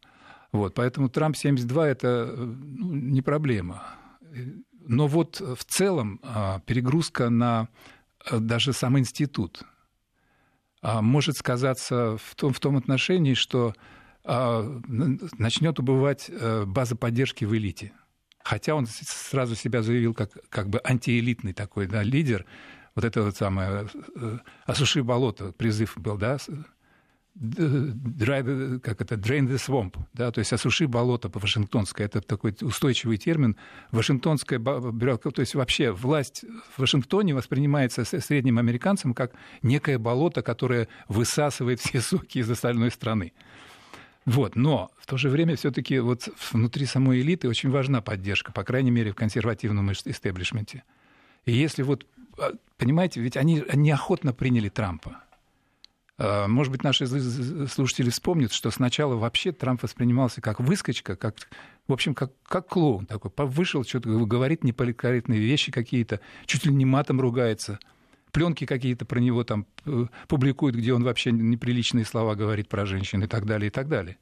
Вот, 0.52 0.76
поэтому 0.76 1.10
Трамп 1.10 1.36
72– 1.36 1.88
это 1.90 2.34
ну, 2.38 2.94
не 2.94 3.22
проблема. 3.22 3.84
Но 4.86 5.08
вот 5.08 5.40
в 5.40 5.64
целом 5.66 6.20
а, 6.24 6.60
перегрузка 6.66 7.30
на 7.30 7.70
а, 8.26 8.40
даже 8.40 8.74
сам 8.74 9.00
институт 9.00 9.64
а, 10.82 11.02
может 11.02 11.38
сказаться 11.38 12.18
в 12.18 12.36
том, 12.36 12.54
в 12.54 12.60
том 12.60 12.78
отношении, 12.78 13.34
что 13.34 13.74
начнет 14.24 15.80
убывать 15.80 16.30
э, 16.30 16.66
база 16.68 16.96
поддержки 16.96 17.44
в 17.44 17.56
элите– 17.56 17.92
Хотя 18.44 18.76
он 18.76 18.88
сразу 18.88 19.56
себя 19.56 19.82
заявил 19.82 20.14
как, 20.14 20.32
как 20.50 20.70
бы 20.70 20.82
антиэлитный 20.84 21.54
такой 21.54 21.88
да, 21.88 22.04
лидер. 22.04 22.46
Вот 22.96 23.06
это 23.06 23.24
вот 23.24 23.38
самое 23.38 23.88
э, 24.16 24.38
«Осуши 24.66 25.04
болото» 25.04 25.54
призыв 25.54 25.98
был, 25.98 26.18
да, 26.18 26.38
Dry, 27.40 28.80
как 28.82 29.00
это, 29.02 29.16
drain 29.16 29.48
the 29.48 29.56
swamp, 29.56 29.98
да, 30.14 30.32
то 30.32 30.40
есть 30.40 30.52
осуши 30.52 30.86
болото 30.86 31.30
по-вашингтонски, 31.30 32.02
это 32.02 32.20
такой 32.20 32.54
устойчивый 32.62 33.18
термин. 33.18 33.56
Вашингтонская 33.92 34.60
бюро, 34.60 35.18
то 35.18 35.40
есть 35.40 35.56
вообще 35.56 35.92
власть 35.92 36.44
в 36.76 36.82
Вашингтоне 36.82 37.34
воспринимается 37.34 38.04
средним 38.04 38.58
американцем 38.58 39.14
как 39.14 39.32
некое 39.62 39.98
болото, 39.98 40.42
которое 40.42 40.90
высасывает 41.08 41.80
все 41.80 42.02
соки 42.02 42.40
из 42.40 42.52
остальной 42.52 42.92
страны. 42.92 43.32
Вот, 44.26 44.56
но 44.56 44.92
в 45.00 45.08
то 45.08 45.18
же 45.18 45.30
время 45.30 45.56
все-таки 45.56 46.00
вот 46.00 46.30
внутри 46.52 46.86
самой 46.86 47.22
элиты 47.22 47.50
очень 47.50 47.72
важна 47.72 48.02
поддержка, 48.02 48.52
по 48.52 48.64
крайней 48.64 48.92
мере, 48.92 49.12
в 49.12 49.16
консервативном 49.16 49.92
истеблишменте. 49.92 50.84
И 51.46 51.54
если 51.54 51.82
вот, 51.82 52.06
а, 52.38 52.52
понимаете, 52.78 53.20
ведь 53.20 53.36
они 53.36 53.64
неохотно 53.74 54.32
приняли 54.32 54.70
Трампа. 54.70 55.18
А, 56.20 56.48
может 56.48 56.72
быть, 56.72 56.84
наши 56.84 57.08
слушатели 57.68 58.12
вспомнят, 58.12 58.54
что 58.54 58.70
сначала 58.70 59.16
вообще 59.16 59.52
Трамп 59.52 59.82
воспринимался 59.82 60.40
как 60.40 60.60
выскочка, 60.60 61.16
как, 61.16 61.36
в 61.88 61.94
общем, 61.94 62.14
как, 62.14 62.32
как 62.44 62.68
клоун 62.68 63.08
такой. 63.08 63.32
Вышел, 63.48 63.84
что-то 63.84 64.24
говорит 64.28 64.64
неполиткорректные 64.64 65.40
вещи 65.40 65.72
какие-то, 65.72 66.20
чуть 66.46 66.66
ли 66.66 66.74
не 66.74 66.86
матом 66.86 67.20
ругается– 67.20 67.80
пленки 68.32 68.66
какие-то 68.66 69.06
про 69.06 69.20
него 69.20 69.44
там 69.44 69.66
э, 69.86 70.06
публикуют, 70.28 70.76
где 70.76 70.94
он 70.94 71.04
вообще 71.04 71.32
неприличные 71.32 72.06
слова 72.06 72.36
говорит 72.36 72.68
про 72.68 72.86
женщин 72.86 73.24
и 73.24 73.28
так 73.28 73.46
далее, 73.46 73.68
и 73.68 73.72
так 73.72 73.88
далее. 73.88 74.18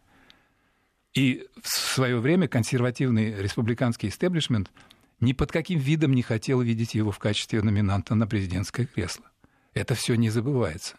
И 1.14 1.47
в 1.62 1.68
свое 1.68 2.20
время 2.20 2.47
консервативный 2.47 3.41
республиканский 3.41 4.10
истеблишмент 4.10 4.72
ни 5.20 5.34
под 5.34 5.51
каким 5.51 5.80
видом 5.80 6.14
не 6.14 6.22
хотел 6.22 6.62
видеть 6.62 6.95
его 6.95 7.12
в 7.12 7.20
качестве 7.20 7.62
номинанта 7.62 8.16
на 8.16 8.28
президентское 8.28 8.86
кресло. 8.86 9.26
Это 9.74 9.95
все 9.95 10.16
не 10.16 10.30
забывается. 10.30 10.95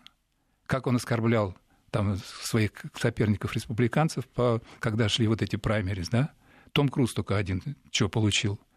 Как 0.66 0.86
он 0.86 0.96
оскорблял 0.96 1.56
там 1.90 2.16
своих 2.42 2.72
соперников-республиканцев, 2.94 4.24
когда 4.78 5.08
шли 5.08 5.26
вот 5.26 5.42
эти 5.42 5.56
праймерис, 5.56 6.08
да? 6.08 6.32
Том 6.72 6.88
Круз 6.88 7.14
только 7.14 7.36
один 7.36 7.62
что 7.90 8.08
получил– 8.08 8.60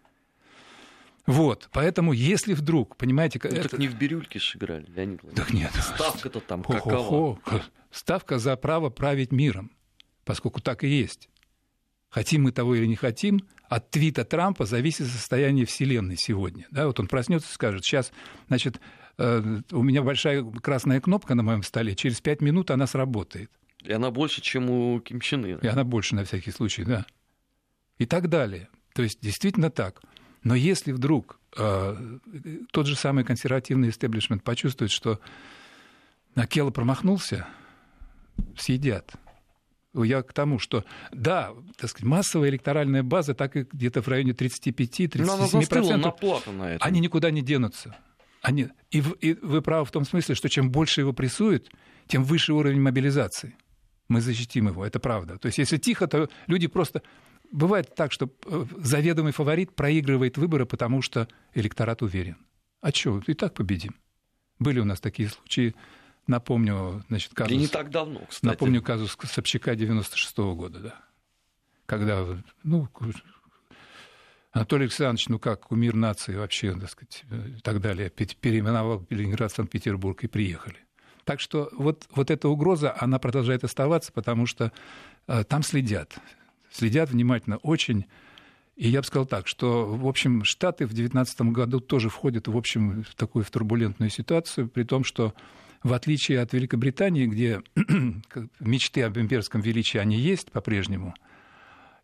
вот, 1.26 1.70
поэтому 1.72 2.12
если 2.12 2.54
вдруг, 2.54 2.98
понимаете... 2.98 3.40
Ну, 3.44 3.50
это... 3.50 3.70
так 3.70 3.80
не 3.80 3.88
в 3.88 3.96
бирюльке 3.98 4.40
же 4.40 4.58
играли, 4.58 4.86
Леонид 4.88 5.22
Так 5.36 5.54
нет. 5.54 5.72
Ставка-то 5.74 6.42
там 6.42 6.64
Хо 6.64 6.74
-хо 6.74 6.78
-хо. 6.78 6.84
какова? 6.84 7.40
Ставка 7.92 8.40
за 8.40 8.58
право 8.58 8.90
править 8.90 9.32
миром, 9.32 9.72
поскольку 10.26 10.60
так 10.60 10.84
и 10.84 10.88
есть. 10.88 11.30
Хотим 12.10 12.44
мы 12.44 12.52
того 12.52 12.76
или 12.76 12.86
не 12.86 12.96
хотим, 12.96 13.42
от 13.70 13.90
твита 13.90 14.26
Трампа 14.26 14.66
зависит 14.66 15.08
состояние 15.08 15.66
Вселенной 15.66 16.18
сегодня. 16.18 16.68
Да, 16.72 16.88
вот 16.88 17.00
он 17.00 17.08
проснется 17.08 17.50
и 17.50 17.54
скажет, 17.54 17.84
сейчас, 17.84 18.12
значит, 18.48 18.80
э, 19.18 19.62
у 19.72 19.82
меня 19.82 20.04
большая 20.04 20.44
красная 20.44 21.02
кнопка 21.02 21.36
на 21.36 21.44
моем 21.44 21.64
столе, 21.64 21.96
через 21.96 22.22
пять 22.22 22.42
минут 22.42 22.70
она 22.70 22.86
сработает. 22.86 23.50
И 23.82 23.92
она 23.92 24.12
больше, 24.12 24.42
чем 24.42 24.70
у 24.70 25.00
Ким 25.00 25.22
Чен 25.22 25.46
Ына. 25.46 25.60
И 25.62 25.68
она 25.68 25.84
больше, 25.84 26.16
на 26.16 26.24
всякий 26.24 26.52
случай, 26.52 26.84
да. 26.84 27.06
И 27.98 28.06
так 28.06 28.30
далее. 28.30 28.70
То 28.94 29.02
есть 29.04 29.20
действительно 29.22 29.70
так. 29.70 30.02
Но 30.44 30.56
если 30.56 30.92
вдруг 30.92 31.40
э, 31.58 32.18
тот 32.72 32.88
же 32.88 32.96
самый 32.96 33.24
консервативный 33.24 33.90
истеблишмент 33.90 34.44
почувствует, 34.44 34.92
что 34.92 35.20
Акела 36.36 36.72
промахнулся, 36.72 37.48
съедят. 38.58 39.14
Я 39.94 40.24
к 40.24 40.34
тому, 40.34 40.58
что 40.58 40.84
да, 41.12 41.52
так 41.78 41.90
сказать, 41.90 42.06
массовая 42.06 42.50
электоральная 42.50 43.04
база 43.04 43.36
так 43.36 43.56
и 43.56 43.68
где-то 43.72 44.02
в 44.02 44.08
районе 44.08 44.32
35-37%. 44.32 45.22
на. 46.52 46.78
Они 46.80 47.00
никуда 47.00 47.30
не 47.30 47.44
денутся. 47.44 47.96
Они, 48.42 48.70
и, 48.90 49.04
и 49.22 49.34
вы 49.36 49.62
правы 49.62 49.86
в 49.86 49.92
том 49.92 50.04
смысле, 50.04 50.36
что 50.36 50.50
чем 50.50 50.72
больше 50.72 51.02
его 51.02 51.14
прессуют, 51.14 51.70
тем 52.08 52.24
выше 52.24 52.54
уровень 52.54 52.82
мобилизации. 52.82 53.56
Мы 54.10 54.20
защитим 54.20 54.68
его, 54.68 54.86
это 54.86 55.00
правда. 55.00 55.38
То 55.38 55.46
есть 55.46 55.60
если 55.60 55.78
тихо, 55.78 56.08
то 56.08 56.28
люди 56.48 56.68
просто 56.68 57.04
бывает 57.54 57.96
так, 57.96 58.12
что 58.12 58.30
э, 58.46 58.66
заведомый 58.80 59.32
фаворит 59.32 59.74
проигрывает 59.76 60.38
выборы, 60.38 60.66
потому 60.66 61.02
что 61.02 61.30
электорат 61.54 62.02
уверен. 62.02 62.38
А 62.82 62.92
что, 62.92 63.22
и 63.26 63.34
так 63.34 63.54
победим. 63.54 63.96
Были 64.60 64.80
у 64.80 64.86
нас 64.86 65.00
такие 65.00 65.30
случаи. 65.30 65.74
Напомню, 66.28 67.04
значит, 67.08 67.34
казус... 67.34 67.54
И 67.54 67.58
не 67.58 67.68
так 67.68 67.90
давно, 67.90 68.22
кстати. 68.30 68.46
Напомню 68.46 68.82
казус 68.82 69.18
Собчака 69.24 69.76
96 69.76 70.38
-го 70.38 70.56
года, 70.56 70.80
да. 70.80 71.02
Когда, 71.86 72.26
ну, 72.64 72.90
Анатолий 74.52 74.84
Александрович, 74.84 75.28
ну 75.30 75.40
как, 75.40 75.68
кумир 75.68 75.96
нации 75.96 76.36
вообще, 76.36 76.74
так 76.74 76.90
сказать, 76.90 77.24
и 77.58 77.62
так 77.62 77.82
далее, 77.82 78.10
переименовал 78.10 79.06
Ленинград, 79.10 79.52
Санкт-Петербург 79.52 80.24
и 80.24 80.28
приехали. 80.28 80.78
Так 81.24 81.40
что 81.40 81.70
вот, 81.74 82.08
вот 82.12 82.32
эта 82.32 82.48
угроза, 82.50 82.96
она 82.98 83.20
продолжает 83.20 83.64
оставаться, 83.64 84.12
потому 84.12 84.46
что 84.46 84.72
э, 85.28 85.44
там 85.44 85.64
следят 85.64 86.20
следят 86.74 87.12
внимательно 87.12 87.58
очень. 87.58 88.06
И 88.76 88.90
я 88.90 89.02
бы 89.02 89.08
сказал 89.08 89.28
так, 89.28 89.48
что, 89.48 89.86
в 89.86 90.08
общем, 90.08 90.44
Штаты 90.44 90.86
в 90.86 90.94
2019 90.94 91.42
году 91.54 91.80
тоже 91.80 92.10
входят, 92.10 92.48
в 92.48 92.58
общем, 92.58 93.04
в 93.04 93.14
такую 93.16 93.46
в 93.46 93.52
турбулентную 93.52 94.10
ситуацию, 94.10 94.68
при 94.68 94.84
том, 94.84 95.04
что 95.04 95.34
в 95.84 95.94
отличие 95.94 96.40
от 96.40 96.54
Великобритании, 96.54 97.28
где 97.28 97.62
мечты 98.60 99.04
об 99.04 99.18
имперском 99.18 99.62
величии, 99.62 100.00
они 100.00 100.18
есть 100.18 100.52
по-прежнему, 100.52 101.14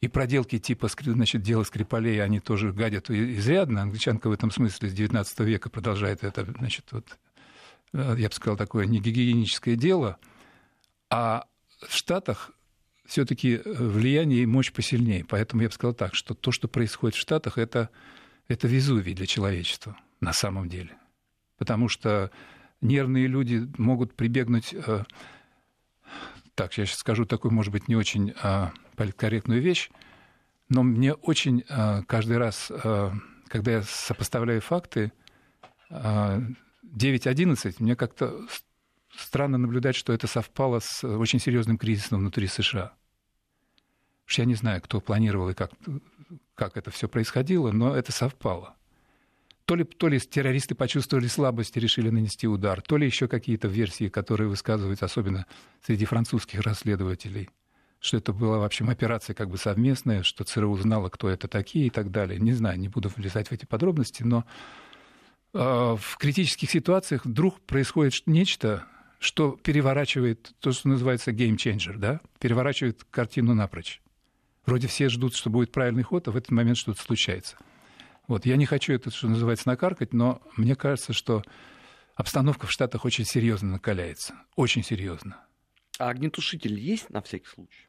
и 0.01 0.07
проделки 0.07 0.59
типа 0.59 0.87
значит, 0.87 1.41
дела 1.41 1.63
Скрипалей, 1.63 2.23
они 2.23 2.39
тоже 2.39 2.71
гадят 2.71 3.09
изрядно. 3.09 3.81
Англичанка 3.81 4.29
в 4.29 4.31
этом 4.31 4.51
смысле 4.51 4.89
с 4.89 4.93
19 4.93 5.39
века 5.39 5.69
продолжает 5.69 6.23
это, 6.23 6.45
значит, 6.57 6.85
вот, 6.91 7.17
э, 7.93 8.15
я 8.17 8.29
бы 8.29 8.33
сказал, 8.33 8.55
такое 8.55 8.85
негигиеническое 8.85 9.75
дело. 9.75 10.17
А 11.09 11.45
в 11.85 11.93
Штатах 11.93 12.51
все-таки 13.09 13.55
э, 13.55 13.61
влияние 13.65 14.43
и 14.43 14.45
мощь 14.45 14.71
посильнее. 14.71 15.25
Поэтому 15.25 15.63
я 15.63 15.67
бы 15.67 15.73
сказал 15.73 15.93
так, 15.93 16.15
что 16.15 16.33
то, 16.35 16.51
что 16.51 16.67
происходит 16.67 17.15
в 17.15 17.19
Штатах, 17.19 17.57
это, 17.57 17.89
это 18.47 18.67
Везувий 18.67 19.13
для 19.13 19.25
человечества 19.25 19.97
на 20.21 20.31
самом 20.31 20.69
деле. 20.69 20.91
Потому 21.57 21.89
что 21.89 22.31
нервные 22.81 23.27
люди 23.27 23.67
могут 23.77 24.13
прибегнуть... 24.13 24.73
Э, 24.73 25.03
так, 26.55 26.77
я 26.77 26.85
сейчас 26.85 26.99
скажу 26.99 27.25
такую, 27.25 27.51
может 27.51 27.71
быть, 27.71 27.87
не 27.87 27.95
очень 27.95 28.33
э, 28.41 28.67
вещь, 29.47 29.89
но 30.69 30.83
мне 30.83 31.13
очень 31.13 31.63
э, 31.67 32.03
каждый 32.03 32.37
раз, 32.37 32.71
когда 33.47 33.71
я 33.71 33.81
сопоставляю 33.81 34.61
факты, 34.61 35.11
э, 35.89 36.41
9-11, 36.83 37.75
мне 37.79 37.95
как-то 37.95 38.45
странно 39.19 39.57
наблюдать, 39.57 39.95
что 39.95 40.13
это 40.13 40.27
совпало 40.27 40.79
с 40.79 41.03
очень 41.03 41.39
серьезным 41.39 41.77
кризисом 41.77 42.19
внутри 42.19 42.47
США. 42.47 42.93
Уж 44.27 44.37
я 44.37 44.45
не 44.45 44.55
знаю, 44.55 44.81
кто 44.81 45.01
планировал 45.01 45.49
и 45.49 45.53
как, 45.53 45.71
как 46.55 46.77
это 46.77 46.91
все 46.91 47.07
происходило, 47.07 47.71
но 47.71 47.95
это 47.95 48.11
совпало. 48.11 48.75
То 49.65 49.75
ли, 49.75 49.83
то 49.83 50.07
ли 50.07 50.19
террористы 50.19 50.75
почувствовали 50.75 51.27
слабость 51.27 51.77
и 51.77 51.79
решили 51.79 52.09
нанести 52.09 52.47
удар, 52.47 52.81
то 52.81 52.97
ли 52.97 53.05
еще 53.05 53.27
какие-то 53.27 53.67
версии, 53.67 54.09
которые 54.09 54.49
высказываются, 54.49 55.05
особенно 55.05 55.45
среди 55.85 56.05
французских 56.05 56.61
расследователей, 56.61 57.49
что 57.99 58.17
это 58.17 58.33
была, 58.33 58.59
в 58.59 58.63
общем, 58.63 58.89
операция 58.89 59.33
как 59.33 59.49
бы 59.49 59.57
совместная, 59.57 60.23
что 60.23 60.43
ЦРУ 60.43 60.75
знала, 60.77 61.09
кто 61.09 61.29
это 61.29 61.47
такие 61.47 61.87
и 61.87 61.89
так 61.89 62.11
далее. 62.11 62.39
Не 62.39 62.53
знаю, 62.53 62.79
не 62.79 62.87
буду 62.87 63.09
влезать 63.09 63.49
в 63.49 63.51
эти 63.51 63.65
подробности, 63.65 64.23
но 64.23 64.45
э, 65.53 65.59
в 65.59 66.17
критических 66.17 66.71
ситуациях 66.71 67.25
вдруг 67.25 67.59
происходит 67.61 68.13
нечто, 68.25 68.85
что 69.19 69.51
переворачивает 69.51 70.53
то, 70.59 70.71
что 70.71 70.87
называется 70.87 71.31
changer, 71.31 71.97
да? 71.97 72.21
переворачивает 72.39 73.03
картину 73.11 73.53
напрочь. 73.53 74.01
Вроде 74.65 74.87
все 74.87 75.09
ждут, 75.09 75.35
что 75.35 75.49
будет 75.49 75.71
правильный 75.71 76.03
ход, 76.03 76.27
а 76.27 76.31
в 76.31 76.37
этот 76.37 76.51
момент 76.51 76.77
что-то 76.77 77.01
случается. 77.01 77.57
Вот. 78.27 78.45
Я 78.45 78.55
не 78.55 78.65
хочу 78.65 78.93
это, 78.93 79.11
что 79.11 79.27
называется, 79.27 79.67
накаркать, 79.67 80.13
но 80.13 80.41
мне 80.55 80.75
кажется, 80.75 81.13
что 81.13 81.43
обстановка 82.15 82.67
в 82.67 82.71
Штатах 82.71 83.03
очень 83.03 83.25
серьезно 83.25 83.71
накаляется. 83.73 84.35
Очень 84.55 84.83
серьезно. 84.83 85.37
А 85.97 86.09
огнетушитель 86.09 86.79
есть 86.79 87.09
на 87.09 87.21
всякий 87.21 87.47
случай? 87.47 87.87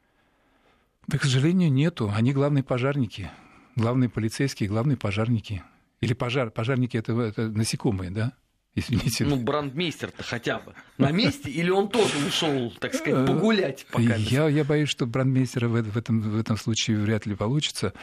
Да, 1.07 1.17
к 1.17 1.23
сожалению, 1.23 1.71
нету. 1.71 2.11
Они 2.13 2.33
главные 2.33 2.63
пожарники. 2.63 3.31
Главные 3.75 4.09
полицейские, 4.09 4.67
главные 4.67 4.97
пожарники. 4.97 5.63
Или 6.01 6.13
пожар, 6.13 6.51
пожарники 6.51 6.97
это, 6.97 7.13
это 7.21 7.49
насекомые, 7.49 8.11
да? 8.11 8.33
Извините. 8.73 9.25
Ну, 9.25 9.35
брандмейстер-то 9.35 10.23
хотя 10.23 10.59
бы 10.59 10.73
на 10.97 11.11
месте, 11.11 11.49
или 11.49 11.69
он 11.69 11.89
тоже 11.89 12.25
ушел, 12.25 12.73
так 12.79 12.93
сказать, 12.93 13.27
погулять 13.27 13.85
пока? 13.91 14.15
Я, 14.15 14.47
я 14.47 14.63
боюсь, 14.63 14.89
что 14.89 15.05
брандмейстера 15.05 15.67
в, 15.67 15.81
в, 15.81 15.97
этом, 15.97 16.21
в 16.21 16.39
этом 16.39 16.57
случае 16.57 16.97
вряд 16.99 17.25
ли 17.25 17.35
получится. 17.35 17.93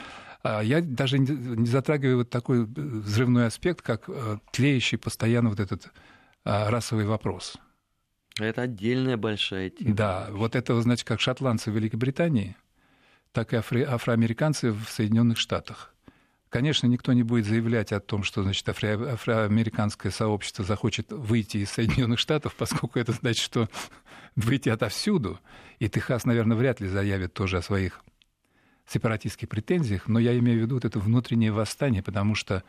А 0.42 0.60
я 0.62 0.80
даже 0.82 1.18
не 1.18 1.66
затрагиваю 1.66 2.18
вот 2.18 2.30
такой 2.30 2.64
взрывной 2.64 3.46
аспект, 3.46 3.82
как 3.82 4.04
э, 4.08 4.38
тлеющий 4.52 4.96
постоянно 4.96 5.48
вот 5.48 5.58
этот 5.58 5.90
а, 6.44 6.70
расовый 6.70 7.06
вопрос. 7.06 7.56
Это 8.38 8.62
отдельная 8.62 9.16
большая 9.16 9.70
тема. 9.70 9.94
Да, 9.94 10.28
вот 10.30 10.54
это, 10.54 10.80
значит, 10.80 11.06
как 11.06 11.20
шотландцы 11.20 11.70
в 11.70 11.74
Великобритании, 11.74 12.56
так 13.32 13.52
и 13.52 13.56
афро- 13.56 13.84
афроамериканцы 13.84 14.70
в 14.70 14.84
Соединенных 14.88 15.38
Штатах. 15.38 15.92
Конечно, 16.48 16.86
никто 16.86 17.12
не 17.12 17.22
будет 17.22 17.44
заявлять 17.44 17.92
о 17.92 18.00
том, 18.00 18.22
что 18.22 18.42
значит, 18.42 18.66
афро- 18.68 19.12
афроамериканское 19.12 20.10
сообщество 20.10 20.64
захочет 20.64 21.12
выйти 21.12 21.58
из 21.58 21.70
Соединенных 21.70 22.18
Штатов, 22.18 22.54
поскольку 22.56 22.98
это 22.98 23.12
значит, 23.12 23.42
что 23.42 23.68
выйти 24.34 24.70
отовсюду. 24.70 25.38
И 25.78 25.88
Техас, 25.88 26.24
наверное, 26.24 26.56
вряд 26.56 26.80
ли 26.80 26.88
заявит 26.88 27.34
тоже 27.34 27.58
о 27.58 27.62
своих 27.62 28.02
сепаратистских 28.86 29.48
претензиях, 29.48 30.08
но 30.08 30.18
я 30.18 30.38
имею 30.38 30.60
в 30.60 30.62
виду 30.62 30.76
вот 30.76 30.86
это 30.86 30.98
внутреннее 30.98 31.52
восстание, 31.52 32.02
потому 32.02 32.34
что 32.34 32.64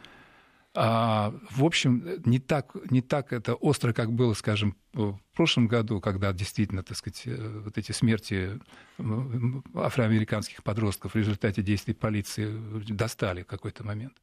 в 0.75 1.63
общем, 1.65 2.21
не 2.25 2.39
так, 2.39 2.75
не 2.91 3.01
так 3.01 3.33
это 3.33 3.55
остро, 3.55 3.91
как 3.91 4.11
было, 4.11 4.33
скажем, 4.33 4.75
в 4.93 5.19
прошлом 5.35 5.67
году, 5.67 5.99
когда 5.99 6.31
действительно, 6.31 6.83
так 6.83 6.95
сказать, 6.95 7.23
э, 7.25 7.61
вот 7.63 7.77
эти 7.77 7.91
смерти 7.91 8.59
афроамериканских 9.73 10.63
подростков 10.63 11.13
в 11.13 11.17
результате 11.17 11.63
действий 11.63 11.93
полиции 11.95 12.53
достали 12.87 13.41
в 13.43 13.47
какой-то 13.47 13.83
момент. 13.83 14.13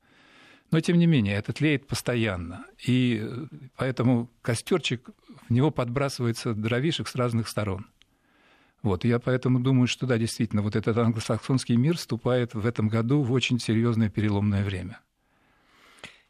Но, 0.70 0.80
тем 0.80 0.98
не 0.98 1.06
менее, 1.06 1.36
это 1.36 1.52
тлеет 1.52 1.86
постоянно. 1.86 2.64
И 2.84 3.20
э, 3.22 3.46
поэтому 3.76 4.30
костерчик, 4.42 5.08
в 5.48 5.52
него 5.52 5.70
подбрасывается 5.70 6.54
дровишек 6.54 7.08
с 7.08 7.14
разных 7.14 7.48
сторон. 7.48 7.86
Вот, 8.82 9.04
я 9.04 9.18
поэтому 9.18 9.58
думаю, 9.58 9.88
что 9.88 10.06
да, 10.06 10.18
действительно, 10.18 10.62
вот 10.62 10.76
этот 10.76 10.96
англосаксонский 10.96 11.76
мир 11.76 11.96
вступает 11.96 12.54
в 12.54 12.64
этом 12.64 12.88
году 12.88 13.22
в 13.22 13.32
очень 13.32 13.58
серьезное 13.58 14.10
переломное 14.10 14.64
время. 14.64 15.00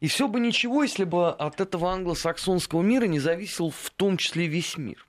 И 0.01 0.09
все 0.09 0.29
бы 0.29 0.41
ничего, 0.41 0.83
если 0.83 1.05
бы 1.05 1.31
от 1.31 1.61
этого 1.61 1.91
англосаксонского 1.91 2.83
мира 2.83 3.07
не 3.07 3.19
зависел 3.19 3.71
в 3.71 3.91
том 3.91 4.19
числе 4.19 4.47
весь 4.47 4.77
мир, 4.77 5.07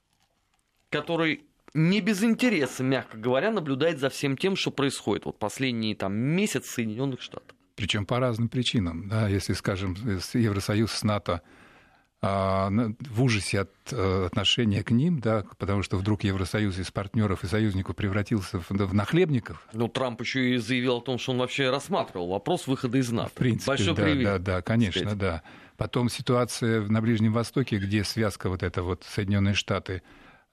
который 0.90 1.44
не 1.74 2.00
без 2.00 2.24
интереса, 2.24 2.84
мягко 2.84 3.18
говоря, 3.18 3.52
наблюдает 3.52 4.00
за 4.00 4.10
всем 4.10 4.38
тем, 4.38 4.56
что 4.56 4.72
происходит 4.72 5.26
вот 5.26 5.38
последние 5.38 5.96
там 5.96 6.14
месяц 6.14 6.68
Соединенных 6.68 7.22
Штатах. 7.22 7.56
Причем 7.76 8.06
по 8.06 8.20
разным 8.20 8.50
причинам. 8.50 9.08
Да, 9.08 9.28
если, 9.28 9.54
скажем, 9.54 9.96
Евросоюз 10.34 10.92
с 10.92 11.04
НАТО 11.04 11.44
в 12.22 13.22
ужасе 13.22 13.62
от 13.62 13.72
э, 13.92 14.26
отношения 14.26 14.84
к 14.84 14.90
ним, 14.90 15.20
да, 15.20 15.46
потому 15.60 15.84
что 15.84 15.98
вдруг 15.98 16.24
Евросоюз 16.24 16.80
из 16.80 16.90
партнеров 16.90 17.44
и 17.44 17.48
союзников 17.48 17.96
превратился 17.96 18.60
в, 18.60 18.72
в 18.72 18.94
нахлебников. 18.94 19.68
Ну, 19.74 19.88
Трамп 19.88 20.22
еще 20.22 20.56
и 20.56 20.58
заявил 20.58 20.98
о 20.98 21.02
том, 21.02 21.20
что 21.20 21.34
он 21.34 21.38
вообще 21.38 21.70
рассматривал 21.70 22.30
вопрос 22.30 22.66
выхода 22.66 22.98
из 22.98 23.12
НАТО. 23.12 23.30
В 23.30 23.34
принципе, 23.34 23.68
Большой 23.68 23.96
да, 23.96 24.04
привет, 24.04 24.24
да, 24.24 24.40
да, 24.40 24.62
конечно, 24.64 25.16
да. 25.16 25.44
Потом 25.78 26.10
ситуация 26.10 26.82
на 26.82 27.02
Ближнем 27.02 27.34
Востоке, 27.34 27.78
где 27.78 28.04
связка 28.04 28.50
вот 28.50 28.64
эта 28.64 28.82
вот 28.82 29.06
Соединенные 29.08 29.54
Штаты, 29.54 30.02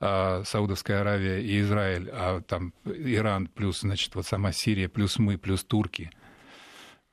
а, 0.01 0.43
Саудовская 0.45 1.01
Аравия 1.01 1.39
и 1.41 1.61
Израиль, 1.61 2.11
а 2.13 2.43
там 2.43 2.75
Иран 2.85 3.47
плюс, 3.47 3.81
значит, 3.81 4.15
вот 4.15 4.27
сама 4.27 4.53
Сирия 4.53 4.91
плюс 4.91 5.19
мы 5.19 5.39
плюс 5.39 5.65
турки– 5.65 6.11
а, 6.21 6.24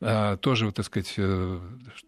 тоже, 0.01 0.65
вот, 0.65 0.75
так 0.75 0.85
сказать, 0.85 1.13
э, 1.17 1.59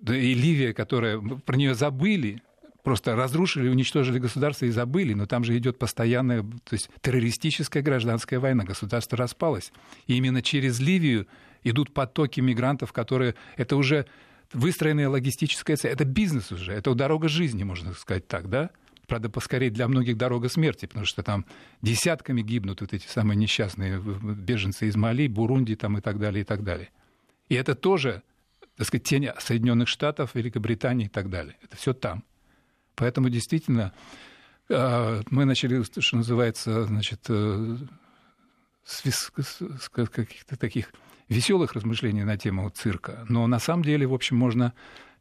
да 0.01 0.17
и 0.17 0.33
Ливия, 0.33 0.73
которая, 0.73 1.19
про 1.19 1.55
нее 1.55 1.75
забыли, 1.75 2.41
просто 2.81 3.15
разрушили, 3.15 3.69
уничтожили 3.69 4.17
государство 4.17 4.65
и 4.65 4.71
забыли, 4.71 5.13
но 5.13 5.27
там 5.27 5.43
же 5.43 5.55
идет 5.57 5.77
постоянная, 5.77 6.41
то 6.41 6.73
есть 6.73 6.89
террористическая 7.01 7.83
гражданская 7.83 8.39
война, 8.39 8.63
государство 8.63 9.17
распалось. 9.17 9.71
И 10.07 10.15
именно 10.17 10.41
через 10.41 10.79
Ливию 10.79 11.27
идут 11.63 11.93
потоки 11.93 12.39
мигрантов, 12.41 12.91
которые, 12.91 13.35
это 13.57 13.75
уже 13.75 14.07
выстроенная 14.53 15.07
логистическая 15.07 15.77
цель, 15.77 15.91
это 15.91 16.03
бизнес 16.03 16.51
уже, 16.51 16.73
это 16.73 16.93
дорога 16.95 17.29
жизни, 17.29 17.63
можно 17.63 17.93
сказать 17.93 18.27
так, 18.27 18.49
да? 18.49 18.71
Правда, 19.07 19.29
поскорее 19.29 19.69
для 19.69 19.87
многих 19.87 20.17
дорога 20.17 20.49
смерти, 20.49 20.87
потому 20.87 21.05
что 21.05 21.21
там 21.21 21.45
десятками 21.81 22.41
гибнут 22.41 22.81
вот 22.81 22.93
эти 22.93 23.05
самые 23.05 23.37
несчастные 23.37 24.01
беженцы 24.01 24.87
из 24.87 24.95
Мали, 24.95 25.27
Бурунди 25.27 25.75
там 25.75 25.97
и 25.97 26.01
так 26.01 26.19
далее, 26.19 26.41
и 26.41 26.45
так 26.45 26.63
далее. 26.63 26.89
И 27.53 27.55
это 27.55 27.75
тоже, 27.75 28.23
так 28.77 28.87
сказать, 28.87 29.03
тень 29.03 29.29
Соединенных 29.37 29.87
Штатов, 29.87 30.33
Великобритании 30.33 31.05
и 31.05 31.09
так 31.09 31.29
далее. 31.29 31.55
Это 31.61 31.77
все 31.77 31.93
там. 31.93 32.23
Поэтому 32.95 33.29
действительно 33.29 33.93
э, 34.69 35.21
мы 35.29 35.45
начали, 35.45 35.83
что 35.83 36.17
называется, 36.17 36.85
значит, 36.85 37.19
э, 37.29 37.77
с 38.85 39.87
каких-то 39.87 40.57
таких 40.57 40.93
веселых 41.29 41.73
размышлений 41.73 42.23
на 42.23 42.39
тему 42.39 42.67
цирка. 42.71 43.23
Но 43.29 43.45
на 43.45 43.59
самом 43.59 43.83
деле, 43.83 44.07
в 44.07 44.15
общем, 44.15 44.35
можно 44.35 44.73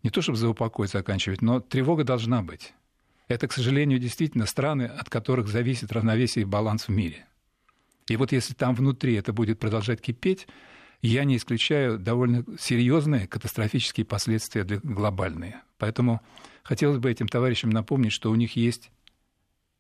не 0.03 0.09
то 0.09 0.23
чтобы 0.23 0.39
за 0.39 0.49
упокой 0.49 0.87
заканчивать, 0.89 1.43
но 1.43 1.61
тревога 1.61 2.03
должна 2.03 2.41
быть. 2.41 2.73
Это, 3.29 3.47
к 3.47 3.53
сожалению, 3.53 3.99
действительно 3.99 4.47
страны, 4.47 4.85
от 4.85 5.11
которых 5.11 5.49
зависит 5.49 5.93
равновесие 5.93 6.45
и 6.45 6.47
баланс 6.47 6.89
в 6.89 6.93
мире. 6.93 7.27
И 8.09 8.17
вот 8.17 8.33
если 8.33 8.55
там 8.55 8.75
внутри 8.75 9.17
это 9.17 9.35
будет 9.35 9.59
продолжать 9.59 10.01
кипеть, 10.01 10.49
я 11.03 11.25
не 11.25 11.37
исключаю 11.37 11.99
довольно 11.99 12.45
серьезные 12.59 13.27
катастрофические 13.27 14.07
последствия 14.07 14.65
для 14.65 14.79
глобальные. 14.79 15.61
Поэтому 15.79 16.21
хотелось 16.63 16.99
бы 16.99 17.11
этим 17.11 17.29
товарищам 17.29 17.71
напомнить, 17.71 18.13
что 18.13 18.31
у 18.31 18.35
них 18.37 18.57
есть 18.57 18.91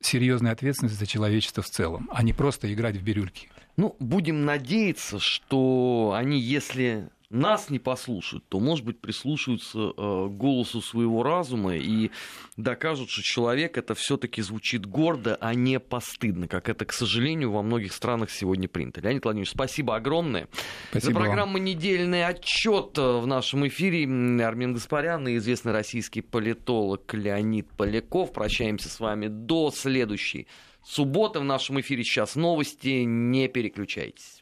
серьезная 0.01 0.53
ответственность 0.53 0.99
за 0.99 1.07
человечество 1.07 1.63
в 1.63 1.71
целом, 1.71 2.09
а 2.13 2.23
не 2.25 2.33
просто 2.33 2.73
играть 2.73 2.97
в 2.97 3.03
бирюльки. 3.03 3.49
Ну, 3.77 3.97
будем 4.01 4.45
надеяться, 4.45 5.19
что 5.19 6.13
они, 6.15 6.39
если 6.41 7.09
нас 7.33 7.71
не 7.71 7.79
послушают, 7.79 8.45
то, 8.49 8.61
может 8.61 8.85
быть, 8.85 9.01
прислушаются 9.01 9.79
э, 9.79 10.27
голосу 10.29 10.81
своего 10.81 11.23
разума 11.23 11.77
и 11.77 12.11
докажут, 12.57 13.11
что 13.11 13.23
человек 13.23 13.79
это 13.79 13.95
все-таки 13.95 14.43
звучит 14.43 14.87
гордо, 14.87 15.37
а 15.41 15.55
не 15.55 15.81
постыдно, 15.81 16.49
как 16.49 16.69
это, 16.69 16.85
к 16.85 16.93
сожалению, 16.93 17.53
во 17.53 17.63
многих 17.63 17.93
странах 17.93 18.31
сегодня 18.31 18.69
принято. 18.69 19.01
Леонид 19.01 19.25
Владимирович, 19.25 19.51
спасибо 19.51 19.97
огромное. 19.97 20.49
Спасибо 20.91 21.13
За 21.13 21.19
программу 21.19 21.55
вам. 21.55 21.65
«Недельный 21.65 22.27
отчет» 22.27 22.99
в 22.99 23.27
нашем 23.27 23.67
эфире 23.69 24.05
Армин 24.45 24.75
Гаспарян 24.75 25.27
и 25.29 25.37
известный 25.37 25.73
российский 25.73 26.21
политолог 26.21 27.13
Леонид 27.15 27.69
Поляков. 27.77 28.33
Прощаемся 28.33 28.89
с 28.89 29.01
вами 29.01 29.29
до 29.29 29.71
следующей 29.71 30.47
субботы. 30.85 31.41
В 31.41 31.45
нашем 31.45 31.81
эфире 31.81 32.05
сейчас 32.05 32.37
новости. 32.37 33.05
Не 33.05 33.49
переключайтесь. 33.49 34.41